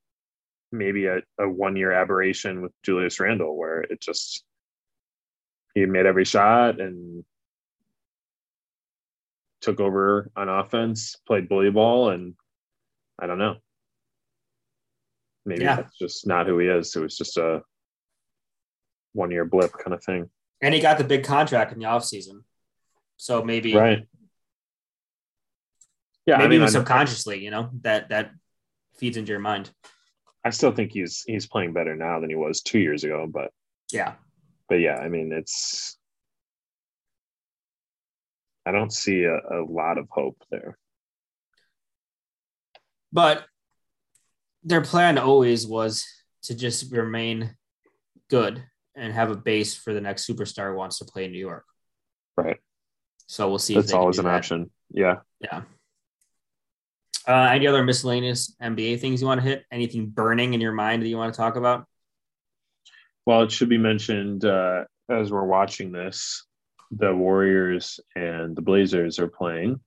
maybe 0.72 1.08
a, 1.08 1.22
a 1.40 1.50
one 1.50 1.76
year 1.76 1.92
aberration 1.92 2.62
with 2.62 2.72
Julius 2.84 3.20
Randle 3.20 3.58
where 3.58 3.82
it 3.82 4.00
just 4.02 4.44
he 5.78 5.86
made 5.86 6.06
every 6.08 6.26
shot 6.26 6.82
and 6.82 7.24
took 9.62 9.80
over 9.80 10.32
on 10.36 10.50
offense, 10.50 11.16
played 11.28 11.48
bully 11.48 11.70
ball, 11.70 12.10
and 12.10 12.34
I 13.20 13.28
don't 13.28 13.38
know. 13.38 13.58
Maybe 15.46 15.64
Yeah. 15.64 15.76
that's 15.78 15.98
just 15.98 16.28
not 16.28 16.48
who 16.48 16.58
he 16.60 16.68
is. 16.68 16.96
It 16.96 17.02
was 17.02 17.18
just 17.18 17.38
a 17.38 17.62
one 19.14 19.32
year 19.32 19.46
blip 19.46 19.72
kind 19.74 19.94
of 19.94 20.04
thing. 20.04 20.30
And 20.62 20.74
he 20.74 20.80
got 20.80 20.98
the 20.98 21.04
big 21.04 21.24
contract 21.24 21.72
in 21.72 21.80
the 21.80 21.86
offseason. 21.86 22.44
So 23.18 23.44
maybe 23.44 23.76
Right. 23.76 24.08
Yeah, 26.26 26.38
maybe 26.38 26.44
I 26.46 26.48
mean, 26.50 26.56
even 26.62 26.68
subconsciously, 26.70 27.44
you 27.44 27.52
know, 27.52 27.70
that 27.82 28.10
that 28.10 28.32
feeds 28.98 29.16
into 29.16 29.32
your 29.32 29.40
mind. 29.40 29.72
I 30.44 30.50
still 30.50 30.72
think 30.72 30.92
he's 30.92 31.24
he's 31.26 31.48
playing 31.48 31.74
better 31.74 31.96
now 31.96 32.20
than 32.20 32.30
he 32.30 32.36
was 32.36 32.62
two 32.62 32.80
years 32.80 33.04
ago, 33.04 33.28
but 33.28 33.52
Yeah. 33.92 34.16
But 34.70 34.76
yeah, 34.76 34.96
I 34.96 35.10
mean, 35.10 35.32
it's 35.32 35.98
I 38.66 38.72
don't 38.72 38.92
see 38.92 39.24
a, 39.24 39.36
a 39.36 39.64
lot 39.64 39.98
of 39.98 40.08
hope 40.10 40.44
there. 40.52 40.78
But 43.14 43.46
their 44.64 44.82
plan 44.82 45.18
always 45.18 45.66
was 45.66 46.06
to 46.44 46.56
just 46.56 46.92
remain 46.92 47.56
good 48.30 48.62
and 48.96 49.14
have 49.14 49.32
a 49.32 49.36
base 49.36 49.76
for 49.76 49.94
the 49.94 50.02
next 50.02 50.28
superstar 50.30 50.72
who 50.72 50.78
wants 50.78 51.00
to 51.00 51.06
play 51.06 51.26
in 51.26 51.32
New 51.32 51.40
York. 51.40 51.66
Right. 52.36 52.58
So 53.28 53.48
we'll 53.48 53.60
see. 53.60 53.76
if 53.76 53.84
That's 53.86 53.94
always 53.94 54.20
an 54.20 54.26
that. 54.26 54.36
option. 54.36 54.70
Yeah. 54.92 55.18
Yeah. 55.40 55.62
Uh, 57.28 57.50
any 57.52 57.68
other 57.68 57.84
miscellaneous 57.84 58.56
NBA 58.62 59.00
things 59.00 59.22
you 59.22 59.28
want 59.28 59.42
to 59.42 59.48
hit? 59.48 59.66
Anything 59.72 60.08
burning 60.08 60.54
in 60.54 60.62
your 60.62 60.72
mind 60.72 61.04
that 61.04 61.08
you 61.08 61.18
want 61.18 61.34
to 61.34 61.38
talk 61.38 61.56
about? 61.56 61.86
Well, 63.28 63.42
it 63.42 63.52
should 63.52 63.68
be 63.68 63.78
mentioned 63.78 64.46
uh, 64.46 64.86
as 65.10 65.34
we're 65.34 65.44
watching 65.44 65.92
this, 65.92 66.46
the 66.92 67.14
Warriors 67.14 68.00
and 68.16 68.56
the 68.56 68.62
Blazers 68.62 69.20
are 69.20 69.28
playing. 69.28 69.82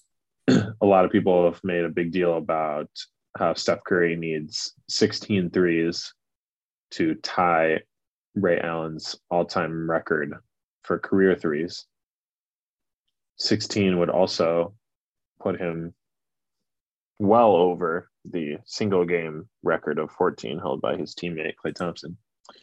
a 0.48 0.74
lot 0.82 1.06
of 1.06 1.10
people 1.10 1.50
have 1.50 1.64
made 1.64 1.84
a 1.86 1.88
big 1.88 2.12
deal 2.12 2.36
about 2.36 2.90
how 3.38 3.54
Steph 3.54 3.82
Curry 3.84 4.14
needs 4.14 4.74
16 4.90 5.48
threes 5.48 6.12
to 6.90 7.14
tie 7.14 7.80
Ray 8.34 8.60
Allen's 8.60 9.16
all 9.30 9.46
time 9.46 9.90
record 9.90 10.34
for 10.82 10.98
career 10.98 11.34
threes. 11.34 11.86
16 13.38 13.98
would 13.98 14.10
also 14.10 14.74
put 15.40 15.58
him 15.58 15.94
well 17.18 17.56
over 17.56 18.10
the 18.26 18.58
single 18.66 19.06
game 19.06 19.48
record 19.62 19.98
of 19.98 20.10
14 20.10 20.58
held 20.58 20.82
by 20.82 20.98
his 20.98 21.14
teammate 21.14 21.54
Klay 21.64 21.74
Thompson. 21.74 22.18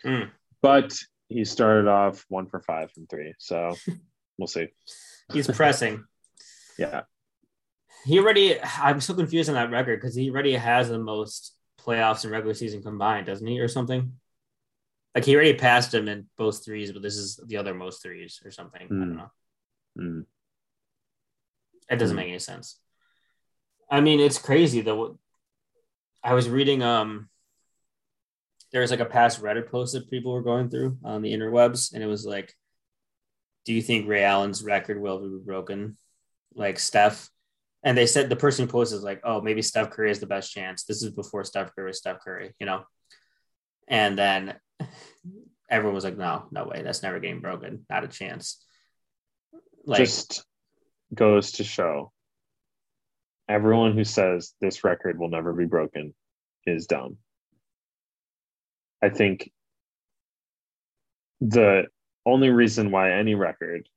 Mm. 0.06 0.30
But 0.62 0.98
he 1.30 1.46
started 1.46 1.88
off 1.88 2.26
one 2.30 2.48
for 2.48 2.60
five 2.62 2.92
from 2.92 3.08
three. 3.08 3.34
So 3.40 3.76
we'll 4.38 4.48
see. 4.48 4.68
He's 5.32 5.48
pressing. 5.48 6.04
Yeah. 6.78 7.02
He 8.04 8.18
already. 8.18 8.60
I'm 8.60 9.00
so 9.00 9.14
confused 9.14 9.48
on 9.48 9.54
that 9.56 9.70
record 9.70 10.02
because 10.02 10.16
he 10.16 10.32
already 10.32 10.54
has 10.54 10.90
the 10.90 10.98
most 10.98 11.56
playoffs 11.80 12.24
and 12.24 12.32
regular 12.32 12.56
season 12.56 12.82
combined, 12.82 13.28
doesn't 13.28 13.46
he, 13.46 13.60
or 13.60 13.68
something? 13.68 14.14
Like 15.14 15.24
he 15.24 15.36
already 15.36 15.54
passed 15.54 15.94
him 15.94 16.08
in 16.08 16.26
both 16.36 16.66
threes, 16.66 16.92
but 16.92 17.04
this 17.04 17.16
is 17.16 17.40
the 17.46 17.58
other 17.58 17.76
most 17.76 18.02
threes 18.02 18.42
or 18.44 18.50
something. 18.50 18.82
I 18.82 18.88
don't 18.88 19.12
Hmm. 19.12 19.18
know. 19.18 19.32
Mm. 20.00 20.26
It 21.92 21.98
doesn't 21.98 22.16
Hmm. 22.16 22.22
make 22.22 22.30
any 22.30 22.40
sense. 22.40 22.80
I 23.90 24.02
mean, 24.02 24.20
it's 24.20 24.40
crazy 24.40 24.82
though. 24.82 25.20
I 26.24 26.34
was 26.34 26.50
reading 26.50 26.82
um 26.82 27.30
there 28.74 28.82
was 28.82 28.92
like 28.92 29.00
a 29.00 29.06
past 29.06 29.42
Reddit 29.42 29.70
post 29.70 29.94
that 29.94 30.10
people 30.10 30.34
were 30.34 30.42
going 30.42 30.70
through 30.70 30.98
on 31.04 31.22
the 31.22 31.32
interwebs, 31.32 31.94
and 31.94 32.04
it 32.04 32.08
was 32.08 32.26
like, 32.26 32.54
Do 33.66 33.74
you 33.74 33.82
think 33.82 34.08
Ray 34.08 34.24
Allen's 34.24 34.64
record 34.64 35.00
will 35.00 35.20
be 35.20 35.46
broken? 35.46 35.96
Like 36.54 36.80
Steph. 36.80 37.30
And 37.84 37.98
they 37.98 38.08
said 38.08 38.30
the 38.30 38.36
person 38.36 38.66
who 38.66 38.72
posted 38.72 38.98
is 38.98 39.04
like, 39.04 39.22
oh, 39.26 39.42
maybe 39.42 39.62
Steph 39.62 39.90
Curry 39.90 40.08
has 40.08 40.20
the 40.20 40.26
best 40.26 40.54
chance. 40.54 40.86
This 40.86 41.04
is 41.04 41.12
before 41.12 41.44
Steph 41.44 41.76
Curry 41.76 41.88
was 41.88 41.98
Steph 41.98 42.24
Curry, 42.24 42.54
you 42.58 42.66
know? 42.66 42.84
And 43.90 44.18
then 44.18 44.56
everyone 45.70 45.94
was 45.94 46.06
like, 46.06 46.18
no, 46.18 46.46
no 46.50 46.66
way. 46.66 46.82
That's 46.82 47.04
never 47.04 47.20
getting 47.20 47.42
broken. 47.42 47.86
Not 47.90 48.06
a 48.06 48.08
chance. 48.08 48.64
Like, 49.86 50.00
Just 50.00 50.46
goes 51.14 51.54
to 51.54 51.66
show 51.66 52.14
everyone 53.50 53.94
who 53.94 54.06
says 54.06 54.54
this 54.62 54.86
record 54.86 55.20
will 55.20 55.30
never 55.30 55.52
be 55.52 55.66
broken 55.66 56.14
is 56.66 56.88
dumb. 56.88 57.18
I 59.04 59.10
think 59.10 59.52
the 61.42 61.88
only 62.26 62.50
reason 62.50 62.90
why 62.90 63.12
any 63.12 63.36
record 63.36 63.90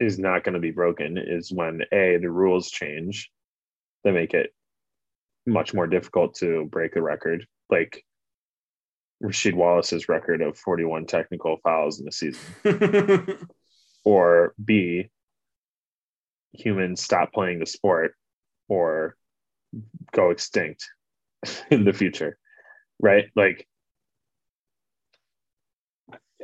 is 0.00 0.18
not 0.18 0.44
going 0.44 0.54
to 0.54 0.60
be 0.60 0.70
broken 0.70 1.18
is 1.18 1.52
when 1.52 1.82
a 1.92 2.16
the 2.16 2.30
rules 2.30 2.70
change 2.70 3.30
that 4.02 4.12
make 4.12 4.32
it 4.32 4.54
much 5.46 5.74
more 5.74 5.86
difficult 5.86 6.36
to 6.36 6.64
break 6.72 6.96
a 6.96 7.02
record. 7.02 7.46
Like 7.68 8.02
Rasheed 9.22 9.54
Wallace's 9.54 10.08
record 10.08 10.40
of 10.40 10.56
41 10.56 11.04
technical 11.04 11.58
fouls 11.62 12.00
in 12.00 12.08
a 12.08 12.12
season. 12.12 13.38
Or 14.06 14.54
b 14.62 15.08
humans 16.52 17.02
stop 17.02 17.32
playing 17.32 17.58
the 17.58 17.64
sport 17.64 18.14
or 18.68 19.16
go 20.12 20.28
extinct 20.28 20.86
in 21.70 21.86
the 21.86 21.94
future 21.94 22.36
right 23.00 23.26
like 23.36 23.66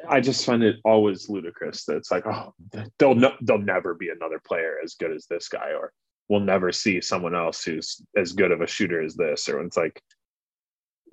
I 0.08 0.20
just 0.20 0.44
find 0.44 0.62
it 0.62 0.76
always 0.84 1.28
ludicrous 1.28 1.84
that 1.84 1.96
it's 1.96 2.10
like, 2.10 2.26
oh, 2.26 2.54
there'll 2.98 3.14
no, 3.14 3.34
there'll 3.40 3.62
never 3.62 3.94
be 3.94 4.08
another 4.08 4.38
player 4.38 4.76
as 4.82 4.94
good 4.94 5.12
as 5.12 5.26
this 5.26 5.48
guy, 5.48 5.72
or 5.72 5.92
we'll 6.28 6.40
never 6.40 6.72
see 6.72 7.00
someone 7.00 7.34
else 7.34 7.64
who's 7.64 8.00
as 8.16 8.32
good 8.32 8.52
of 8.52 8.60
a 8.60 8.66
shooter 8.66 9.02
as 9.02 9.14
this. 9.14 9.48
Or 9.48 9.60
it's 9.60 9.76
like, 9.76 10.00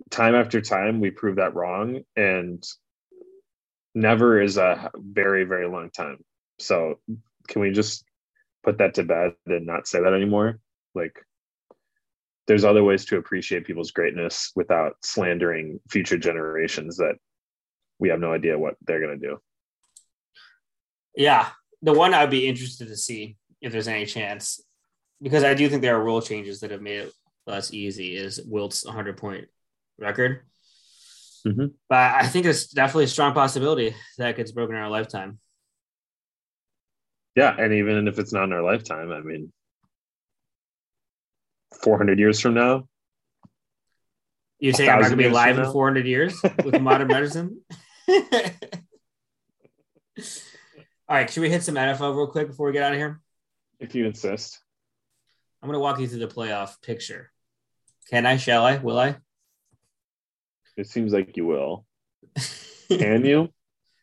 time 0.09 0.35
after 0.35 0.61
time, 0.61 0.99
we 0.99 1.11
prove 1.11 1.37
that 1.37 1.55
wrong, 1.55 2.01
and 2.15 2.63
never 3.95 4.41
is 4.41 4.57
a 4.57 4.91
very 4.95 5.43
very 5.43 5.67
long 5.67 5.89
time. 5.89 6.23
So, 6.59 6.99
can 7.47 7.61
we 7.61 7.71
just 7.71 8.03
put 8.63 8.77
that 8.79 8.95
to 8.95 9.03
bed 9.03 9.33
and 9.45 9.65
not 9.65 9.87
say 9.87 10.01
that 10.01 10.13
anymore? 10.13 10.59
Like, 10.95 11.23
there's 12.47 12.63
other 12.63 12.83
ways 12.83 13.05
to 13.05 13.17
appreciate 13.17 13.65
people's 13.65 13.91
greatness 13.91 14.51
without 14.55 14.95
slandering 15.03 15.79
future 15.89 16.17
generations 16.17 16.97
that 16.97 17.15
we 17.99 18.09
have 18.09 18.19
no 18.19 18.33
idea 18.33 18.57
what 18.57 18.75
they're 18.85 19.01
going 19.01 19.19
to 19.19 19.27
do. 19.27 19.37
Yeah, 21.15 21.49
the 21.81 21.93
one 21.93 22.13
I'd 22.13 22.29
be 22.29 22.47
interested 22.47 22.87
to 22.87 22.95
see 22.95 23.37
if 23.61 23.71
there's 23.71 23.87
any 23.87 24.05
chance, 24.05 24.61
because 25.21 25.43
I 25.43 25.53
do 25.55 25.67
think 25.67 25.81
there 25.81 25.97
are 25.97 26.03
rule 26.03 26.21
changes 26.21 26.61
that 26.61 26.71
have 26.71 26.81
made 26.81 26.99
it 26.99 27.13
less 27.45 27.73
easy. 27.73 28.15
Is 28.15 28.41
Wilt's 28.45 28.85
100 28.85 29.17
point 29.17 29.47
record? 29.97 30.41
Mhm. 31.45 31.73
But 31.89 32.15
I 32.15 32.27
think 32.27 32.45
it's 32.45 32.67
definitely 32.67 33.05
a 33.05 33.09
strong 33.09 33.33
possibility 33.33 33.95
that 34.17 34.35
gets 34.35 34.51
broken 34.51 34.75
in 34.75 34.81
our 34.81 34.89
lifetime. 34.89 35.39
Yeah, 37.35 37.55
and 37.57 37.73
even 37.73 38.07
if 38.07 38.19
it's 38.19 38.33
not 38.33 38.45
in 38.45 38.53
our 38.53 38.63
lifetime, 38.63 39.11
I 39.11 39.21
mean, 39.21 39.51
400 41.81 42.19
years 42.19 42.39
from 42.39 42.53
now, 42.53 42.87
You 44.59 44.73
say 44.73 44.87
I'm 44.87 44.99
not 45.01 45.07
going 45.09 45.11
to 45.11 45.17
be 45.17 45.25
alive 45.29 45.57
in 45.57 45.71
400 45.71 46.05
years 46.05 46.41
with 46.63 46.79
modern 46.81 47.07
medicine? 47.07 47.61
All 51.09 51.15
right, 51.15 51.29
should 51.29 51.41
we 51.41 51.49
hit 51.49 51.63
some 51.63 51.75
NFL 51.75 52.15
real 52.15 52.27
quick 52.27 52.47
before 52.47 52.67
we 52.67 52.73
get 52.73 52.83
out 52.83 52.93
of 52.93 52.97
here? 52.97 53.21
if 53.79 53.93
you 53.93 54.05
insist. 54.05 54.59
I'm 55.61 55.67
going 55.67 55.75
to 55.75 55.79
walk 55.79 55.99
you 55.99 56.07
through 56.07 56.19
the 56.19 56.27
playoff 56.27 56.81
picture. 56.81 57.31
Can 58.09 58.25
I? 58.25 58.37
Shall 58.37 58.65
I? 58.65 58.77
Will 58.77 58.97
I? 58.97 59.17
It 60.75 60.87
seems 60.87 61.13
like 61.13 61.37
you 61.37 61.45
will. 61.45 61.85
Can 62.89 63.23
you? 63.25 63.49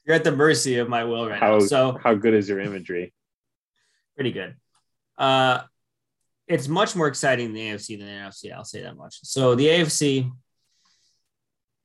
You're 0.06 0.16
at 0.16 0.24
the 0.24 0.32
mercy 0.32 0.78
of 0.78 0.88
my 0.88 1.04
will 1.04 1.28
right 1.28 1.40
How 1.40 1.58
now. 1.58 1.64
So 1.66 1.98
how 2.00 2.14
good 2.14 2.34
is 2.34 2.48
your 2.48 2.60
imagery? 2.60 3.12
pretty 4.14 4.30
good. 4.32 4.54
Uh, 5.18 5.62
it's 6.46 6.68
much 6.68 6.94
more 6.94 7.08
exciting 7.08 7.46
in 7.46 7.52
the 7.52 7.60
AFC 7.60 7.98
than 7.98 8.06
the 8.06 8.12
NFC. 8.12 8.52
I'll 8.52 8.64
say 8.64 8.82
that 8.82 8.96
much. 8.96 9.18
So 9.22 9.54
the 9.54 9.66
AFC, 9.66 10.30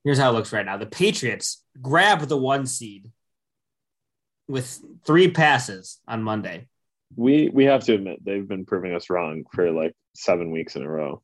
here's 0.03 0.17
how 0.17 0.29
it 0.29 0.33
looks 0.33 0.51
right 0.51 0.65
now. 0.65 0.77
The 0.77 0.85
Patriots 0.85 1.63
grab 1.81 2.21
the 2.21 2.37
one 2.37 2.65
seed 2.65 3.09
with 4.47 4.79
three 5.05 5.31
passes 5.31 5.99
on 6.07 6.23
Monday. 6.23 6.67
We 7.15 7.49
we 7.49 7.65
have 7.65 7.83
to 7.85 7.93
admit 7.93 8.23
they've 8.23 8.47
been 8.47 8.65
proving 8.65 8.93
us 8.93 9.09
wrong 9.09 9.43
for 9.53 9.71
like 9.71 9.93
seven 10.15 10.51
weeks 10.51 10.75
in 10.75 10.83
a 10.83 10.89
row. 10.89 11.21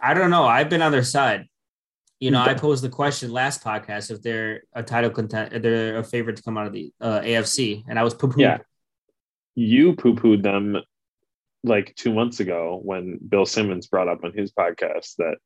I 0.00 0.14
don't 0.14 0.30
know. 0.30 0.44
I've 0.44 0.68
been 0.68 0.82
on 0.82 0.92
their 0.92 1.02
side. 1.02 1.46
You 2.20 2.30
know, 2.30 2.40
I 2.40 2.54
posed 2.54 2.82
the 2.82 2.88
question 2.88 3.30
last 3.30 3.62
podcast 3.62 4.10
if 4.10 4.22
they're 4.22 4.62
a 4.72 4.82
title 4.82 5.10
content, 5.10 5.52
if 5.52 5.62
they're 5.62 5.98
a 5.98 6.04
favorite 6.04 6.36
to 6.36 6.42
come 6.42 6.56
out 6.56 6.66
of 6.66 6.72
the 6.72 6.90
uh, 6.98 7.20
AFC, 7.20 7.84
and 7.88 7.98
I 7.98 8.04
was 8.04 8.14
poo 8.14 8.28
pooed. 8.28 8.40
Yeah. 8.40 8.58
You 9.54 9.94
poo 9.94 10.14
pooed 10.14 10.42
them 10.42 10.78
like 11.66 11.94
two 11.96 12.14
months 12.14 12.40
ago 12.40 12.80
when 12.82 13.18
Bill 13.28 13.44
Simmons 13.46 13.86
brought 13.88 14.08
up 14.08 14.24
on 14.24 14.32
his 14.32 14.52
podcast 14.52 15.16
that 15.16 15.36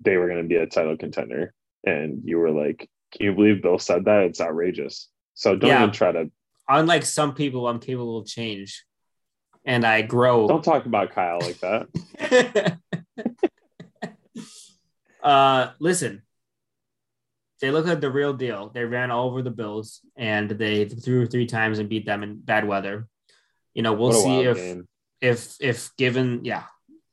they 0.00 0.16
were 0.16 0.26
going 0.28 0.42
to 0.42 0.48
be 0.48 0.56
a 0.56 0.66
title 0.66 0.96
contender, 0.96 1.54
and 1.84 2.22
you 2.24 2.38
were 2.38 2.50
like, 2.50 2.88
"Can 3.12 3.26
you 3.26 3.34
believe 3.34 3.62
Bill 3.62 3.78
said 3.78 4.06
that? 4.06 4.24
It's 4.24 4.40
outrageous." 4.40 5.08
So 5.34 5.54
don't 5.56 5.70
Yeah. 5.70 5.82
even 5.82 5.92
try 5.94 6.12
to 6.12 6.30
Unlike 6.68 7.04
some 7.04 7.34
people, 7.34 7.68
I'm 7.68 7.80
capable 7.80 8.18
of 8.18 8.26
change, 8.26 8.84
and 9.64 9.84
I 9.84 10.02
grow. 10.02 10.48
don't 10.48 10.64
talk 10.64 10.86
about 10.86 11.12
Kyle 11.12 11.40
like 11.40 11.58
that. 11.60 12.78
uh, 15.22 15.72
listen, 15.78 16.22
they 17.60 17.70
look 17.70 17.86
like 17.86 18.00
the 18.00 18.10
real 18.10 18.32
deal. 18.32 18.70
They 18.70 18.84
ran 18.84 19.10
all 19.10 19.28
over 19.28 19.42
the 19.42 19.50
Bills 19.50 20.00
and 20.16 20.50
they 20.50 20.84
threw 20.86 21.26
three 21.26 21.46
times 21.46 21.78
and 21.78 21.88
beat 21.88 22.06
them 22.06 22.22
in 22.22 22.40
bad 22.40 22.66
weather. 22.66 23.06
You 23.74 23.82
know, 23.82 23.92
we'll 23.92 24.12
see 24.12 24.40
if 24.40 24.56
game. 24.56 24.88
If 25.22 25.56
if 25.60 25.96
given 25.96 26.44
yeah, 26.44 26.64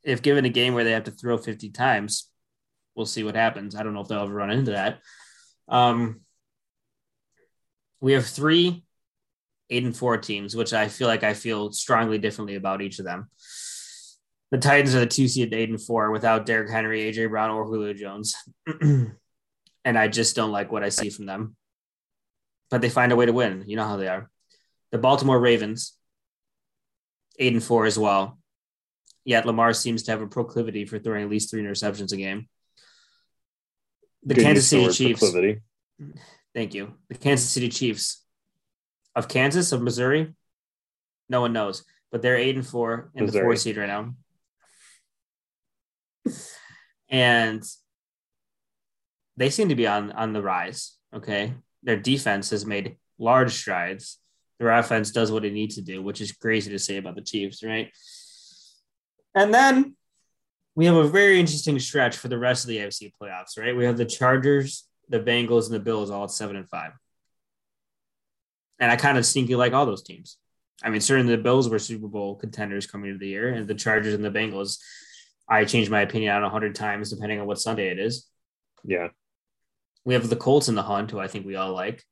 if 0.02 0.20
given 0.20 0.44
a 0.44 0.50
game 0.50 0.74
where 0.74 0.84
they 0.84 0.90
have 0.92 1.04
to 1.04 1.12
throw 1.12 1.38
50 1.38 1.70
times, 1.70 2.28
we'll 2.94 3.06
see 3.06 3.24
what 3.24 3.36
happens. 3.36 3.74
I 3.74 3.82
don't 3.82 3.94
know 3.94 4.00
if 4.00 4.08
they'll 4.08 4.24
ever 4.24 4.34
run 4.34 4.50
into 4.50 4.72
that. 4.72 4.98
Um 5.68 6.20
we 8.00 8.12
have 8.12 8.26
three 8.26 8.84
eight 9.70 9.84
and 9.84 9.96
four 9.96 10.18
teams, 10.18 10.56
which 10.56 10.72
I 10.72 10.88
feel 10.88 11.06
like 11.06 11.22
I 11.22 11.32
feel 11.32 11.70
strongly 11.70 12.18
differently 12.18 12.56
about 12.56 12.82
each 12.82 12.98
of 12.98 13.04
them. 13.04 13.30
The 14.50 14.58
Titans 14.58 14.96
are 14.96 15.00
the 15.00 15.06
two 15.06 15.28
seed 15.28 15.54
eight 15.54 15.70
and 15.70 15.80
four 15.80 16.10
without 16.10 16.44
Derrick 16.44 16.70
Henry, 16.70 17.02
AJ 17.02 17.30
Brown, 17.30 17.50
or 17.50 17.64
Julio 17.64 17.94
Jones. 17.94 18.34
and 18.80 19.14
I 19.84 20.08
just 20.08 20.34
don't 20.34 20.50
like 20.50 20.72
what 20.72 20.82
I 20.82 20.88
see 20.88 21.08
from 21.08 21.26
them. 21.26 21.54
But 22.68 22.80
they 22.80 22.88
find 22.88 23.12
a 23.12 23.16
way 23.16 23.26
to 23.26 23.32
win. 23.32 23.64
You 23.68 23.76
know 23.76 23.86
how 23.86 23.96
they 23.96 24.08
are. 24.08 24.28
The 24.90 24.98
Baltimore 24.98 25.38
Ravens, 25.38 25.96
eight 27.40 27.54
and 27.54 27.64
four 27.64 27.86
as 27.86 27.98
well. 27.98 28.38
Yet 29.24 29.46
Lamar 29.46 29.72
seems 29.72 30.04
to 30.04 30.12
have 30.12 30.22
a 30.22 30.26
proclivity 30.26 30.84
for 30.84 30.98
throwing 30.98 31.24
at 31.24 31.30
least 31.30 31.50
three 31.50 31.62
interceptions 31.62 32.12
a 32.12 32.16
game. 32.16 32.48
The 34.22 34.34
Good 34.34 34.44
Kansas 34.44 34.68
City 34.68 34.92
Chiefs. 34.92 35.20
proclivity. 35.20 35.60
Thank 36.54 36.74
you. 36.74 36.94
The 37.08 37.16
Kansas 37.16 37.48
City 37.48 37.68
Chiefs 37.68 38.24
of 39.16 39.28
Kansas, 39.28 39.72
of 39.72 39.82
Missouri. 39.82 40.34
No 41.28 41.40
one 41.40 41.52
knows, 41.52 41.84
but 42.12 42.22
they're 42.22 42.36
eight 42.36 42.56
and 42.56 42.66
four 42.66 43.10
in 43.14 43.26
the 43.26 43.32
four 43.32 43.56
seed 43.56 43.76
right 43.76 43.86
now. 43.86 44.14
And 47.08 47.62
they 49.36 49.50
seem 49.50 49.70
to 49.70 49.74
be 49.74 49.86
on 49.86 50.12
on 50.12 50.32
the 50.32 50.42
rise. 50.42 50.96
Okay. 51.14 51.54
Their 51.82 51.96
defense 51.96 52.50
has 52.50 52.66
made 52.66 52.96
large 53.18 53.52
strides. 53.52 54.18
Their 54.60 54.70
offense 54.70 55.10
does 55.10 55.32
what 55.32 55.46
it 55.46 55.54
needs 55.54 55.76
to 55.76 55.82
do, 55.82 56.02
which 56.02 56.20
is 56.20 56.32
crazy 56.32 56.70
to 56.70 56.78
say 56.78 56.98
about 56.98 57.14
the 57.14 57.22
Chiefs, 57.22 57.64
right? 57.64 57.90
And 59.34 59.54
then 59.54 59.96
we 60.74 60.84
have 60.84 60.96
a 60.96 61.08
very 61.08 61.40
interesting 61.40 61.78
stretch 61.78 62.14
for 62.14 62.28
the 62.28 62.38
rest 62.38 62.64
of 62.64 62.68
the 62.68 62.76
AFC 62.76 63.10
playoffs, 63.20 63.58
right? 63.58 63.74
We 63.74 63.86
have 63.86 63.96
the 63.96 64.04
Chargers, 64.04 64.86
the 65.08 65.18
Bengals, 65.18 65.64
and 65.64 65.74
the 65.74 65.80
Bills 65.80 66.10
all 66.10 66.24
at 66.24 66.30
seven 66.30 66.56
and 66.56 66.68
five. 66.68 66.92
And 68.78 68.92
I 68.92 68.96
kind 68.96 69.16
of 69.16 69.24
sneaky 69.24 69.56
like 69.56 69.72
all 69.72 69.86
those 69.86 70.02
teams. 70.02 70.36
I 70.82 70.90
mean, 70.90 71.00
certainly 71.00 71.34
the 71.34 71.42
Bills 71.42 71.70
were 71.70 71.78
Super 71.78 72.08
Bowl 72.08 72.36
contenders 72.36 72.86
coming 72.86 73.08
into 73.08 73.18
the 73.18 73.28
year, 73.28 73.48
and 73.48 73.66
the 73.66 73.74
Chargers 73.74 74.12
and 74.12 74.24
the 74.24 74.30
Bengals, 74.30 74.78
I 75.48 75.64
changed 75.64 75.90
my 75.90 76.02
opinion 76.02 76.34
on 76.34 76.44
a 76.44 76.50
hundred 76.50 76.74
times 76.74 77.08
depending 77.08 77.40
on 77.40 77.46
what 77.46 77.58
Sunday 77.58 77.88
it 77.88 77.98
is. 77.98 78.26
Yeah. 78.84 79.08
We 80.04 80.12
have 80.12 80.28
the 80.28 80.36
Colts 80.36 80.68
in 80.68 80.74
the 80.74 80.82
hunt, 80.82 81.10
who 81.10 81.18
I 81.18 81.28
think 81.28 81.46
we 81.46 81.56
all 81.56 81.72
like. 81.72 82.04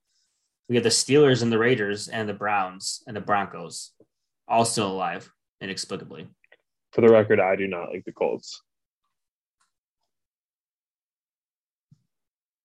We 0.69 0.75
have 0.75 0.85
the 0.85 0.91
Steelers 0.91 1.43
and 1.43 1.51
the 1.51 1.59
Raiders 1.59 2.09
and 2.09 2.29
the 2.29 2.35
Browns 2.35 3.03
and 3.07 3.17
the 3.17 3.21
Broncos, 3.23 3.93
all 4.47 4.65
still 4.65 4.91
alive 4.93 5.31
inexplicably. 5.61 6.29
For 6.93 7.01
the 7.01 7.09
record, 7.09 7.41
I 7.41 7.57
do 7.57 7.67
not 7.67 7.91
like 7.91 8.05
the 8.05 8.13
Colts. 8.13 8.63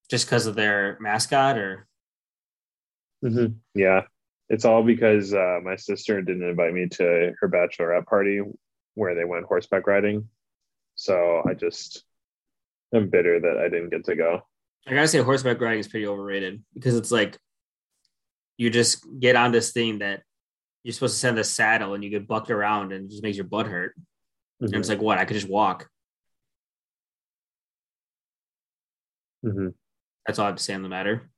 Just 0.10 0.26
because 0.26 0.48
of 0.48 0.56
their 0.56 0.98
mascot, 1.00 1.58
or 1.58 1.88
Yeah. 3.74 4.02
It's 4.50 4.66
all 4.66 4.84
because 4.84 5.34
uh, 5.34 5.60
my 5.64 5.78
sister 5.78 6.22
didn't 6.22 6.48
invite 6.48 6.74
me 6.74 6.88
to 6.88 7.34
her 7.40 7.50
bachelorette 7.50 8.06
party 8.06 8.42
where 8.96 9.16
they 9.16 9.24
went 9.24 9.46
horseback 9.46 9.88
riding. 9.88 10.28
So 10.96 11.42
I 11.50 11.54
just 11.54 12.04
am 12.94 13.10
bitter 13.10 13.40
that 13.40 13.58
I 13.58 13.70
didn't 13.70 13.90
get 13.90 14.04
to 14.06 14.16
go. 14.16 14.42
I 14.86 14.94
gotta 14.94 15.08
say, 15.08 15.20
horseback 15.20 15.62
riding 15.62 15.80
is 15.80 15.88
pretty 15.88 16.06
overrated 16.06 16.62
because 16.74 16.96
it's 16.96 17.12
like 17.12 17.38
you 18.58 18.70
just 18.70 19.06
get 19.20 19.36
on 19.36 19.52
this 19.52 19.72
thing 19.72 20.00
that 20.00 20.22
you're 20.84 20.94
supposed 20.94 21.16
to 21.16 21.20
send 21.20 21.38
the 21.38 21.44
saddle 21.44 21.94
and 21.94 22.04
you 22.04 22.10
get 22.10 22.28
bucked 22.28 22.52
around 22.52 22.92
and 22.92 23.06
it 23.06 23.12
just 23.12 23.24
makes 23.24 23.38
your 23.38 23.46
butt 23.46 23.68
hurt. 23.68 23.96
And 24.60 24.74
it's 24.76 24.90
like, 24.90 25.02
what? 25.02 25.18
I 25.18 25.26
could 25.26 25.36
just 25.36 25.50
walk. 25.50 25.90
Mhm. 29.46 29.74
That's 30.26 30.40
all 30.40 30.46
I 30.46 30.50
have 30.50 30.58
to 30.58 30.64
say 30.64 30.74
on 30.74 30.84
the 30.84 30.90
matter. 30.90 31.30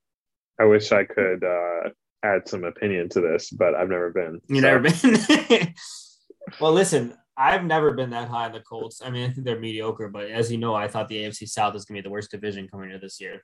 I 0.59 0.66
wish 0.66 0.91
I 0.91 1.03
could 1.05 1.43
uh, 1.43 1.89
add 2.24 2.47
some 2.47 2.63
opinion 2.63 3.09
to 3.09 3.22
this, 3.22 3.49
but 3.49 3.76
I've 3.76 3.89
never 3.89 4.11
been. 4.11 4.39
You 4.47 4.61
So, 4.61 4.61
never 4.61 4.80
been? 4.80 5.74
well, 6.61 6.72
listen, 6.72 7.16
I've 7.36 7.66
never 7.66 7.93
been 7.93 8.11
that 8.11 8.30
high 8.30 8.45
on 8.45 8.53
the 8.53 8.61
Colts. 8.61 9.01
I 9.03 9.09
mean, 9.09 9.30
I 9.30 9.34
think 9.34 9.45
they're 9.45 9.59
mediocre, 9.59 10.07
but 10.07 10.30
as 10.30 10.51
you 10.51 10.57
know, 10.57 10.76
I 10.76 10.88
thought 10.88 11.07
the 11.09 11.18
AFC 11.24 11.47
South 11.49 11.76
is 11.76 11.84
going 11.86 11.97
to 11.97 12.03
be 12.03 12.07
the 12.07 12.11
worst 12.11 12.32
division 12.32 12.68
coming 12.68 12.91
into 12.91 12.99
this 12.99 13.20
year. 13.20 13.43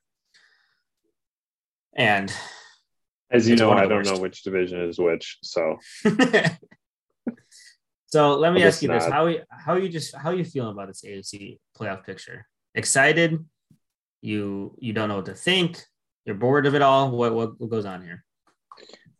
And 1.96 2.34
As 3.32 3.48
you 3.48 3.54
It's 3.54 3.62
know, 3.62 3.72
I 3.72 3.82
don't 3.88 4.00
worst. 4.00 4.14
know 4.14 4.20
which 4.20 4.44
division 4.44 4.82
is 4.82 5.00
which. 5.00 5.38
So 5.42 5.78
so 8.08 8.36
let 8.38 8.52
me 8.54 8.64
ask 8.64 8.82
you 8.82 8.90
this: 8.90 9.06
nod. 9.06 9.12
how 9.14 9.26
you 9.28 9.42
how 9.50 9.76
you 9.76 9.88
just 9.90 10.14
how 10.16 10.30
are 10.32 10.36
you 10.36 10.44
feeling 10.44 10.74
about 10.74 10.88
this 10.88 11.02
AFC 11.04 11.58
playoff 11.80 12.06
picture? 12.06 12.46
Excited? 12.76 13.46
You 14.22 14.76
you 14.80 14.94
don't 14.94 15.08
know 15.10 15.16
what 15.18 15.26
to 15.28 15.34
think. 15.34 15.82
You're 16.26 16.36
bored 16.36 16.66
of 16.66 16.76
it 16.76 16.82
all. 16.82 17.12
What 17.12 17.34
what, 17.34 17.60
what 17.60 17.70
goes 17.70 17.86
on 17.86 18.02
here? 18.04 18.24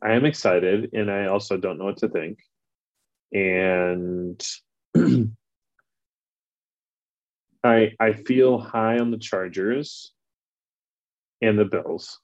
I 0.02 0.12
am 0.12 0.24
excited, 0.24 0.90
and 0.92 1.10
I 1.10 1.26
also 1.26 1.56
don't 1.56 1.78
know 1.78 1.84
what 1.86 1.98
to 1.98 2.08
think. 2.08 2.38
And 3.32 4.42
I 7.64 7.92
I 7.98 8.12
feel 8.12 8.58
high 8.58 8.98
on 8.98 9.10
the 9.10 9.18
Chargers 9.18 10.12
and 11.40 11.58
the 11.58 11.64
Bills 11.64 12.18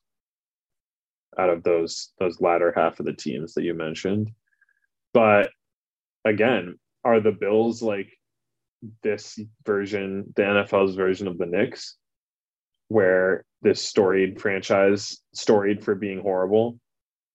out 1.39 1.51
of 1.51 1.62
those 1.62 2.12
those 2.18 2.41
latter 2.41 2.72
half 2.74 3.01
of 3.01 3.07
the 3.07 3.12
teams 3.12 3.55
that 3.55 3.64
you 3.64 3.74
mentioned. 3.74 4.30
But 5.14 5.51
again, 6.24 6.78
are 7.05 7.20
the 7.20 7.32
Bills 7.32 7.82
like 7.82 8.11
this 9.03 9.39
version, 9.64 10.32
the 10.36 10.43
NFL's 10.43 10.95
version 10.95 11.26
of 11.26 11.39
the 11.39 11.47
Knicks, 11.47 11.97
where 12.89 13.45
this 13.62 13.82
storied 13.82 14.41
franchise, 14.41 15.18
storied 15.34 15.82
for 15.84 15.95
being 15.95 16.20
horrible, 16.20 16.78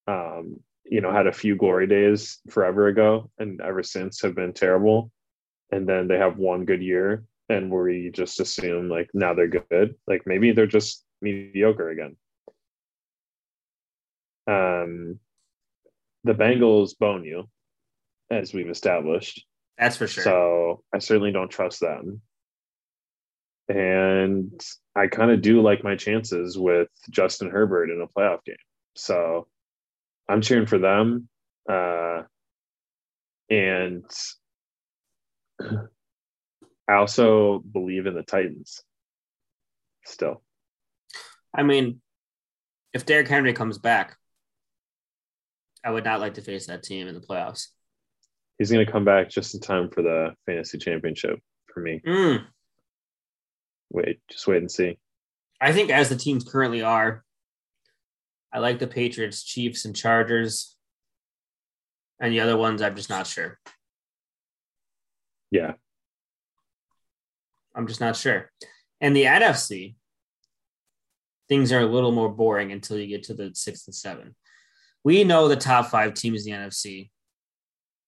um, 0.07 0.57
you 0.85 1.01
know, 1.01 1.11
had 1.11 1.27
a 1.27 1.33
few 1.33 1.55
glory 1.55 1.87
days 1.87 2.39
forever 2.49 2.87
ago 2.87 3.29
and 3.39 3.61
ever 3.61 3.83
since 3.83 4.21
have 4.21 4.35
been 4.35 4.53
terrible. 4.53 5.11
And 5.71 5.87
then 5.87 6.07
they 6.07 6.17
have 6.17 6.37
one 6.37 6.65
good 6.65 6.81
year 6.81 7.23
and 7.49 7.71
we 7.71 8.11
just 8.13 8.39
assume 8.39 8.89
like 8.89 9.09
now 9.13 9.33
they're 9.33 9.47
good. 9.47 9.95
Like 10.07 10.23
maybe 10.25 10.51
they're 10.51 10.67
just 10.67 11.03
mediocre 11.21 11.89
again. 11.89 12.15
Um, 14.47 15.19
the 16.23 16.33
Bengals 16.33 16.97
bone 16.97 17.23
you, 17.23 17.49
as 18.29 18.53
we've 18.53 18.69
established. 18.69 19.45
That's 19.77 19.97
for 19.97 20.07
sure. 20.07 20.23
So 20.23 20.83
I 20.93 20.99
certainly 20.99 21.31
don't 21.31 21.49
trust 21.49 21.79
them. 21.79 22.21
And 23.69 24.61
I 24.95 25.07
kind 25.07 25.31
of 25.31 25.41
do 25.41 25.61
like 25.61 25.83
my 25.83 25.95
chances 25.95 26.57
with 26.57 26.89
Justin 27.09 27.49
Herbert 27.49 27.89
in 27.89 28.01
a 28.01 28.07
playoff 28.07 28.43
game. 28.45 28.55
So 28.95 29.47
I'm 30.29 30.41
cheering 30.41 30.67
for 30.67 30.77
them. 30.77 31.29
Uh, 31.69 32.23
and 33.49 34.03
I 36.87 36.93
also 36.93 37.59
believe 37.59 38.05
in 38.05 38.15
the 38.15 38.23
Titans 38.23 38.81
still. 40.05 40.41
I 41.55 41.63
mean, 41.63 42.01
if 42.93 43.05
Derrick 43.05 43.27
Henry 43.27 43.53
comes 43.53 43.77
back, 43.77 44.17
I 45.83 45.91
would 45.91 46.05
not 46.05 46.19
like 46.19 46.35
to 46.35 46.41
face 46.41 46.67
that 46.67 46.83
team 46.83 47.07
in 47.07 47.15
the 47.15 47.21
playoffs. 47.21 47.67
He's 48.57 48.71
going 48.71 48.85
to 48.85 48.91
come 48.91 49.05
back 49.05 49.29
just 49.29 49.53
in 49.53 49.59
time 49.61 49.89
for 49.89 50.01
the 50.01 50.35
fantasy 50.45 50.77
championship 50.77 51.39
for 51.73 51.81
me. 51.81 52.01
Mm, 52.05 52.45
Wait, 53.93 54.19
just 54.29 54.47
wait 54.47 54.57
and 54.57 54.71
see. 54.71 54.97
I 55.61 55.71
think 55.71 55.91
as 55.91 56.09
the 56.09 56.15
teams 56.15 56.43
currently 56.43 56.81
are, 56.81 57.23
I 58.51 58.59
like 58.59 58.79
the 58.79 58.87
Patriots, 58.87 59.43
Chiefs, 59.43 59.85
and 59.85 59.95
Chargers. 59.95 60.75
And 62.19 62.33
the 62.33 62.39
other 62.39 62.57
ones, 62.57 62.81
I'm 62.81 62.95
just 62.95 63.09
not 63.09 63.27
sure. 63.27 63.59
Yeah. 65.51 65.73
I'm 67.75 67.87
just 67.87 68.01
not 68.01 68.15
sure. 68.15 68.51
And 68.99 69.15
the 69.15 69.25
NFC, 69.25 69.95
things 71.49 71.71
are 71.71 71.81
a 71.81 71.85
little 71.85 72.11
more 72.11 72.29
boring 72.29 72.71
until 72.71 72.97
you 72.97 73.07
get 73.07 73.23
to 73.23 73.33
the 73.33 73.51
sixth 73.53 73.87
and 73.87 73.95
seven. 73.95 74.35
We 75.03 75.23
know 75.23 75.47
the 75.47 75.55
top 75.55 75.87
five 75.87 76.13
teams 76.13 76.45
in 76.45 76.53
the 76.53 76.59
NFC. 76.59 77.09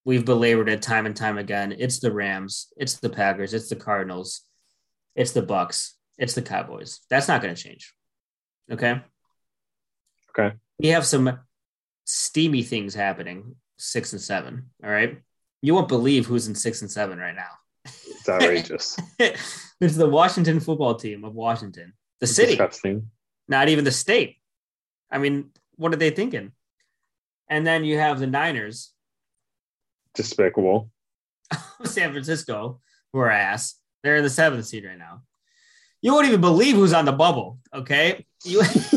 We've 0.04 0.24
belabored 0.24 0.68
it 0.68 0.82
time 0.82 1.04
and 1.04 1.16
time 1.16 1.36
again. 1.36 1.74
It's 1.76 1.98
the 1.98 2.12
Rams, 2.12 2.68
it's 2.76 2.94
the 2.98 3.10
Packers, 3.10 3.52
it's 3.52 3.68
the 3.68 3.76
Cardinals, 3.76 4.42
it's 5.16 5.32
the 5.32 5.42
Bucs, 5.42 5.92
it's 6.16 6.34
the 6.34 6.42
Cowboys. 6.42 7.00
That's 7.10 7.28
not 7.28 7.42
going 7.42 7.54
to 7.54 7.60
change. 7.60 7.92
Okay. 8.70 9.00
Okay. 10.30 10.56
We 10.78 10.88
have 10.88 11.04
some 11.04 11.40
steamy 12.04 12.62
things 12.62 12.94
happening, 12.94 13.56
six 13.78 14.12
and 14.12 14.22
seven. 14.22 14.70
All 14.84 14.90
right. 14.90 15.18
You 15.60 15.74
won't 15.74 15.88
believe 15.88 16.26
who's 16.26 16.46
in 16.46 16.54
six 16.54 16.82
and 16.82 16.90
seven 16.90 17.18
right 17.18 17.34
now. 17.34 17.50
It's 17.84 18.28
outrageous. 18.28 18.96
it's 19.18 19.96
the 19.96 20.08
Washington 20.08 20.60
football 20.60 20.94
team 20.94 21.24
of 21.24 21.34
Washington, 21.34 21.94
the 22.20 22.26
city. 22.26 22.52
Disgusting. 22.52 23.10
Not 23.48 23.68
even 23.68 23.84
the 23.84 23.92
state. 23.92 24.36
I 25.10 25.18
mean, 25.18 25.50
what 25.76 25.92
are 25.92 25.96
they 25.96 26.10
thinking? 26.10 26.52
And 27.48 27.66
then 27.66 27.84
you 27.84 27.98
have 27.98 28.18
the 28.18 28.26
Niners, 28.26 28.92
Despicable. 30.16 30.90
San 31.84 32.10
Francisco, 32.10 32.80
who 33.12 33.20
are 33.20 33.30
ass. 33.30 33.76
They're 34.02 34.16
in 34.16 34.24
the 34.24 34.30
seventh 34.30 34.66
seed 34.66 34.84
right 34.84 34.98
now. 34.98 35.22
You 36.02 36.12
won't 36.12 36.26
even 36.26 36.40
believe 36.40 36.74
who's 36.74 36.92
on 36.92 37.04
the 37.04 37.12
bubble. 37.12 37.58
Okay. 37.72 38.26
You, 38.44 38.62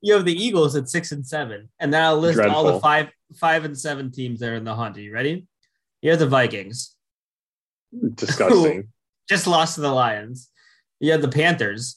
you 0.00 0.14
have 0.14 0.24
the 0.24 0.32
Eagles 0.32 0.74
at 0.74 0.88
six 0.88 1.12
and 1.12 1.26
seven. 1.26 1.68
And 1.78 1.92
then 1.92 2.02
I'll 2.02 2.18
list 2.18 2.40
all 2.40 2.64
the 2.64 2.80
five 2.80 3.10
five 3.36 3.64
and 3.64 3.78
seven 3.78 4.10
teams 4.10 4.40
that 4.40 4.50
are 4.50 4.54
in 4.54 4.64
the 4.64 4.74
hunt. 4.74 4.96
Are 4.96 5.00
you 5.00 5.12
ready? 5.12 5.46
You 6.00 6.10
have 6.10 6.18
the 6.18 6.26
Vikings. 6.26 6.94
Disgusting. 8.14 8.88
Just 9.28 9.46
lost 9.46 9.74
to 9.74 9.80
the 9.80 9.90
Lions. 9.90 10.50
You 11.00 11.12
have 11.12 11.22
the 11.22 11.28
Panthers 11.28 11.96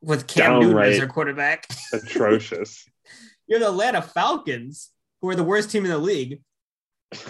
with 0.00 0.26
Cam 0.26 0.60
Newton 0.60 0.78
as 0.78 0.98
their 0.98 1.06
quarterback. 1.06 1.66
Atrocious. 1.92 2.86
You 3.46 3.56
have 3.56 3.62
the 3.62 3.70
Atlanta 3.70 4.02
Falcons, 4.02 4.90
who 5.20 5.28
are 5.28 5.36
the 5.36 5.44
worst 5.44 5.70
team 5.70 5.84
in 5.84 5.90
the 5.90 5.98
league. 5.98 6.40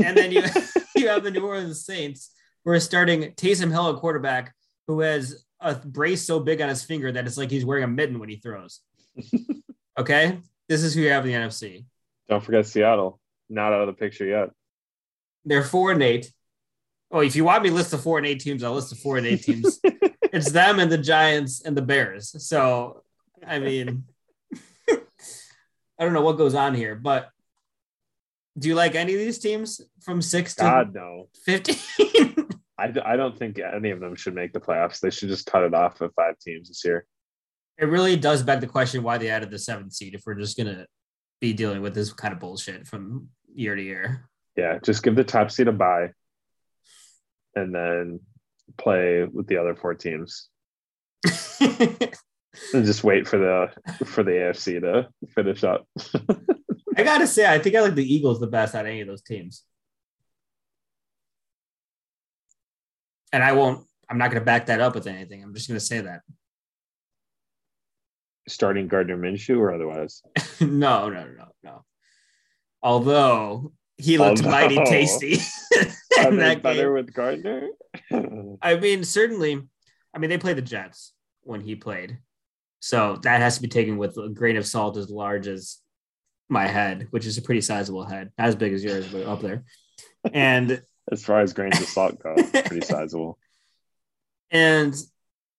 And 0.03 0.17
then 0.17 0.33
you 0.33 0.43
you 0.97 1.09
have 1.09 1.25
the 1.25 1.31
New 1.31 1.47
Orleans 1.47 1.85
Saints, 1.85 2.33
who 2.65 2.71
are 2.71 2.81
starting 2.81 3.33
Taysom 3.33 3.71
Hill, 3.71 3.89
a 3.89 3.99
quarterback 3.99 4.55
who 4.87 5.01
has 5.01 5.45
a 5.61 5.75
brace 5.75 6.27
so 6.27 6.41
big 6.41 6.61
on 6.61 6.69
his 6.69 6.85
finger 6.85 7.11
that 7.11 7.27
it's 7.27 7.37
like 7.37 7.51
he's 7.51 7.65
wearing 7.65 7.85
a 7.85 7.89
mitten 7.89 8.19
when 8.19 8.29
he 8.29 8.37
throws. 8.37 8.81
okay, 9.99 10.39
this 10.69 10.83
is 10.83 10.95
who 10.95 11.03
you 11.03 11.11
have 11.11 11.25
in 11.27 11.33
the 11.33 11.39
NFC. 11.39 11.85
Don't 12.29 12.43
forget 12.43 12.67
Seattle. 12.67 13.21
Not 13.49 13.73
out 13.73 13.83
of 13.83 13.87
the 13.89 13.93
picture 13.93 14.25
yet. 14.25 14.51
They're 15.45 15.63
four 15.63 15.93
and 15.93 16.03
eight. 16.03 16.33
Oh, 17.11 17.21
if 17.21 17.37
you 17.37 17.45
want 17.45 17.63
me 17.63 17.69
to 17.69 17.75
list 17.75 17.91
the 17.91 17.99
four 17.99 18.19
and 18.19 18.27
eight 18.27 18.41
teams, 18.41 18.65
I'll 18.65 18.75
list 18.75 18.91
the 18.91 18.97
four 18.97 19.19
and 19.19 19.27
eight 19.27 19.43
teams. 19.43 19.79
it's 19.83 20.51
them 20.51 20.81
and 20.81 20.91
the 20.91 20.99
Giants 20.99 21.63
and 21.63 21.77
the 21.77 21.83
Bears. 21.83 22.35
So, 22.47 23.03
I 23.47 23.59
mean, 23.59 24.05
don't 26.03 26.13
know 26.13 26.23
what 26.23 26.39
goes 26.39 26.55
on 26.55 26.75
here, 26.75 26.95
but 26.95 27.29
do 28.59 28.69
you 28.69 28.75
like 28.75 28.95
any 28.95 29.15
of 29.15 29.21
these 29.21 29.39
teams 29.39 29.81
from 30.01 30.21
six 30.23 30.55
to 30.57 30.63
God 30.63 30.95
no. 30.95 31.29
15? 31.45 32.49
I, 32.79 32.93
I 33.05 33.17
don't 33.17 33.39
think 33.39 33.61
any 33.61 33.91
of 33.91 34.01
them 34.01 34.17
should 34.17 34.35
make 34.35 34.53
the 34.53 34.61
playoffs. 34.61 35.01
They 35.01 35.11
should 35.11 35.29
just 35.29 35.47
cut 35.47 35.63
it 35.63 35.75
off 35.75 36.03
at 36.03 36.15
five 36.15 36.39
teams 36.39 36.69
this 36.69 36.85
year. 36.85 37.07
it 37.79 37.87
really 37.87 38.17
does 38.17 38.43
beg 38.43 38.61
the 38.61 38.67
question 38.67 39.03
why 39.03 39.19
they 39.19 39.29
added 39.29 39.51
the 39.51 39.59
seventh 39.59 39.93
seed 39.93 40.15
if 40.15 40.23
we're 40.27 40.35
just 40.35 40.57
going 40.57 40.75
to 40.75 40.87
be 41.41 41.53
dealing 41.53 41.83
with 41.83 41.95
this 41.95 42.13
kind 42.13 42.33
of 42.33 42.41
bullshit 42.41 42.87
from 42.87 43.29
year 43.55 43.77
to 43.77 43.83
year. 43.83 44.29
Yeah, 44.57 44.79
just 44.83 45.03
give 45.03 45.17
the 45.17 45.25
top 45.25 45.51
seed 45.51 45.69
a 45.69 45.73
bye, 45.73 46.11
and 47.55 47.75
then 47.75 48.21
play 48.79 49.25
with 49.25 49.47
the 49.47 49.57
other 49.57 49.75
four 49.75 49.95
teams, 49.95 50.49
and 52.73 52.85
just 52.87 53.05
wait 53.05 53.27
for 53.27 53.39
the 53.39 54.05
for 54.07 54.23
the 54.23 54.33
AFC 54.33 54.81
to 54.81 55.09
finish 55.35 55.65
up. 55.65 55.87
I 56.97 57.03
got 57.03 57.19
to 57.19 57.27
say, 57.27 57.51
I 57.51 57.59
think 57.59 57.75
I 57.75 57.81
like 57.81 57.95
the 57.95 58.15
Eagles 58.15 58.39
the 58.41 58.47
best 58.47 58.75
out 58.75 58.85
of 58.85 58.91
any 58.91 59.01
of 59.01 59.09
those 59.09 59.23
teams. 59.23 59.65
And 63.33 63.43
I 63.43 63.53
won't, 63.53 63.85
I'm 64.09 64.17
not 64.19 64.31
going 64.31 64.41
to 64.41 64.45
back 64.45 64.67
that 64.67 64.81
up 64.81 64.95
with 64.95 65.09
anything. 65.09 65.43
I'm 65.43 65.53
just 65.55 65.67
going 65.67 65.79
to 65.81 65.85
say 65.85 66.01
that. 66.03 66.21
Starting 68.47 68.87
Gardner 68.87 69.17
Minshew 69.17 69.59
or 69.59 69.73
otherwise. 69.73 70.23
no, 70.61 71.09
no, 71.09 71.27
no, 71.27 71.47
no. 71.65 71.85
Although 72.83 73.73
he 73.97 74.19
looked 74.19 74.45
Although- 74.45 74.51
mighty 74.51 74.77
tasty 74.85 75.39
in 76.19 76.37
that 76.37 76.63
better 76.63 76.85
game. 76.85 76.93
with 76.93 77.13
Gardner? 77.13 77.69
I 78.63 78.77
mean, 78.77 79.03
certainly, 79.03 79.61
I 80.15 80.19
mean, 80.19 80.31
they 80.31 80.39
played 80.39 80.57
the 80.57 80.63
Jets 80.63 81.13
when 81.43 81.61
he 81.61 81.75
played. 81.75 82.19
So 82.85 83.17
that 83.23 83.41
has 83.41 83.57
to 83.57 83.63
be 83.63 83.69
taken 83.69 83.97
with 83.97 84.19
a 84.19 84.29
grain 84.29 84.59
of 84.59 84.67
salt 84.67 84.99
as 84.99 85.09
large 85.09 85.47
as 85.47 85.79
my 86.51 86.67
head, 86.67 87.07
which 87.13 87.25
is 87.25 87.39
a 87.39 87.43
pretty 87.43 87.63
sizable 87.63 88.05
head, 88.05 88.31
not 88.37 88.49
as 88.49 88.57
big 88.57 88.75
as 88.75 88.85
yours, 88.85 89.11
but 89.11 89.23
up 89.23 89.41
there. 89.41 89.65
And 90.31 90.83
as 91.11 91.25
far 91.25 91.41
as 91.41 91.55
grains 91.55 91.81
of 91.81 91.87
salt 91.87 92.19
go, 92.23 92.35
pretty 92.35 92.81
sizable. 92.85 93.39
and 94.51 94.95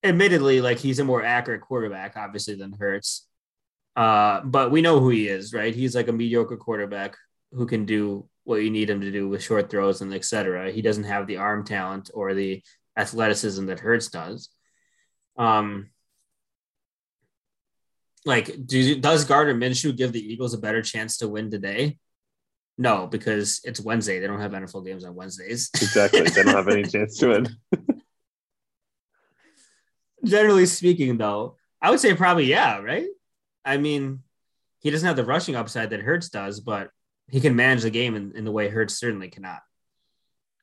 admittedly, 0.04 0.62
like 0.62 0.78
he's 0.78 1.00
a 1.00 1.04
more 1.04 1.24
accurate 1.26 1.62
quarterback, 1.62 2.16
obviously, 2.16 2.54
than 2.54 2.74
Hurts. 2.74 3.28
Uh, 3.96 4.42
but 4.42 4.70
we 4.70 4.84
know 4.84 5.00
who 5.00 5.10
he 5.10 5.28
is, 5.28 5.52
right? 5.52 5.74
He's 5.74 5.96
like 5.96 6.10
a 6.10 6.14
mediocre 6.14 6.58
quarterback 6.58 7.18
who 7.52 7.66
can 7.66 7.86
do 7.86 8.30
what 8.44 8.58
you 8.58 8.70
need 8.70 8.88
him 8.88 9.02
to 9.02 9.12
do 9.12 9.28
with 9.28 9.42
short 9.42 9.72
throws 9.72 10.02
and 10.02 10.14
etc. 10.14 10.72
He 10.72 10.84
doesn't 10.84 11.06
have 11.06 11.26
the 11.26 11.38
arm 11.38 11.66
talent 11.66 12.12
or 12.14 12.36
the 12.36 12.62
athleticism 12.96 13.66
that 13.66 13.80
Hurts 13.80 14.10
does. 14.10 14.50
Um, 15.38 15.90
like, 18.26 18.66
do, 18.66 19.00
does 19.00 19.26
Gardner 19.26 19.54
Minshew 19.54 19.96
give 19.96 20.12
the 20.12 20.20
Eagles 20.20 20.54
a 20.54 20.58
better 20.58 20.82
chance 20.82 21.18
to 21.18 21.28
win 21.28 21.52
today? 21.52 21.98
No, 22.78 23.08
because 23.08 23.62
it's 23.64 23.80
Wednesday. 23.80 24.20
They 24.20 24.28
don't 24.28 24.42
have 24.42 24.52
NFL 24.52 24.86
games 24.86 25.06
on 25.06 25.16
Wednesdays. 25.16 25.70
Exactly. 25.76 26.22
they 26.24 26.44
don't 26.44 26.56
have 26.56 26.68
any 26.68 26.84
chance 26.84 27.18
to 27.20 27.30
win. 27.30 27.48
generally 30.26 30.66
speaking, 30.66 31.18
though, 31.18 31.56
I 31.82 31.92
would 31.92 32.00
say 32.00 32.16
probably 32.16 32.46
yeah, 32.46 32.80
right? 32.80 33.08
I 33.64 33.78
mean, 33.78 34.24
he 34.80 34.90
doesn't 34.90 35.08
have 35.08 35.16
the 35.16 35.24
rushing 35.26 35.56
upside 35.56 35.92
that 35.92 36.02
Hurts 36.02 36.30
does, 36.30 36.60
but 36.60 36.90
he 37.30 37.40
can 37.40 37.56
manage 37.56 37.84
the 37.84 37.90
game 37.90 38.16
in, 38.16 38.36
in 38.36 38.44
the 38.44 38.52
way 38.52 38.68
Hurts 38.70 39.00
certainly 39.00 39.30
cannot. 39.30 39.62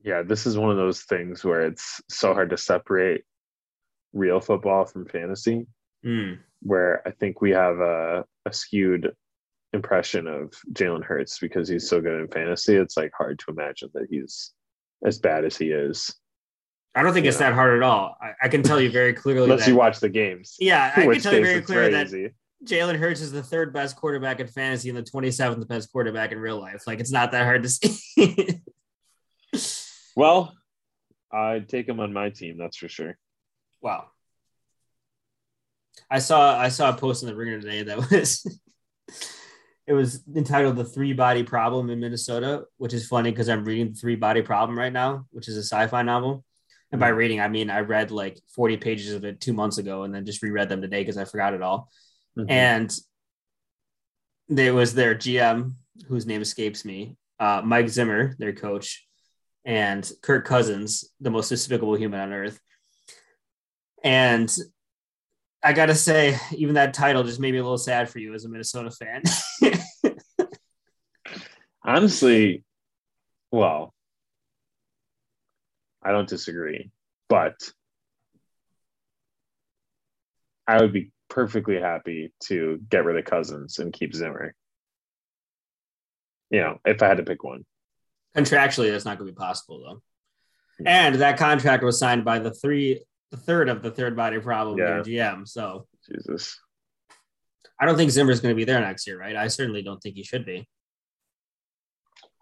Yeah, 0.05 0.23
this 0.23 0.47
is 0.47 0.59
one 0.59 0.71
of 0.71 0.77
those 0.77 1.03
things 1.03 1.45
where 1.45 1.63
it's 1.63 2.01
so 2.09 2.35
hard 2.35 2.51
to 2.51 2.57
separate 2.57 3.25
real 4.13 4.41
football 4.41 4.85
from 4.85 5.07
fantasy. 5.07 5.67
Mm. 6.05 6.39
Where 6.63 7.07
I 7.07 7.11
think 7.11 7.41
we 7.41 7.51
have 7.51 7.79
a, 7.79 8.25
a 8.47 8.53
skewed 8.53 9.13
impression 9.73 10.27
of 10.27 10.53
Jalen 10.73 11.05
Hurts 11.05 11.39
because 11.39 11.69
he's 11.69 11.89
so 11.89 12.01
good 12.01 12.21
in 12.21 12.29
fantasy. 12.29 12.77
It's 12.77 12.97
like 12.97 13.13
hard 13.17 13.39
to 13.41 13.51
imagine 13.51 13.91
that 13.95 14.07
he's 14.11 14.53
as 15.05 15.19
bad 15.19 15.45
as 15.45 15.57
he 15.57 15.71
is. 15.71 16.15
I 16.95 17.03
don't 17.03 17.15
think 17.15 17.25
it's 17.27 17.39
that 17.39 17.55
hard 17.55 17.77
at 17.79 17.83
all. 17.83 18.17
I, 18.21 18.33
I 18.43 18.49
can 18.49 18.63
tell 18.63 18.79
you 18.79 18.91
very 18.91 19.15
clearly 19.15 19.45
Unless 19.45 19.65
that, 19.65 19.71
you 19.71 19.77
watch 19.77 19.99
the 19.99 20.11
games. 20.11 20.57
yeah, 20.61 20.93
I 20.95 21.03
can 21.07 21.21
tell 21.21 21.35
you 21.35 21.45
very 21.45 21.63
clearly 21.63 21.93
that 21.93 22.07
easy. 22.09 22.31
Jalen 22.67 22.97
Hurts 22.97 23.21
is 23.23 23.33
the 23.33 23.43
third 23.43 23.73
best 23.73 23.97
quarterback 23.97 24.41
in 24.41 24.47
fantasy 24.47 24.89
and 24.91 24.99
the 24.99 25.03
27th 25.03 25.67
best 25.67 25.91
quarterback 25.91 26.33
in 26.33 26.39
real 26.39 26.61
life. 26.61 26.87
Like, 26.87 27.01
it's 27.01 27.11
not 27.11 27.33
that 27.33 27.45
hard 27.45 27.63
to 27.63 27.69
see. 27.69 28.61
Well, 30.15 30.53
I'd 31.33 31.69
take 31.69 31.89
him 31.89 32.01
on 32.01 32.13
my 32.13 32.31
team, 32.31 32.59
that's 32.59 32.77
for 32.77 32.89
sure. 32.89 33.17
Wow. 33.81 34.09
I 36.11 36.19
saw 36.19 36.59
I 36.59 36.69
saw 36.69 36.91
a 36.91 36.97
post 36.97 37.23
in 37.23 37.29
the 37.29 37.37
ringer 37.37 37.61
today 37.61 37.83
that 37.85 37.97
was 38.11 38.61
it 39.87 39.93
was 39.93 40.23
entitled 40.35 40.77
The 40.77 40.85
Three 40.85 41.13
Body 41.13 41.43
Problem 41.43 41.91
in 41.91 42.01
Minnesota, 42.01 42.65
which 42.77 42.95
is 42.95 43.07
funny 43.07 43.31
because 43.31 43.49
I'm 43.49 43.65
reading 43.65 43.93
The 43.93 43.99
Three 43.99 44.17
Body 44.17 44.43
Problem 44.43 44.79
right 44.79 44.93
now, 44.93 45.27
which 45.31 45.49
is 45.49 45.57
a 45.57 45.63
sci-fi 45.63 46.03
novel. 46.03 46.45
And 46.93 47.01
by 47.01 47.09
reading, 47.09 47.41
I 47.41 47.49
mean 47.49 47.71
I 47.71 47.81
read 47.81 48.11
like 48.11 48.39
40 48.55 48.77
pages 48.77 49.15
of 49.15 49.25
it 49.25 49.41
two 49.41 49.55
months 49.55 49.79
ago 49.79 50.03
and 50.03 50.15
then 50.15 50.27
just 50.27 50.43
reread 50.43 50.69
them 50.69 50.83
today 50.83 51.01
because 51.01 51.17
I 51.17 51.25
forgot 51.25 51.55
it 51.55 51.63
all. 51.63 51.91
Mhm. 52.39 52.51
And 52.51 52.95
there 54.49 54.75
was 54.75 54.95
their 54.95 55.15
GM, 55.15 55.77
whose 56.07 56.27
name 56.27 56.43
escapes 56.43 56.85
me, 56.85 57.17
uh, 57.41 57.63
Mike 57.65 57.89
Zimmer, 57.89 58.37
their 58.39 58.53
coach, 58.53 59.07
and 59.65 60.11
Kirk 60.23 60.45
Cousins, 60.45 61.11
the 61.21 61.31
most 61.31 61.49
despicable 61.49 61.95
human 61.95 62.21
on 62.21 62.33
earth. 62.33 62.61
And 64.05 64.55
I 65.63 65.73
gotta 65.73 65.95
say, 65.95 66.39
even 66.53 66.75
that 66.75 66.95
title 66.95 67.23
just 67.23 67.39
made 67.39 67.53
me 67.53 67.59
a 67.59 67.63
little 67.63 67.79
sad 67.79 68.09
for 68.11 68.19
you 68.19 68.35
as 68.35 68.45
a 68.45 68.49
Minnesota 68.49 68.91
fan. 68.91 69.23
Honestly, 71.85 72.65
well, 73.53 73.95
I 76.03 76.11
don't 76.11 76.29
disagree, 76.29 76.91
but 77.29 77.55
I 80.67 80.81
would 80.81 80.93
be 80.93 81.13
perfectly 81.29 81.79
happy 81.81 82.33
to 82.45 82.81
get 82.89 83.05
rid 83.05 83.17
of 83.17 83.25
Cousins 83.25 83.79
and 83.79 83.93
keep 83.93 84.15
Zimmer. 84.15 84.55
You 86.51 86.61
know, 86.61 86.79
if 86.85 87.03
I 87.03 87.09
had 87.09 87.19
to 87.19 87.23
pick 87.23 87.45
one. 87.45 87.65
Contractually, 88.37 88.91
that's 88.91 89.05
not 89.05 89.19
gonna 89.19 89.31
be 89.31 89.37
possible 89.37 89.81
though. 89.81 90.03
And 90.85 91.17
that 91.17 91.39
contract 91.39 91.85
was 91.85 91.99
signed 91.99 92.25
by 92.25 92.39
the 92.39 92.51
three, 92.51 93.03
the 93.33 93.39
third 93.39 93.69
of 93.69 93.83
the 93.83 93.91
third 93.91 94.15
body 94.15 94.39
problem, 94.39 94.79
their 94.79 95.03
GM. 95.03 95.49
So 95.49 95.87
Jesus. 96.09 96.61
I 97.81 97.87
don't 97.87 97.97
think 97.97 98.13
Zimmer's 98.13 98.41
going 98.41 98.55
to 98.55 98.57
be 98.57 98.65
there 98.65 98.81
next 98.81 99.07
year, 99.09 99.19
right? 99.19 99.35
I 99.35 99.49
certainly 99.49 99.83
don't 99.83 100.01
think 100.01 100.15
he 100.15 100.23
should 100.23 100.47
be. 100.47 100.69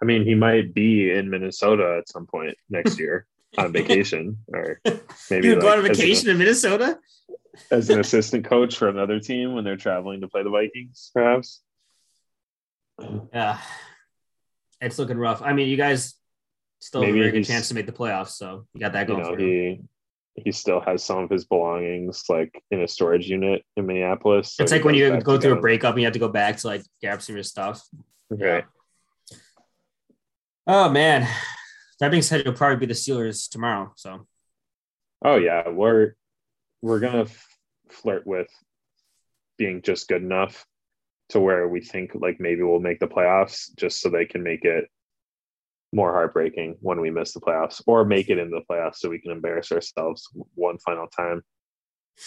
I 0.02 0.04
mean, 0.04 0.24
he 0.26 0.34
might 0.34 0.74
be 0.74 1.10
in 1.10 1.30
Minnesota 1.30 1.96
at 1.98 2.08
some 2.08 2.26
point 2.26 2.56
next 2.68 2.98
year 2.98 3.26
on 3.56 3.72
vacation, 3.80 4.38
or 4.48 4.80
maybe 5.30 5.46
You 5.48 5.54
would 5.54 5.62
go 5.62 5.72
on 5.72 5.82
vacation 5.82 6.28
in 6.28 6.36
Minnesota? 6.36 6.98
as 7.70 7.90
an 7.90 7.98
assistant 8.00 8.44
coach 8.44 8.76
for 8.76 8.88
another 8.88 9.18
team 9.20 9.54
when 9.54 9.64
they're 9.64 9.76
traveling 9.76 10.20
to 10.20 10.28
play 10.28 10.42
the 10.42 10.50
Vikings, 10.50 11.10
perhaps. 11.14 11.60
Yeah, 13.32 13.58
it's 14.80 14.98
looking 14.98 15.18
rough. 15.18 15.42
I 15.42 15.52
mean, 15.52 15.68
you 15.68 15.76
guys 15.76 16.14
still 16.80 17.02
have 17.02 17.10
a 17.14 17.18
very 17.18 17.30
good 17.32 17.44
chance 17.44 17.68
to 17.68 17.74
make 17.74 17.86
the 17.86 17.92
playoffs, 17.92 18.30
so 18.30 18.66
you 18.74 18.80
got 18.80 18.92
that 18.92 19.08
You 19.08 19.14
going 19.14 19.22
know, 19.24 19.34
for 19.34 19.40
you. 19.40 19.46
he 19.48 19.80
he 20.36 20.52
still 20.52 20.80
has 20.80 21.04
some 21.04 21.18
of 21.18 21.30
his 21.30 21.44
belongings 21.44 22.24
like 22.28 22.62
in 22.70 22.80
a 22.82 22.88
storage 22.88 23.28
unit 23.28 23.64
in 23.76 23.86
Minneapolis. 23.86 24.54
so 24.54 24.62
it's 24.62 24.72
like 24.72 24.84
when 24.84 24.94
you 24.94 25.20
go 25.20 25.38
through 25.38 25.54
a 25.54 25.60
breakup 25.60 25.94
and 25.94 26.00
you 26.00 26.06
have 26.06 26.12
to 26.14 26.18
go 26.20 26.28
back 26.28 26.56
to 26.58 26.66
like 26.66 26.82
grab 27.02 27.20
some 27.20 27.34
of 27.34 27.36
your 27.36 27.44
stuff. 27.44 27.82
Right. 28.30 28.64
Oh 30.66 30.88
man. 30.88 31.28
That 31.98 32.10
being 32.10 32.22
said, 32.22 32.40
it'll 32.40 32.54
probably 32.54 32.76
be 32.76 32.86
the 32.86 32.94
Steelers 32.94 33.50
tomorrow. 33.50 33.92
So 33.96 34.26
Oh 35.24 35.36
yeah, 35.36 35.68
we're 35.68 36.14
we're 36.80 37.00
gonna 37.00 37.22
f- 37.22 37.46
flirt 37.90 38.26
with 38.26 38.48
being 39.58 39.82
just 39.82 40.08
good 40.08 40.22
enough 40.22 40.64
to 41.30 41.40
where 41.40 41.68
we 41.68 41.80
think 41.82 42.12
like 42.14 42.40
maybe 42.40 42.62
we'll 42.62 42.80
make 42.80 43.00
the 43.00 43.06
playoffs, 43.06 43.68
just 43.76 44.00
so 44.00 44.08
they 44.08 44.24
can 44.24 44.42
make 44.42 44.64
it 44.64 44.88
more 45.92 46.12
heartbreaking 46.12 46.76
when 46.80 47.00
we 47.00 47.10
miss 47.10 47.32
the 47.32 47.40
playoffs, 47.40 47.82
or 47.86 48.04
make 48.04 48.28
it 48.28 48.38
in 48.38 48.50
the 48.50 48.62
playoffs 48.70 48.96
so 48.96 49.10
we 49.10 49.18
can 49.20 49.32
embarrass 49.32 49.72
ourselves 49.72 50.28
one 50.54 50.78
final 50.78 51.06
time. 51.08 51.42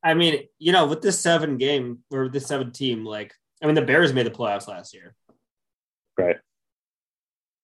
I 0.03 0.13
mean, 0.13 0.43
you 0.59 0.71
know, 0.71 0.87
with 0.87 1.01
this 1.01 1.19
seven 1.19 1.57
game 1.57 1.99
or 2.11 2.29
this 2.29 2.47
seven 2.47 2.71
team, 2.71 3.03
like 3.05 3.33
I 3.61 3.65
mean 3.65 3.75
the 3.75 3.81
Bears 3.81 4.13
made 4.13 4.25
the 4.25 4.31
playoffs 4.31 4.67
last 4.67 4.93
year. 4.93 5.15
Right. 6.17 6.37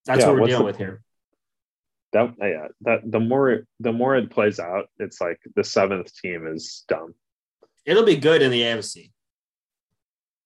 That's 0.04 0.20
Yeah, 0.20 0.28
what 0.28 0.40
we're 0.40 0.46
dealing 0.46 0.60
the 0.60 0.66
with 0.66 0.76
here. 0.78 1.02
That 2.12 2.34
yeah, 2.40 2.68
that 2.82 3.00
the 3.10 3.20
more 3.20 3.64
the 3.80 3.92
more 3.92 4.16
it 4.16 4.30
plays 4.30 4.60
out, 4.60 4.86
it's 4.98 5.20
like 5.20 5.38
the 5.54 5.64
seventh 5.64 6.14
team 6.14 6.46
is 6.46 6.84
dumb. 6.88 7.14
It'll 7.84 8.04
be 8.04 8.16
good 8.16 8.42
in 8.42 8.50
the 8.50 8.62
AFC. 8.62 9.12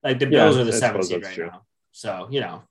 Like 0.03 0.19
the 0.19 0.27
Yeah, 0.27 0.45
Bills 0.45 0.57
are 0.59 0.65
the 0.65 0.73
seventh 0.73 1.07
seed 1.07 1.25
right 1.25 1.35
true. 1.35 1.47
now. 1.47 1.63
So, 1.93 2.29
you 2.31 2.41
know. 2.41 2.63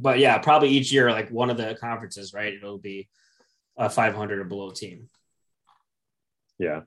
But 0.00 0.18
yeah, 0.18 0.38
probably 0.38 0.68
each 0.70 0.92
year, 0.92 1.10
like 1.10 1.30
one 1.30 1.50
of 1.50 1.56
the 1.56 1.76
conferences, 1.80 2.32
right? 2.32 2.54
It'll 2.54 2.78
be 2.78 3.08
a 3.76 3.90
500 3.90 4.38
or 4.38 4.44
below 4.44 4.70
team. 4.70 5.08
Yeah. 6.58 6.80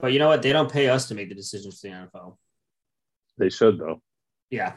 But 0.00 0.12
you 0.12 0.18
know 0.18 0.28
what? 0.28 0.42
They 0.42 0.52
don't 0.52 0.70
pay 0.70 0.88
us 0.88 1.08
to 1.08 1.14
make 1.14 1.28
the 1.28 1.34
decisions 1.34 1.80
for 1.80 1.88
the 1.88 1.94
NFL. 1.94 2.36
They 3.38 3.48
should 3.48 3.78
though. 3.78 4.02
Yeah. 4.50 4.74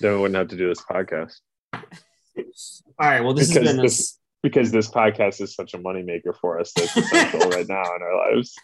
Then 0.00 0.12
we 0.14 0.18
wouldn't 0.20 0.36
have 0.36 0.48
to 0.48 0.56
do 0.56 0.68
this 0.68 0.80
podcast. 0.82 1.34
All 1.74 1.82
right. 2.98 3.20
Well, 3.20 3.34
this 3.34 3.48
Because 3.48 3.66
has 3.68 3.76
been 3.76 3.82
this- 3.84 3.96
this. 3.98 4.18
because 4.42 4.70
this 4.70 4.90
podcast 4.90 5.40
is 5.40 5.54
such 5.54 5.74
a 5.74 5.78
moneymaker 5.78 6.34
for 6.40 6.58
us 6.60 6.72
that's 6.74 6.96
essential 6.96 7.40
right 7.50 7.68
now 7.68 7.82
in 7.94 8.02
our 8.02 8.34
lives. 8.34 8.54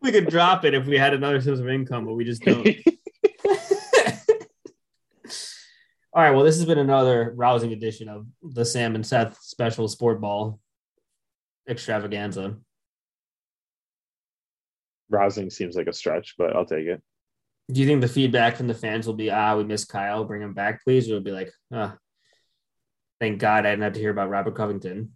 We 0.00 0.10
could 0.12 0.28
drop 0.28 0.64
it 0.64 0.74
if 0.74 0.86
we 0.86 0.98
had 0.98 1.14
another 1.14 1.40
source 1.40 1.60
of 1.60 1.68
income, 1.68 2.04
but 2.06 2.14
we 2.14 2.24
just 2.24 2.42
don't. 2.42 2.66
All 6.14 6.22
right. 6.22 6.32
Well, 6.32 6.44
this 6.44 6.56
has 6.56 6.66
been 6.66 6.78
another 6.78 7.32
rousing 7.34 7.72
edition 7.72 8.08
of 8.08 8.26
the 8.42 8.66
Sam 8.66 8.94
and 8.94 9.06
Seth 9.06 9.38
special 9.40 9.88
sport 9.88 10.20
ball 10.20 10.60
extravaganza. 11.66 12.56
Rousing 15.08 15.50
seems 15.50 15.74
like 15.74 15.86
a 15.86 15.92
stretch, 15.92 16.34
but 16.36 16.54
I'll 16.54 16.66
take 16.66 16.86
it. 16.86 17.02
Do 17.70 17.80
you 17.80 17.86
think 17.86 18.02
the 18.02 18.08
feedback 18.08 18.56
from 18.56 18.66
the 18.66 18.74
fans 18.74 19.06
will 19.06 19.14
be, 19.14 19.30
ah, 19.30 19.56
we 19.56 19.64
miss 19.64 19.86
Kyle, 19.86 20.24
bring 20.24 20.42
him 20.42 20.52
back, 20.52 20.84
please? 20.84 21.08
Or 21.08 21.12
it'll 21.12 21.24
be 21.24 21.30
like, 21.30 21.50
ah, 21.72 21.96
thank 23.18 23.38
God 23.38 23.64
I 23.64 23.70
didn't 23.70 23.84
have 23.84 23.92
to 23.94 24.00
hear 24.00 24.10
about 24.10 24.28
Robert 24.28 24.54
Covington. 24.54 25.12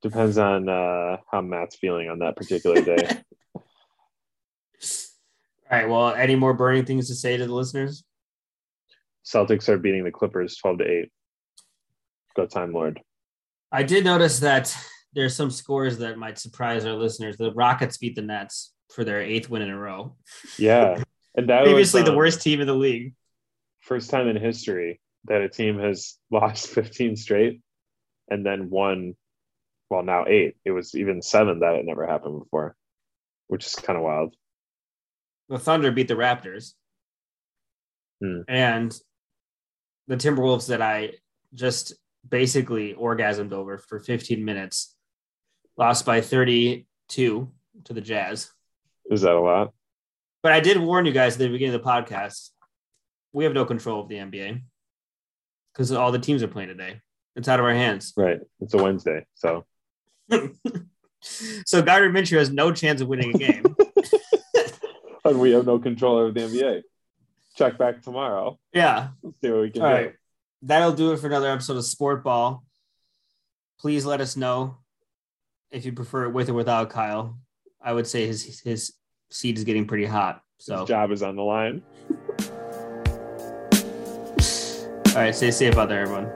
Depends 0.00 0.38
on 0.38 0.68
uh, 0.68 1.18
how 1.30 1.42
Matt's 1.42 1.76
feeling 1.76 2.08
on 2.08 2.20
that 2.20 2.36
particular 2.36 2.80
day. 2.80 2.96
All 3.54 3.62
right. 5.70 5.88
Well, 5.88 6.14
any 6.14 6.36
more 6.36 6.54
burning 6.54 6.86
things 6.86 7.08
to 7.08 7.14
say 7.14 7.36
to 7.36 7.46
the 7.46 7.52
listeners? 7.52 8.04
Celtics 9.28 9.68
are 9.68 9.78
beating 9.78 10.04
the 10.04 10.10
Clippers 10.10 10.56
12 10.56 10.78
to 10.78 10.84
8. 10.84 11.12
Go 12.36 12.46
Time 12.46 12.72
Lord. 12.72 13.00
I 13.70 13.82
did 13.82 14.04
notice 14.04 14.40
that 14.40 14.74
there's 15.12 15.36
some 15.36 15.50
scores 15.50 15.98
that 15.98 16.18
might 16.18 16.38
surprise 16.38 16.86
our 16.86 16.94
listeners. 16.94 17.36
The 17.36 17.52
Rockets 17.52 17.98
beat 17.98 18.14
the 18.14 18.22
Nets 18.22 18.72
for 18.90 19.04
their 19.04 19.20
eighth 19.20 19.50
win 19.50 19.62
in 19.62 19.70
a 19.70 19.78
row. 19.78 20.16
Yeah. 20.56 21.02
And 21.36 21.50
that 21.50 21.64
Previously, 21.64 22.00
was, 22.00 22.06
the 22.06 22.12
um, 22.12 22.16
worst 22.16 22.42
team 22.42 22.60
in 22.60 22.66
the 22.66 22.74
league. 22.74 23.14
first 23.80 24.10
time 24.10 24.28
in 24.28 24.36
history 24.36 25.00
that 25.24 25.42
a 25.42 25.48
team 25.48 25.78
has 25.78 26.16
lost 26.30 26.68
15 26.68 27.16
straight 27.16 27.60
and 28.30 28.46
then 28.46 28.70
won, 28.70 29.14
well, 29.90 30.02
now 30.02 30.24
eight. 30.26 30.56
It 30.64 30.70
was 30.70 30.94
even 30.94 31.20
seven 31.20 31.60
that 31.60 31.74
it 31.74 31.84
never 31.84 32.06
happened 32.06 32.40
before, 32.40 32.76
which 33.48 33.66
is 33.66 33.74
kind 33.74 33.98
of 33.98 34.04
wild. 34.04 34.34
The 35.50 35.58
Thunder 35.58 35.92
beat 35.92 36.08
the 36.08 36.14
Raptors. 36.14 36.72
Hmm. 38.22 38.40
And 38.48 38.98
the 40.08 40.16
Timberwolves 40.16 40.68
that 40.68 40.82
I 40.82 41.12
just 41.54 41.94
basically 42.28 42.94
orgasmed 42.94 43.52
over 43.52 43.78
for 43.78 44.00
15 44.00 44.44
minutes 44.44 44.96
lost 45.76 46.04
by 46.04 46.20
32 46.20 46.84
to 47.84 47.92
the 47.92 48.00
Jazz. 48.00 48.50
Is 49.10 49.22
that 49.22 49.34
a 49.34 49.40
lot? 49.40 49.72
But 50.42 50.52
I 50.52 50.60
did 50.60 50.78
warn 50.78 51.06
you 51.06 51.12
guys 51.12 51.34
at 51.34 51.38
the 51.38 51.48
beginning 51.48 51.74
of 51.74 51.82
the 51.82 51.88
podcast 51.88 52.50
we 53.32 53.44
have 53.44 53.52
no 53.52 53.64
control 53.64 54.00
of 54.00 54.08
the 54.08 54.16
NBA 54.16 54.62
because 55.72 55.92
all 55.92 56.10
the 56.10 56.18
teams 56.18 56.42
are 56.42 56.48
playing 56.48 56.70
today. 56.70 57.00
It's 57.36 57.46
out 57.46 57.60
of 57.60 57.66
our 57.66 57.74
hands. 57.74 58.12
Right. 58.16 58.40
It's 58.60 58.74
a 58.74 58.82
Wednesday. 58.82 59.26
So 59.34 59.64
so 61.20 61.82
Gardner 61.82 62.10
Minshew 62.10 62.38
has 62.38 62.50
no 62.50 62.72
chance 62.72 63.00
of 63.00 63.08
winning 63.08 63.34
a 63.34 63.38
game. 63.38 63.64
and 65.24 65.38
we 65.38 65.52
have 65.52 65.66
no 65.66 65.78
control 65.78 66.18
over 66.18 66.32
the 66.32 66.40
NBA. 66.40 66.82
Check 67.58 67.76
back 67.76 68.02
tomorrow. 68.02 68.56
yeah. 68.72 69.08
See 69.42 69.50
what 69.50 69.62
we 69.62 69.70
can 69.70 69.82
All 69.82 69.88
do. 69.88 69.94
right. 69.94 70.14
That'll 70.62 70.92
do 70.92 71.12
it 71.12 71.18
for 71.18 71.26
another 71.26 71.50
episode 71.50 71.76
of 71.76 71.84
Sport 71.84 72.22
Ball. 72.22 72.62
Please 73.80 74.06
let 74.06 74.20
us 74.20 74.36
know 74.36 74.76
if 75.72 75.84
you 75.84 75.92
prefer 75.92 76.24
it 76.24 76.32
with 76.32 76.48
or 76.48 76.54
without 76.54 76.88
Kyle. 76.90 77.36
I 77.82 77.92
would 77.92 78.06
say 78.06 78.26
his 78.26 78.60
his 78.60 78.92
seat 79.30 79.58
is 79.58 79.64
getting 79.64 79.86
pretty 79.86 80.04
hot. 80.06 80.40
So 80.58 80.80
His 80.80 80.88
job 80.88 81.10
is 81.12 81.22
on 81.22 81.36
the 81.36 81.42
line. 81.42 81.82
all 85.14 85.22
right, 85.24 85.34
stay 85.34 85.50
safe 85.50 85.76
out 85.76 85.88
there, 85.88 86.02
everyone. 86.02 86.30